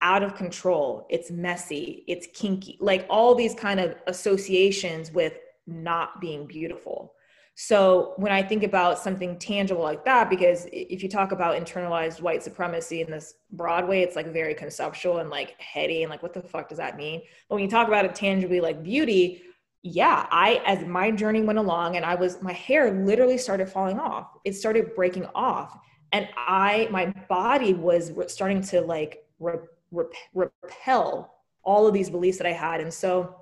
out 0.03 0.23
of 0.23 0.35
control 0.35 1.07
it's 1.11 1.31
messy 1.31 2.05
it's 2.07 2.27
kinky 2.35 2.77
like 2.81 3.07
all 3.09 3.35
these 3.35 3.55
kind 3.55 3.81
of 3.81 3.97
associations 4.07 5.11
with 5.13 5.35
not 5.67 6.21
being 6.21 6.47
beautiful 6.47 7.15
so 7.59 8.13
when 8.19 8.33
I 8.33 8.43
think 8.43 8.65
about 8.65 8.99
something 8.99 9.39
tangible 9.39 9.83
like 9.83 10.05
that, 10.05 10.29
because 10.29 10.67
if 10.73 11.03
you 11.03 11.09
talk 11.09 11.33
about 11.33 11.59
internalized 11.59 12.21
white 12.21 12.43
supremacy 12.43 13.01
in 13.01 13.11
this 13.11 13.37
broad 13.51 13.89
way, 13.89 14.03
it's 14.03 14.15
like 14.15 14.31
very 14.31 14.53
conceptual 14.53 15.19
and 15.19 15.31
like 15.31 15.59
heady 15.59 16.03
and 16.03 16.11
like 16.11 16.23
what 16.23 16.35
the 16.35 16.43
fuck 16.43 16.69
does 16.69 16.77
that 16.77 16.99
mean? 16.99 17.23
But 17.49 17.55
when 17.55 17.65
you 17.65 17.71
talk 17.71 17.89
about 17.89 18.05
it 18.05 18.15
tangibly 18.15 18.61
like 18.61 18.83
beauty, 18.83 19.43
yeah, 19.83 20.27
I 20.31 20.61
as 20.67 20.85
my 20.85 21.11
journey 21.11 21.41
went 21.41 21.59
along 21.59 21.97
and 21.97 22.05
I 22.05 22.15
was 22.15 22.43
my 22.43 22.53
hair 22.53 22.91
literally 22.91 23.39
started 23.39 23.71
falling 23.71 23.99
off. 23.99 24.37
It 24.45 24.53
started 24.53 24.95
breaking 24.95 25.25
off. 25.35 25.79
And 26.13 26.29
I 26.37 26.89
my 26.91 27.07
body 27.27 27.73
was 27.73 28.13
starting 28.27 28.61
to 28.65 28.83
like 28.83 29.25
re- 29.39 29.61
repel 29.91 31.35
all 31.63 31.87
of 31.87 31.95
these 31.95 32.11
beliefs 32.11 32.39
that 32.39 32.47
I 32.47 32.53
had. 32.53 32.81
And 32.81 32.93
so 32.93 33.35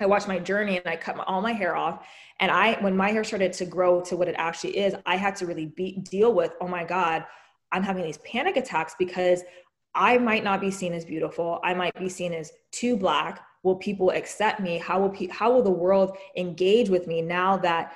I 0.00 0.06
watched 0.06 0.28
my 0.28 0.38
journey 0.38 0.78
and 0.78 0.86
I 0.86 0.96
cut 0.96 1.16
my, 1.16 1.24
all 1.24 1.40
my 1.40 1.52
hair 1.52 1.76
off. 1.76 2.06
And 2.40 2.50
I, 2.50 2.80
when 2.80 2.96
my 2.96 3.10
hair 3.10 3.24
started 3.24 3.52
to 3.54 3.64
grow 3.64 4.00
to 4.02 4.16
what 4.16 4.28
it 4.28 4.34
actually 4.38 4.78
is, 4.78 4.94
I 5.06 5.16
had 5.16 5.36
to 5.36 5.46
really 5.46 5.66
be, 5.66 5.98
deal 5.98 6.32
with, 6.32 6.52
oh 6.60 6.68
my 6.68 6.84
God, 6.84 7.24
I'm 7.72 7.82
having 7.82 8.04
these 8.04 8.18
panic 8.18 8.56
attacks 8.56 8.94
because 8.98 9.42
I 9.94 10.18
might 10.18 10.42
not 10.42 10.60
be 10.60 10.70
seen 10.70 10.92
as 10.92 11.04
beautiful. 11.04 11.60
I 11.62 11.74
might 11.74 11.98
be 11.98 12.08
seen 12.08 12.32
as 12.32 12.52
too 12.72 12.96
black. 12.96 13.44
Will 13.62 13.76
people 13.76 14.10
accept 14.10 14.60
me? 14.60 14.78
How 14.78 15.00
will 15.00 15.10
pe- 15.10 15.28
how 15.28 15.52
will 15.52 15.62
the 15.62 15.70
world 15.70 16.16
engage 16.36 16.90
with 16.90 17.06
me 17.06 17.22
now 17.22 17.56
that 17.58 17.94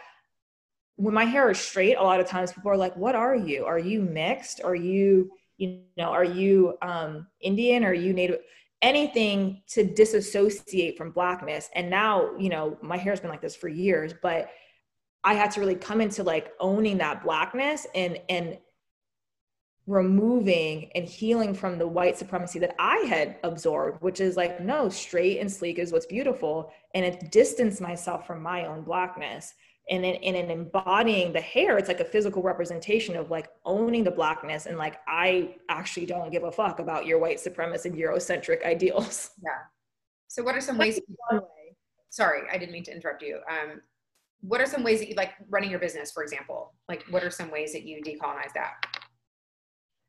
when 0.97 1.13
my 1.13 1.25
hair 1.25 1.51
is 1.51 1.59
straight? 1.59 1.97
A 1.97 2.03
lot 2.03 2.21
of 2.21 2.27
times 2.27 2.53
people 2.53 2.71
are 2.71 2.77
like, 2.77 2.97
"What 2.97 3.15
are 3.15 3.37
you? 3.37 3.67
Are 3.67 3.79
you 3.79 4.01
mixed? 4.01 4.63
Are 4.65 4.75
you 4.75 5.31
you 5.59 5.83
know? 5.97 6.11
Are 6.11 6.25
you 6.25 6.79
um, 6.81 7.27
Indian? 7.41 7.85
Are 7.85 7.95
you 7.95 8.13
Native?" 8.13 8.41
anything 8.83 9.63
to 9.67 9.85
disassociate 9.85 10.97
from 10.97 11.11
blackness 11.11 11.69
and 11.75 11.91
now 11.91 12.31
you 12.39 12.49
know 12.49 12.77
my 12.81 12.97
hair's 12.97 13.21
been 13.21 13.31
like 13.31 13.41
this 13.41 13.57
for 13.57 13.69
years 13.69 14.15
but 14.23 14.51
i 15.25 15.35
had 15.35 15.51
to 15.51 15.59
really 15.59 15.75
come 15.75 16.01
into 16.01 16.23
like 16.23 16.53
owning 16.61 16.99
that 16.99 17.23
blackness 17.23 17.87
and 17.95 18.19
and 18.29 18.57
removing 19.89 20.91
and 20.95 21.09
healing 21.09 21.55
from 21.55 21.77
the 21.77 21.89
white 21.89 22.17
supremacy 22.17 22.61
that 22.61 22.77
i 22.79 22.99
had 23.09 23.37
absorbed 23.43 24.01
which 24.01 24.21
is 24.21 24.37
like 24.37 24.61
no 24.61 24.89
straight 24.89 25.41
and 25.41 25.51
sleek 25.51 25.79
is 25.79 25.91
what's 25.91 26.07
beautiful 26.07 26.73
and 26.95 27.05
it 27.05 27.33
distanced 27.33 27.81
myself 27.81 28.27
from 28.27 28.41
my 28.41 28.67
own 28.67 28.83
blackness 28.83 29.55
and 29.91 30.05
in, 30.05 30.17
and 30.17 30.37
in 30.37 30.51
embodying 30.51 31.33
the 31.33 31.41
hair 31.41 31.79
it's 31.79 31.89
like 31.89 32.01
a 32.01 32.05
physical 32.05 32.43
representation 32.43 33.17
of 33.17 33.31
like 33.31 33.49
owning 33.65 34.05
the 34.05 34.11
blackness 34.11 34.67
and 34.67 34.77
like 34.77 34.97
i 35.07 35.55
actually 35.69 36.07
don't 36.07 36.31
give 36.31 36.45
a 36.45 36.53
fuck 36.53 36.79
about 36.79 37.07
your 37.07 37.19
white 37.19 37.39
supremacist 37.39 37.87
and 37.87 37.95
eurocentric 37.95 38.65
ideals. 38.65 39.31
Yeah. 39.43 39.51
So 40.31 40.43
what 40.43 40.55
are 40.55 40.61
some 40.61 40.77
ways 40.77 41.01
sorry 42.11 42.43
i 42.53 42.59
didn't 42.59 42.73
mean 42.73 42.85
to 42.85 42.95
interrupt 42.95 43.23
you. 43.23 43.41
Um, 43.51 43.81
what 44.41 44.61
are 44.61 44.67
some 44.67 44.85
ways 44.85 45.01
that 45.01 45.09
you 45.09 45.15
like 45.15 45.33
running 45.49 45.71
your 45.71 45.81
business 45.81 46.13
for 46.13 46.23
example 46.23 46.75
like 46.89 47.05
what 47.11 47.25
are 47.25 47.31
some 47.31 47.51
ways 47.51 47.73
that 47.73 47.85
you 47.85 48.03
decolonize 48.03 48.53
that? 48.55 48.75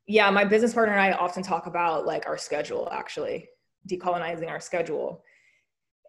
Yeah 0.06 0.30
my 0.30 0.44
business 0.44 0.74
partner 0.74 0.94
and 0.94 1.02
i 1.02 1.12
often 1.16 1.42
talk 1.42 1.66
about 1.66 2.06
like 2.06 2.26
our 2.26 2.38
schedule 2.38 2.88
actually 2.92 3.48
decolonizing 3.88 4.48
our 4.48 4.60
schedule. 4.60 5.22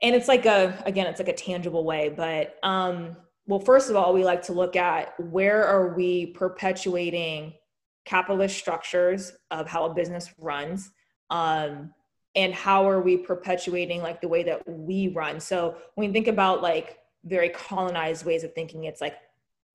And 0.03 0.15
it's 0.15 0.27
like 0.27 0.45
a 0.45 0.81
again 0.85 1.07
it's 1.07 1.19
like 1.19 1.29
a 1.29 1.33
tangible 1.33 1.83
way 1.85 2.09
but 2.09 2.55
um 2.63 3.15
well, 3.47 3.59
first 3.59 3.89
of 3.89 3.95
all, 3.95 4.13
we 4.13 4.23
like 4.23 4.43
to 4.43 4.53
look 4.53 4.75
at 4.75 5.19
where 5.19 5.65
are 5.65 5.95
we 5.95 6.27
perpetuating 6.27 7.53
capitalist 8.05 8.57
structures 8.57 9.33
of 9.51 9.67
how 9.67 9.85
a 9.85 9.93
business 9.93 10.33
runs, 10.37 10.91
um, 11.29 11.93
and 12.35 12.53
how 12.53 12.87
are 12.87 13.01
we 13.01 13.17
perpetuating 13.17 14.01
like 14.01 14.21
the 14.21 14.27
way 14.27 14.43
that 14.43 14.61
we 14.67 15.09
run. 15.09 15.39
So 15.39 15.77
when 15.95 16.07
we 16.07 16.13
think 16.13 16.27
about 16.27 16.61
like 16.61 16.99
very 17.25 17.49
colonized 17.49 18.25
ways 18.25 18.43
of 18.43 18.53
thinking, 18.53 18.85
it's 18.85 19.01
like 19.01 19.17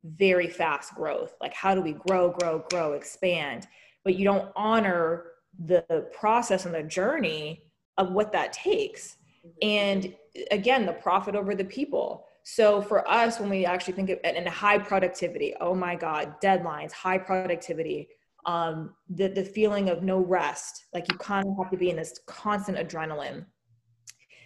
very 0.05 0.49
fast 0.49 0.95
growth. 0.95 1.35
Like 1.41 1.53
how 1.53 1.75
do 1.75 1.83
we 1.83 1.93
grow, 1.93 2.31
grow, 2.31 2.65
grow, 2.71 2.93
expand? 2.93 3.67
But 4.05 4.17
you 4.17 4.25
don't 4.25 4.51
honor 4.57 5.25
the 5.65 6.09
process 6.13 6.67
and 6.67 6.75
the 6.75 6.83
journey 6.83 7.63
of 7.99 8.13
what 8.13 8.33
that 8.33 8.53
takes. 8.53 9.17
And 9.63 10.15
again, 10.51 10.87
the 10.87 10.93
profit 10.93 11.35
over 11.35 11.55
the 11.55 11.65
people 11.65 12.26
so 12.49 12.81
for 12.81 13.07
us, 13.09 13.41
when 13.41 13.51
we 13.51 13.67
actually 13.67 13.95
think 13.95 14.09
of 14.09 14.21
in 14.23 14.47
high 14.47 14.79
productivity, 14.79 15.53
oh 15.61 15.75
my 15.75 15.97
God, 15.97 16.41
deadlines, 16.41 16.93
high 16.93 17.19
productivity, 17.19 18.09
um, 18.45 18.95
the, 19.11 19.27
the 19.27 19.45
feeling 19.45 19.89
of 19.89 20.05
no 20.05 20.21
rest, 20.21 20.85
like 20.95 21.11
you 21.11 21.19
kind 21.19 21.45
of 21.45 21.57
have 21.61 21.73
to 21.73 21.77
be 21.77 21.91
in 21.91 21.97
this 21.97 22.21
constant 22.27 22.79
adrenaline. 22.79 23.47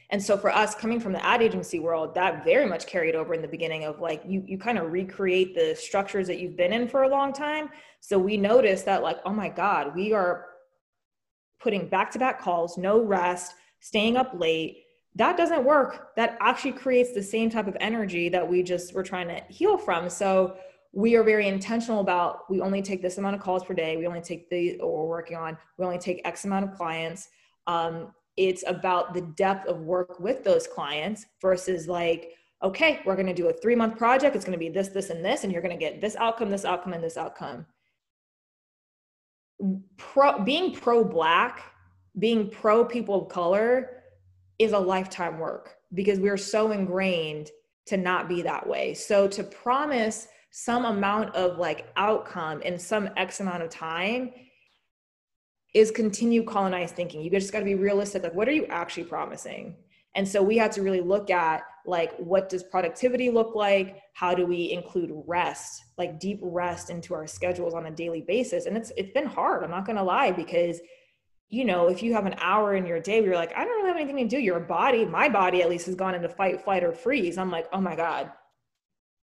And 0.08 0.22
so 0.22 0.38
for 0.38 0.50
us 0.50 0.74
coming 0.74 0.98
from 0.98 1.12
the 1.12 1.22
ad 1.22 1.42
agency 1.42 1.78
world, 1.78 2.14
that 2.14 2.42
very 2.42 2.64
much 2.64 2.86
carried 2.86 3.14
over 3.14 3.34
in 3.34 3.42
the 3.42 3.48
beginning 3.48 3.84
of 3.84 4.00
like 4.00 4.22
you 4.26 4.42
you 4.46 4.56
kind 4.56 4.78
of 4.78 4.90
recreate 4.90 5.54
the 5.54 5.74
structures 5.74 6.26
that 6.28 6.38
you've 6.38 6.56
been 6.56 6.72
in 6.72 6.88
for 6.88 7.02
a 7.02 7.08
long 7.08 7.34
time. 7.34 7.68
So 8.00 8.18
we 8.18 8.38
noticed 8.38 8.86
that 8.86 9.02
like, 9.02 9.18
oh 9.26 9.34
my 9.34 9.50
God, 9.50 9.94
we 9.94 10.14
are 10.14 10.46
putting 11.60 11.86
back-to-back 11.86 12.40
calls, 12.40 12.78
no 12.78 12.98
rest, 13.02 13.52
staying 13.80 14.16
up 14.16 14.32
late, 14.32 14.79
that 15.16 15.36
doesn't 15.36 15.64
work. 15.64 16.14
That 16.16 16.36
actually 16.40 16.72
creates 16.72 17.12
the 17.12 17.22
same 17.22 17.50
type 17.50 17.66
of 17.66 17.76
energy 17.80 18.28
that 18.28 18.48
we 18.48 18.62
just 18.62 18.94
were 18.94 19.02
trying 19.02 19.28
to 19.28 19.40
heal 19.52 19.76
from. 19.76 20.08
So 20.08 20.56
we 20.92 21.16
are 21.16 21.22
very 21.22 21.48
intentional 21.48 22.00
about 22.00 22.50
we 22.50 22.60
only 22.60 22.82
take 22.82 23.02
this 23.02 23.18
amount 23.18 23.36
of 23.36 23.42
calls 23.42 23.64
per 23.64 23.74
day. 23.74 23.96
We 23.96 24.06
only 24.06 24.20
take 24.20 24.48
the 24.50 24.78
or 24.78 25.02
we're 25.02 25.08
working 25.08 25.36
on. 25.36 25.56
We 25.78 25.84
only 25.84 25.98
take 25.98 26.20
X 26.24 26.44
amount 26.44 26.64
of 26.64 26.76
clients. 26.76 27.28
Um, 27.66 28.12
it's 28.36 28.64
about 28.66 29.12
the 29.12 29.20
depth 29.20 29.66
of 29.66 29.80
work 29.80 30.18
with 30.20 30.44
those 30.44 30.66
clients 30.66 31.26
versus 31.42 31.88
like 31.88 32.34
okay 32.62 33.00
we're 33.04 33.16
going 33.16 33.26
to 33.26 33.34
do 33.34 33.48
a 33.48 33.52
three 33.52 33.74
month 33.74 33.98
project 33.98 34.36
it's 34.36 34.44
going 34.44 34.52
to 34.52 34.58
be 34.58 34.68
this 34.68 34.88
this 34.88 35.10
and 35.10 35.24
this 35.24 35.44
and 35.44 35.52
you're 35.52 35.62
going 35.62 35.76
to 35.76 35.80
get 35.80 36.00
this 36.00 36.16
outcome 36.16 36.50
this 36.50 36.64
outcome 36.64 36.92
and 36.92 37.02
this 37.02 37.16
outcome 37.16 37.66
pro 39.96 40.42
being 40.42 40.72
pro 40.72 41.04
black 41.04 41.62
being 42.18 42.48
pro 42.48 42.84
people 42.84 43.22
of 43.22 43.28
color 43.28 43.99
is 44.60 44.72
a 44.72 44.78
lifetime 44.78 45.38
work 45.38 45.76
because 45.94 46.20
we're 46.20 46.36
so 46.36 46.70
ingrained 46.70 47.50
to 47.86 47.96
not 47.96 48.28
be 48.28 48.42
that 48.42 48.64
way. 48.68 48.94
So 48.94 49.26
to 49.26 49.42
promise 49.42 50.28
some 50.50 50.84
amount 50.84 51.34
of 51.34 51.58
like 51.58 51.88
outcome 51.96 52.60
in 52.62 52.78
some 52.78 53.08
X 53.16 53.40
amount 53.40 53.62
of 53.62 53.70
time 53.70 54.30
is 55.74 55.90
continue 55.90 56.44
colonized 56.44 56.94
thinking. 56.94 57.22
You 57.22 57.30
just 57.30 57.52
got 57.52 57.60
to 57.60 57.64
be 57.64 57.74
realistic. 57.74 58.22
Like, 58.22 58.34
what 58.34 58.48
are 58.48 58.52
you 58.52 58.66
actually 58.66 59.04
promising? 59.04 59.76
And 60.14 60.28
so 60.28 60.42
we 60.42 60.58
had 60.58 60.72
to 60.72 60.82
really 60.82 61.00
look 61.00 61.30
at 61.30 61.62
like, 61.86 62.16
what 62.18 62.48
does 62.48 62.62
productivity 62.64 63.30
look 63.30 63.54
like? 63.54 64.00
How 64.12 64.34
do 64.34 64.44
we 64.44 64.72
include 64.72 65.10
rest, 65.26 65.84
like 65.96 66.20
deep 66.20 66.40
rest 66.42 66.90
into 66.90 67.14
our 67.14 67.26
schedules 67.26 67.72
on 67.72 67.86
a 67.86 67.90
daily 67.90 68.20
basis? 68.20 68.66
And 68.66 68.76
it's, 68.76 68.92
it's 68.96 69.12
been 69.12 69.26
hard. 69.26 69.62
I'm 69.62 69.70
not 69.70 69.86
going 69.86 69.96
to 69.96 70.02
lie 70.02 70.32
because 70.32 70.80
you 71.50 71.64
know, 71.64 71.88
if 71.88 72.02
you 72.02 72.14
have 72.14 72.26
an 72.26 72.36
hour 72.38 72.76
in 72.76 72.86
your 72.86 73.00
day 73.00 73.20
where 73.20 73.30
you're 73.30 73.38
like, 73.38 73.54
I 73.56 73.64
don't 73.64 73.76
really 73.76 73.88
have 73.88 73.96
anything 73.96 74.28
to 74.28 74.36
do, 74.36 74.40
your 74.40 74.60
body, 74.60 75.04
my 75.04 75.28
body 75.28 75.62
at 75.62 75.68
least 75.68 75.86
has 75.86 75.96
gone 75.96 76.14
into 76.14 76.28
fight, 76.28 76.62
flight, 76.62 76.84
or 76.84 76.92
freeze. 76.92 77.36
I'm 77.36 77.50
like, 77.50 77.66
oh 77.72 77.80
my 77.80 77.96
God, 77.96 78.30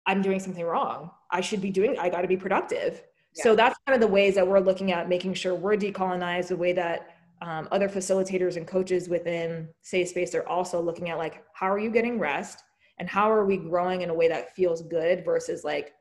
I'm 0.07 0.23
doing 0.23 0.41
something 0.41 0.65
wrong. 0.65 1.13
I 1.31 1.41
should 1.41 1.61
be 1.61 1.71
doing, 1.71 1.97
I 1.99 2.11
got 2.11 2.23
to 2.23 2.29
be 2.29 2.37
productive. 2.37 3.03
Yeah. 3.37 3.45
So 3.45 3.55
that's 3.55 3.79
kind 3.87 3.95
of 3.95 4.01
the 4.01 4.13
ways 4.13 4.35
that 4.35 4.47
we're 4.47 4.61
looking 4.61 4.91
at 4.91 5.09
making 5.09 5.35
sure 5.35 5.55
we're 5.55 5.77
decolonized, 5.77 6.49
the 6.49 6.57
way 6.57 6.73
that 6.73 7.17
um, 7.43 7.69
other 7.71 7.89
facilitators 7.89 8.57
and 8.57 8.67
coaches 8.67 9.09
within 9.09 9.69
Say 9.83 10.05
Space 10.05 10.35
are 10.35 10.47
also 10.49 10.81
looking 10.81 11.11
at 11.11 11.19
like, 11.19 11.45
how 11.55 11.71
are 11.71 11.79
you 11.79 11.91
getting 11.91 12.19
rest? 12.19 12.63
And 12.99 13.09
how 13.09 13.31
are 13.31 13.45
we 13.45 13.57
growing 13.57 14.01
in 14.01 14.11
a 14.11 14.15
way 14.15 14.27
that 14.29 14.57
feels 14.57 14.83
good 14.83 15.25
versus 15.25 15.63
like 15.63 15.93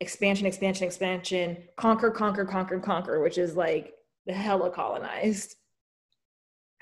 expansion, 0.00 0.46
expansion, 0.46 0.86
expansion, 0.86 1.56
conquer, 1.76 2.10
conquer, 2.10 2.44
conquer, 2.44 2.78
conquer, 2.78 3.20
which 3.20 3.38
is 3.38 3.56
like 3.56 3.94
the 4.26 4.32
hella 4.32 4.70
colonized. 4.70 5.56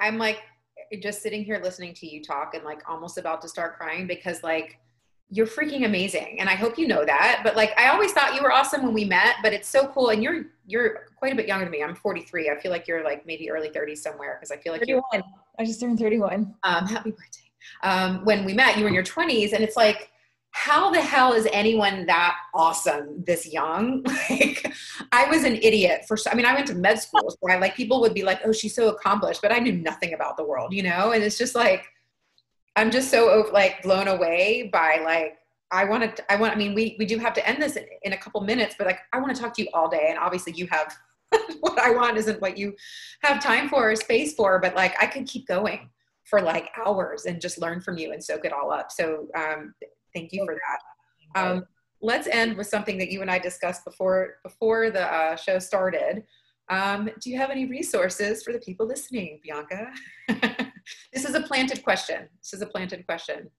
I'm 0.02 0.18
like 0.18 0.40
just 1.00 1.22
sitting 1.22 1.44
here 1.44 1.60
listening 1.62 1.94
to 1.94 2.06
you 2.06 2.22
talk 2.22 2.54
and 2.54 2.64
like 2.64 2.82
almost 2.88 3.16
about 3.16 3.40
to 3.42 3.48
start 3.48 3.76
crying 3.78 4.06
because 4.06 4.42
like 4.42 4.78
you're 5.30 5.46
freaking 5.46 5.86
amazing. 5.86 6.38
And 6.40 6.48
i 6.48 6.54
hope 6.54 6.76
you 6.76 6.86
know 6.86 7.04
that. 7.06 7.40
But 7.42 7.56
like 7.56 7.72
i 7.78 7.88
always 7.88 8.12
thought 8.12 8.34
you 8.34 8.42
were 8.42 8.52
awesome 8.52 8.82
when 8.82 8.92
we 8.92 9.04
met 9.04 9.36
but 9.42 9.52
it's 9.52 9.68
so 9.68 9.86
cool. 9.88 10.10
And 10.10 10.22
you're 10.22 10.46
you're 10.66 11.06
quite 11.16 11.32
a 11.32 11.36
bit 11.36 11.46
younger 11.46 11.64
than 11.64 11.72
me. 11.72 11.82
I'm 11.82 11.94
43 11.94 12.50
i 12.50 12.60
feel 12.60 12.70
like 12.70 12.86
you're 12.86 13.04
like 13.04 13.26
maybe 13.26 13.50
early 13.50 13.70
30s 13.70 13.98
somewhere 13.98 14.36
because 14.38 14.50
i 14.50 14.60
feel 14.60 14.72
like 14.72 14.82
31 14.82 15.02
you're, 15.12 15.22
i 15.58 15.64
just 15.64 15.80
turned 15.80 15.98
31 15.98 16.54
um 16.64 16.86
happy 16.86 17.10
birthday. 17.10 17.50
Um 17.82 18.24
when 18.24 18.44
we 18.44 18.52
met 18.52 18.76
you 18.76 18.82
were 18.82 18.88
in 18.88 18.94
your 18.94 19.04
20s 19.04 19.52
and 19.52 19.64
it's 19.64 19.76
like 19.76 20.11
how 20.52 20.90
the 20.90 21.00
hell 21.00 21.32
is 21.32 21.48
anyone 21.50 22.06
that 22.06 22.36
awesome 22.54 23.24
this 23.26 23.52
young? 23.52 24.04
Like, 24.30 24.72
I 25.10 25.26
was 25.26 25.44
an 25.44 25.56
idiot 25.56 26.04
for, 26.06 26.16
I 26.30 26.34
mean, 26.34 26.46
I 26.46 26.54
went 26.54 26.66
to 26.68 26.74
med 26.74 26.98
school, 26.98 27.30
so 27.30 27.50
I 27.50 27.58
like 27.58 27.74
people 27.74 28.00
would 28.00 28.14
be 28.14 28.22
like, 28.22 28.40
oh, 28.44 28.52
she's 28.52 28.74
so 28.74 28.88
accomplished, 28.88 29.42
but 29.42 29.52
I 29.52 29.58
knew 29.58 29.72
nothing 29.72 30.14
about 30.14 30.36
the 30.36 30.44
world, 30.44 30.72
you 30.72 30.82
know? 30.82 31.12
And 31.12 31.22
it's 31.22 31.36
just 31.36 31.54
like, 31.54 31.84
I'm 32.76 32.90
just 32.90 33.10
so 33.10 33.48
like 33.52 33.82
blown 33.82 34.08
away 34.08 34.70
by 34.72 35.00
like, 35.04 35.38
I 35.70 35.84
want 35.84 36.16
to, 36.16 36.32
I 36.32 36.36
want, 36.36 36.54
I 36.54 36.56
mean, 36.56 36.74
we, 36.74 36.96
we 36.98 37.04
do 37.04 37.18
have 37.18 37.34
to 37.34 37.46
end 37.46 37.62
this 37.62 37.76
in, 37.76 37.84
in 38.02 38.12
a 38.12 38.16
couple 38.16 38.40
minutes, 38.42 38.74
but 38.78 38.86
like, 38.86 39.00
I 39.12 39.20
want 39.20 39.34
to 39.34 39.40
talk 39.40 39.54
to 39.54 39.62
you 39.62 39.68
all 39.74 39.88
day. 39.88 40.06
And 40.08 40.18
obviously 40.18 40.52
you 40.52 40.66
have 40.68 40.94
what 41.60 41.78
I 41.78 41.90
want 41.90 42.16
isn't 42.18 42.40
what 42.40 42.56
you 42.56 42.74
have 43.22 43.42
time 43.42 43.68
for 43.68 43.90
or 43.90 43.96
space 43.96 44.34
for, 44.34 44.58
but 44.60 44.74
like, 44.74 44.94
I 45.02 45.06
could 45.06 45.26
keep 45.26 45.46
going 45.46 45.90
for 46.24 46.40
like 46.40 46.70
hours 46.84 47.24
and 47.24 47.40
just 47.40 47.58
learn 47.58 47.80
from 47.80 47.98
you 47.98 48.12
and 48.12 48.22
soak 48.22 48.44
it 48.44 48.52
all 48.52 48.70
up. 48.70 48.92
So, 48.92 49.28
um, 49.34 49.74
Thank 50.14 50.32
you 50.32 50.44
for 50.44 50.54
that. 50.54 51.40
Um, 51.40 51.66
let's 52.00 52.26
end 52.26 52.56
with 52.56 52.66
something 52.66 52.98
that 52.98 53.10
you 53.10 53.22
and 53.22 53.30
I 53.30 53.38
discussed 53.38 53.84
before 53.84 54.36
before 54.42 54.90
the 54.90 55.12
uh, 55.12 55.36
show 55.36 55.58
started. 55.58 56.24
Um, 56.68 57.10
do 57.20 57.30
you 57.30 57.36
have 57.38 57.50
any 57.50 57.66
resources 57.66 58.42
for 58.42 58.52
the 58.52 58.58
people 58.58 58.86
listening, 58.86 59.40
Bianca? 59.42 59.92
this 61.12 61.24
is 61.24 61.34
a 61.34 61.42
planted 61.42 61.82
question. 61.82 62.28
This 62.40 62.54
is 62.54 62.62
a 62.62 62.66
planted 62.66 63.06
question. 63.06 63.50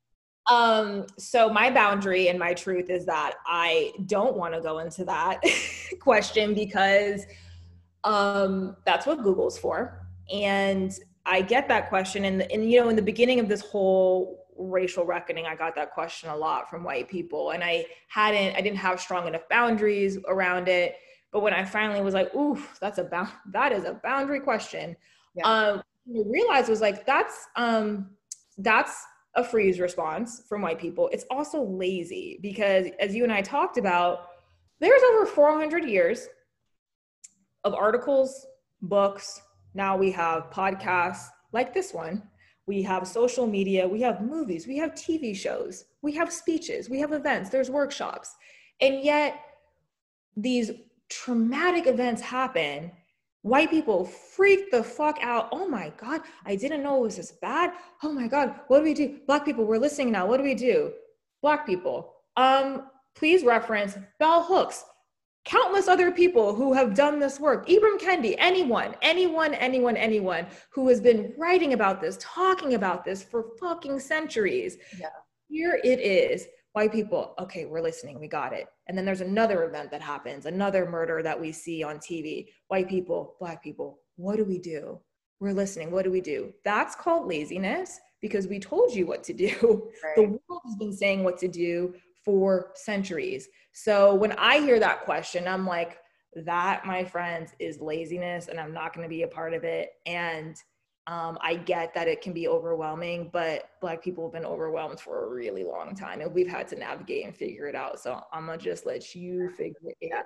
Um, 0.49 1.06
so 1.18 1.49
my 1.49 1.72
boundary 1.72 2.28
and 2.28 2.38
my 2.38 2.54
truth 2.54 2.89
is 2.89 3.06
that 3.06 3.36
I 3.45 3.93
don't 4.08 4.36
want 4.36 4.54
to 4.54 4.62
go 4.62 4.80
into 4.80 5.06
that 5.06 5.41
question 5.99 6.54
because 6.54 7.26
um, 8.04 8.76
that's 8.86 9.06
what 9.06 9.24
Google's 9.24 9.58
for. 9.58 10.06
And 10.32 10.93
I 11.26 11.41
get 11.41 11.68
that 11.70 11.88
question. 11.88 12.26
And, 12.26 12.41
and, 12.51 12.70
you 12.70 12.82
know, 12.82 12.89
in 12.89 12.95
the 12.95 13.01
beginning 13.01 13.39
of 13.39 13.47
this 13.47 13.62
whole 13.62 14.43
racial 14.58 15.06
reckoning 15.06 15.45
i 15.45 15.56
got 15.56 15.76
that 15.76 15.91
question 15.91 16.30
a 16.30 16.36
lot 16.36 16.70
from 16.70 16.84
white 16.84 17.10
people 17.10 17.51
and 17.51 17.64
i 17.64 17.86
hadn't 18.08 18.56
i 18.56 18.62
didn't 18.62 18.78
have 18.78 18.99
strong 18.99 19.28
enough 19.28 19.47
boundaries 19.49 20.18
around 20.28 20.68
it. 20.68 20.95
But 21.32 21.41
when 21.41 21.54
i 21.54 21.66
finally 21.66 22.01
was 22.01 22.14
like 22.14 22.34
ooh 22.36 22.62
that's 22.80 22.97
a 22.97 23.04
bound 23.04 23.30
that 23.51 23.72
is 23.72 23.86
a 23.86 23.93
boundary 24.04 24.39
question 24.39 24.95
yeah. 25.36 25.43
um 25.45 25.84
I 26.06 26.22
realized 26.26 26.70
was 26.70 26.82
like 26.82 27.06
that's 27.06 27.47
um 27.56 28.10
that's 28.58 29.06
a 29.36 29.43
freeze 29.43 29.80
response 29.80 30.43
from 30.47 30.62
white 30.62 30.78
people. 30.78 31.10
It's 31.12 31.26
also 31.32 31.64
lazy 31.64 32.39
because 32.41 32.88
as 32.99 33.16
you 33.16 33.24
and 33.24 33.34
i 33.34 33.41
talked 33.41 33.78
about 33.78 34.28
there's 34.80 35.01
over 35.12 35.26
400 35.26 35.86
years 35.86 36.28
of 37.64 37.74
articles 37.74 38.45
books. 38.82 39.41
Now 39.74 39.95
we 39.97 40.12
have 40.12 40.49
podcasts 40.51 41.28
like 41.51 41.74
this 41.74 41.93
one 41.93 42.24
we 42.66 42.82
have 42.84 43.07
social 43.07 43.45
media, 43.45 43.88
we 43.88 44.01
have 44.01 44.22
movies, 44.22 44.68
we 44.68 44.78
have 44.78 44.91
TV 44.91 45.36
shows, 45.36 45.86
we 46.01 46.14
have 46.14 46.32
speeches, 46.32 46.89
we 46.89 46.99
have 46.99 47.11
events, 47.11 47.49
there's 47.49 47.70
workshops. 47.70 48.36
And 48.82 49.03
yet, 49.03 49.39
these 50.36 50.72
traumatic 51.09 51.88
events 51.88 52.22
happen. 52.22 52.91
White 53.41 53.70
people 53.70 54.05
freak 54.05 54.72
the 54.72 54.82
fuck 54.84 55.20
out. 55.22 55.49
Oh 55.51 55.68
my 55.68 55.91
God, 55.97 56.22
I 56.45 56.55
didn't 56.55 56.82
know 56.82 56.97
it 56.97 57.01
was 57.01 57.18
this 57.18 57.34
bad. 57.34 57.74
Oh 58.01 58.11
my 58.11 58.28
God, 58.28 58.55
what 58.68 58.80
do 58.80 58.84
we 58.86 58.93
do? 58.93 59.20
Black 59.28 59.43
people, 59.43 59.66
we're 59.66 59.78
listening 59.78 60.11
now. 60.11 60.26
What 60.26 60.38
do 60.38 60.43
we 60.43 60.55
do? 60.55 60.93
Black 61.41 61.66
people, 61.66 62.14
um, 62.38 62.88
please 63.16 63.43
reference 63.43 63.97
bell 64.18 64.43
hooks 64.43 64.86
countless 65.46 65.88
other 65.88 66.12
people 66.12 66.56
who 66.56 66.74
have 66.74 66.94
done 66.94 67.20
this 67.20 67.39
work 67.39 67.68
ibram 67.68 68.00
kendi 68.00 68.36
anyone 68.38 68.96
anyone 69.02 69.54
anyone 69.56 69.98
anyone 69.98 70.46
who 70.70 70.88
has 70.88 71.02
been 71.02 71.34
writing 71.38 71.74
about 71.74 72.00
this 72.00 72.18
talking 72.20 72.76
about 72.76 73.04
this 73.04 73.24
for 73.24 73.48
fucking 73.60 74.00
centuries. 74.00 74.78
Yeah. 75.00 75.08
here 75.50 75.80
it 75.84 76.00
is. 76.00 76.48
White 76.74 76.91
people 76.91 77.36
okay 77.39 77.66
we're 77.66 77.82
listening 77.82 78.20
we 78.20 78.28
got 78.28 78.54
it. 78.54 78.68
And 78.88 78.98
then 78.98 79.06
there's 79.06 79.22
another 79.22 79.66
event 79.66 79.91
that 79.91 80.02
happens 80.02 80.46
another 80.46 80.89
murder 80.89 81.22
that 81.22 81.39
we 81.39 81.52
see 81.52 81.84
on 81.84 81.98
tv 81.98 82.48
white 82.68 82.89
people 82.89 83.36
black 83.39 83.62
people 83.64 84.00
what 84.16 84.38
do 84.38 84.46
we 84.46 84.60
do? 84.60 85.00
We're 85.39 85.54
listening 85.54 85.91
what 85.91 86.04
do 86.04 86.12
we 86.12 86.22
do? 86.22 86.54
That's 86.64 86.96
called 86.96 87.28
laziness 87.28 88.00
because 88.22 88.48
we 88.48 88.60
told 88.60 88.94
you 88.94 89.06
what 89.06 89.24
to 89.26 89.34
do. 89.34 89.89
Right. 90.04 90.16
the 90.16 90.22
world 90.24 90.62
has 90.66 90.76
been 90.78 90.94
saying 90.94 91.24
what 91.24 91.38
to 91.39 91.48
do 91.48 91.94
for 92.24 92.71
centuries 92.76 93.47
so 93.74 94.13
when 94.13 94.32
I 94.34 94.59
hear 94.59 94.80
that 94.80 95.03
question, 95.03 95.47
I'm 95.47 95.65
like, 95.65 95.97
that, 96.36 96.86
my 96.86 97.03
friends, 97.03 97.51
is 97.59 97.82
laziness, 97.82 98.47
and 98.47 98.59
I'm 98.59 98.74
not 98.74 98.93
going 98.93 99.03
to 99.03 99.09
be 99.09 99.24
a 99.24 99.28
part 99.28 99.53
of 99.53 99.63
it. 99.63 99.89
And 100.05 100.55
um, 101.07 101.38
I 101.41 101.55
get 101.55 101.93
that 101.95 102.07
it 102.07 102.21
can 102.21 102.34
be 102.34 102.47
overwhelming, 102.47 103.30
but 103.34 103.71
Black 103.82 104.01
people 104.01 104.26
have 104.26 104.34
been 104.34 104.45
overwhelmed 104.45 104.99
for 104.99 105.26
a 105.26 105.30
really 105.30 105.63
long 105.63 105.95
time, 105.95 106.21
and 106.21 106.34
we've 106.34 106.47
had 106.47 106.67
to 106.69 106.76
navigate 106.76 107.26
and 107.26 107.36
figure 107.36 107.67
it 107.67 107.76
out. 107.76 107.99
So 107.99 108.21
I'm 108.32 108.45
gonna 108.45 108.57
just 108.57 108.86
let 108.86 109.13
you 109.13 109.49
figure 109.49 109.91
it 109.99 110.13
out. 110.13 110.24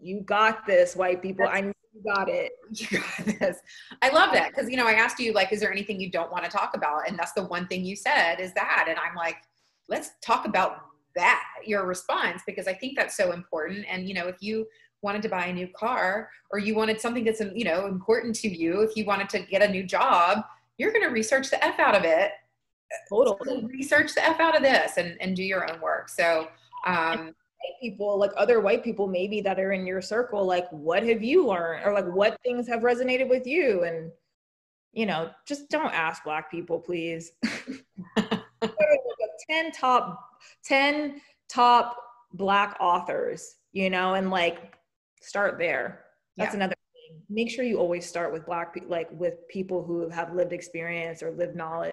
You 0.00 0.22
got 0.22 0.66
this, 0.66 0.96
white 0.96 1.22
people. 1.22 1.46
I 1.46 1.60
know 1.60 1.72
you 1.92 2.02
got 2.02 2.28
it. 2.28 2.52
You 2.72 2.98
got 2.98 3.38
this. 3.38 3.58
I 4.02 4.08
love 4.08 4.32
that 4.32 4.48
because 4.48 4.68
you 4.68 4.76
know 4.76 4.86
I 4.86 4.92
asked 4.92 5.20
you 5.20 5.32
like, 5.32 5.52
is 5.52 5.60
there 5.60 5.70
anything 5.70 6.00
you 6.00 6.10
don't 6.10 6.32
want 6.32 6.44
to 6.44 6.50
talk 6.50 6.72
about? 6.74 7.08
And 7.08 7.16
that's 7.16 7.32
the 7.32 7.44
one 7.44 7.68
thing 7.68 7.84
you 7.84 7.94
said 7.94 8.40
is 8.40 8.52
that, 8.54 8.86
and 8.88 8.98
I'm 8.98 9.14
like, 9.14 9.36
let's 9.88 10.10
talk 10.22 10.44
about 10.44 10.89
that 11.14 11.42
your 11.64 11.86
response 11.86 12.42
because 12.46 12.66
i 12.66 12.72
think 12.72 12.96
that's 12.96 13.16
so 13.16 13.32
important. 13.32 13.84
And 13.90 14.08
you 14.08 14.14
know 14.14 14.26
if 14.28 14.36
you 14.40 14.66
wanted 15.02 15.22
to 15.22 15.28
buy 15.28 15.46
a 15.46 15.52
new 15.52 15.68
car 15.68 16.30
or 16.50 16.58
you 16.58 16.74
wanted 16.74 17.00
something 17.00 17.24
that's 17.24 17.40
you 17.54 17.64
know 17.64 17.86
important 17.86 18.34
to 18.36 18.48
you 18.48 18.82
if 18.82 18.96
you 18.96 19.04
wanted 19.04 19.28
to 19.30 19.40
get 19.40 19.62
a 19.62 19.68
new 19.68 19.82
job 19.82 20.44
you're 20.80 20.92
going 20.92 21.04
to 21.04 21.10
research 21.10 21.50
the 21.50 21.62
f 21.62 21.78
out 21.78 21.94
of 21.94 22.04
it. 22.04 22.32
Totally. 23.10 23.66
Research 23.66 24.14
the 24.14 24.24
f 24.24 24.40
out 24.40 24.56
of 24.56 24.62
this 24.62 24.96
and, 24.96 25.20
and 25.20 25.36
do 25.36 25.42
your 25.42 25.70
own 25.70 25.80
work. 25.80 26.08
So 26.08 26.48
um 26.86 27.34
people 27.82 28.18
like 28.18 28.30
other 28.38 28.60
white 28.60 28.82
people 28.82 29.06
maybe 29.06 29.42
that 29.42 29.60
are 29.60 29.72
in 29.72 29.86
your 29.86 30.00
circle 30.00 30.46
like 30.46 30.66
what 30.70 31.02
have 31.02 31.22
you 31.22 31.46
learned 31.46 31.84
or 31.84 31.92
like 31.92 32.06
what 32.06 32.40
things 32.42 32.66
have 32.66 32.80
resonated 32.80 33.28
with 33.28 33.46
you? 33.46 33.84
And 33.84 34.10
you 34.92 35.06
know 35.06 35.30
just 35.46 35.68
don't 35.68 35.92
ask 35.94 36.24
black 36.24 36.50
people 36.50 36.80
please. 36.80 37.32
10 39.50 39.72
top 39.72 40.29
10 40.64 41.20
top 41.48 41.96
black 42.32 42.76
authors 42.80 43.56
you 43.72 43.90
know 43.90 44.14
and 44.14 44.30
like 44.30 44.76
start 45.20 45.58
there. 45.58 46.04
That's 46.36 46.52
yeah. 46.52 46.56
another 46.56 46.74
thing. 46.74 47.20
Make 47.28 47.50
sure 47.50 47.64
you 47.64 47.78
always 47.78 48.06
start 48.06 48.32
with 48.32 48.46
black 48.46 48.74
people 48.74 48.90
like 48.90 49.08
with 49.12 49.46
people 49.48 49.84
who 49.84 50.08
have 50.08 50.34
lived 50.34 50.52
experience 50.52 51.22
or 51.22 51.30
lived 51.30 51.56
knowledge. 51.56 51.92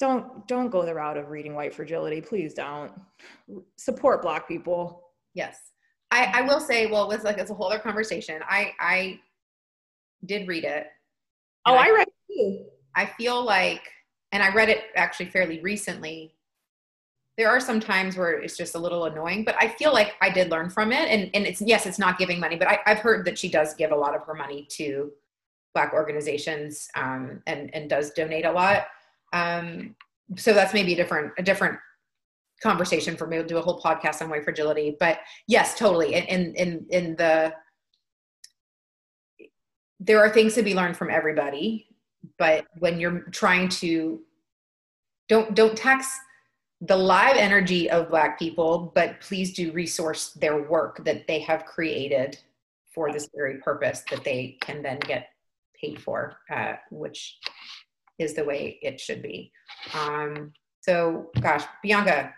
Don't 0.00 0.46
don't 0.48 0.70
go 0.70 0.84
the 0.84 0.94
route 0.94 1.16
of 1.16 1.30
reading 1.30 1.54
white 1.54 1.74
fragility. 1.74 2.20
Please 2.20 2.54
don't. 2.54 2.92
Support 3.76 4.22
black 4.22 4.48
people. 4.48 5.02
Yes. 5.34 5.58
I 6.10 6.30
i 6.34 6.42
will 6.42 6.60
say 6.60 6.86
well 6.86 7.10
it's 7.10 7.24
like 7.24 7.38
it's 7.38 7.50
a 7.50 7.54
whole 7.54 7.70
other 7.70 7.78
conversation. 7.78 8.40
I 8.48 8.72
i 8.80 9.20
did 10.24 10.48
read 10.48 10.64
it. 10.64 10.86
Oh 11.66 11.74
i, 11.74 11.86
I 11.86 11.90
read 11.90 12.08
it 12.08 12.32
too. 12.32 12.66
I 12.94 13.06
feel 13.06 13.44
like 13.44 13.82
and 14.32 14.42
I 14.42 14.52
read 14.52 14.68
it 14.68 14.84
actually 14.96 15.26
fairly 15.26 15.60
recently. 15.60 16.34
There 17.36 17.48
are 17.48 17.58
some 17.58 17.80
times 17.80 18.16
where 18.16 18.32
it's 18.40 18.56
just 18.56 18.76
a 18.76 18.78
little 18.78 19.06
annoying, 19.06 19.44
but 19.44 19.56
I 19.58 19.68
feel 19.68 19.92
like 19.92 20.14
I 20.20 20.30
did 20.30 20.50
learn 20.50 20.70
from 20.70 20.92
it. 20.92 21.08
And, 21.08 21.30
and 21.34 21.46
it's, 21.46 21.60
yes, 21.60 21.84
it's 21.84 21.98
not 21.98 22.16
giving 22.16 22.38
money, 22.38 22.56
but 22.56 22.68
I, 22.68 22.78
have 22.86 22.98
heard 22.98 23.24
that 23.24 23.38
she 23.38 23.48
does 23.48 23.74
give 23.74 23.90
a 23.90 23.96
lot 23.96 24.14
of 24.14 24.22
her 24.22 24.34
money 24.34 24.66
to 24.72 25.10
Black 25.74 25.92
organizations 25.92 26.88
um, 26.94 27.42
and, 27.48 27.74
and 27.74 27.90
does 27.90 28.12
donate 28.12 28.44
a 28.44 28.52
lot. 28.52 28.86
Um, 29.32 29.96
so 30.36 30.52
that's 30.52 30.72
maybe 30.72 30.92
a 30.92 30.96
different, 30.96 31.32
a 31.36 31.42
different 31.42 31.76
conversation 32.62 33.16
for 33.16 33.26
me. 33.26 33.38
We'll 33.38 33.46
do 33.46 33.58
a 33.58 33.62
whole 33.62 33.80
podcast 33.80 34.22
on 34.22 34.30
white 34.30 34.44
fragility, 34.44 34.96
but 35.00 35.18
yes, 35.48 35.76
totally. 35.76 36.14
In, 36.14 36.54
in, 36.54 36.86
in 36.90 37.16
the, 37.16 37.52
there 39.98 40.20
are 40.20 40.30
things 40.30 40.54
to 40.54 40.62
be 40.62 40.74
learned 40.74 40.96
from 40.96 41.10
everybody, 41.10 41.88
but 42.38 42.64
when 42.78 43.00
you're 43.00 43.22
trying 43.32 43.68
to, 43.70 44.20
don't, 45.28 45.56
don't 45.56 45.76
tax 45.76 46.16
the 46.86 46.96
live 46.96 47.36
energy 47.36 47.90
of 47.90 48.10
black 48.10 48.38
people 48.38 48.92
but 48.94 49.20
please 49.20 49.54
do 49.54 49.72
resource 49.72 50.30
their 50.32 50.62
work 50.68 51.02
that 51.04 51.26
they 51.26 51.38
have 51.40 51.64
created 51.64 52.38
for 52.92 53.12
this 53.12 53.28
very 53.34 53.58
purpose 53.58 54.02
that 54.10 54.22
they 54.24 54.56
can 54.60 54.82
then 54.82 54.98
get 55.00 55.28
paid 55.80 56.00
for 56.00 56.36
uh, 56.54 56.74
which 56.90 57.38
is 58.18 58.34
the 58.34 58.44
way 58.44 58.78
it 58.82 59.00
should 59.00 59.22
be. 59.22 59.50
Um, 59.94 60.52
so 60.80 61.30
gosh 61.40 61.64
bianca 61.82 62.32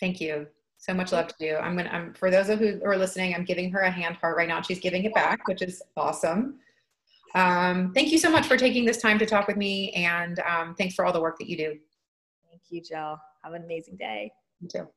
thank 0.00 0.20
you. 0.20 0.46
So 0.78 0.92
much 0.92 1.12
love 1.12 1.28
to 1.28 1.44
you. 1.44 1.56
I'm 1.56 1.76
gonna 1.76 1.90
i'm 1.90 2.14
for 2.14 2.30
those 2.30 2.48
of 2.48 2.58
who 2.58 2.80
are 2.84 2.96
listening 2.96 3.34
i'm 3.34 3.44
giving 3.44 3.70
her 3.72 3.80
a 3.80 3.90
hand 3.90 4.16
heart 4.16 4.36
right 4.36 4.48
now. 4.48 4.62
She's 4.62 4.80
giving 4.80 5.04
it 5.04 5.14
back 5.14 5.46
which 5.46 5.62
is 5.62 5.82
awesome. 5.96 6.58
Um, 7.34 7.92
thank 7.94 8.12
you 8.12 8.18
so 8.18 8.30
much 8.30 8.46
for 8.46 8.56
taking 8.56 8.84
this 8.84 8.98
time 8.98 9.18
to 9.18 9.26
talk 9.26 9.48
with 9.48 9.56
me 9.56 9.90
and 9.92 10.38
um, 10.40 10.74
thanks 10.76 10.94
for 10.94 11.04
all 11.04 11.12
the 11.12 11.20
work 11.20 11.38
that 11.38 11.48
you 11.48 11.56
do. 11.56 11.78
Thank 12.50 12.62
you 12.70 12.82
jill 12.82 13.18
have 13.44 13.54
an 13.54 13.64
amazing 13.64 13.96
day. 13.96 14.32
You 14.60 14.68
too. 14.68 14.92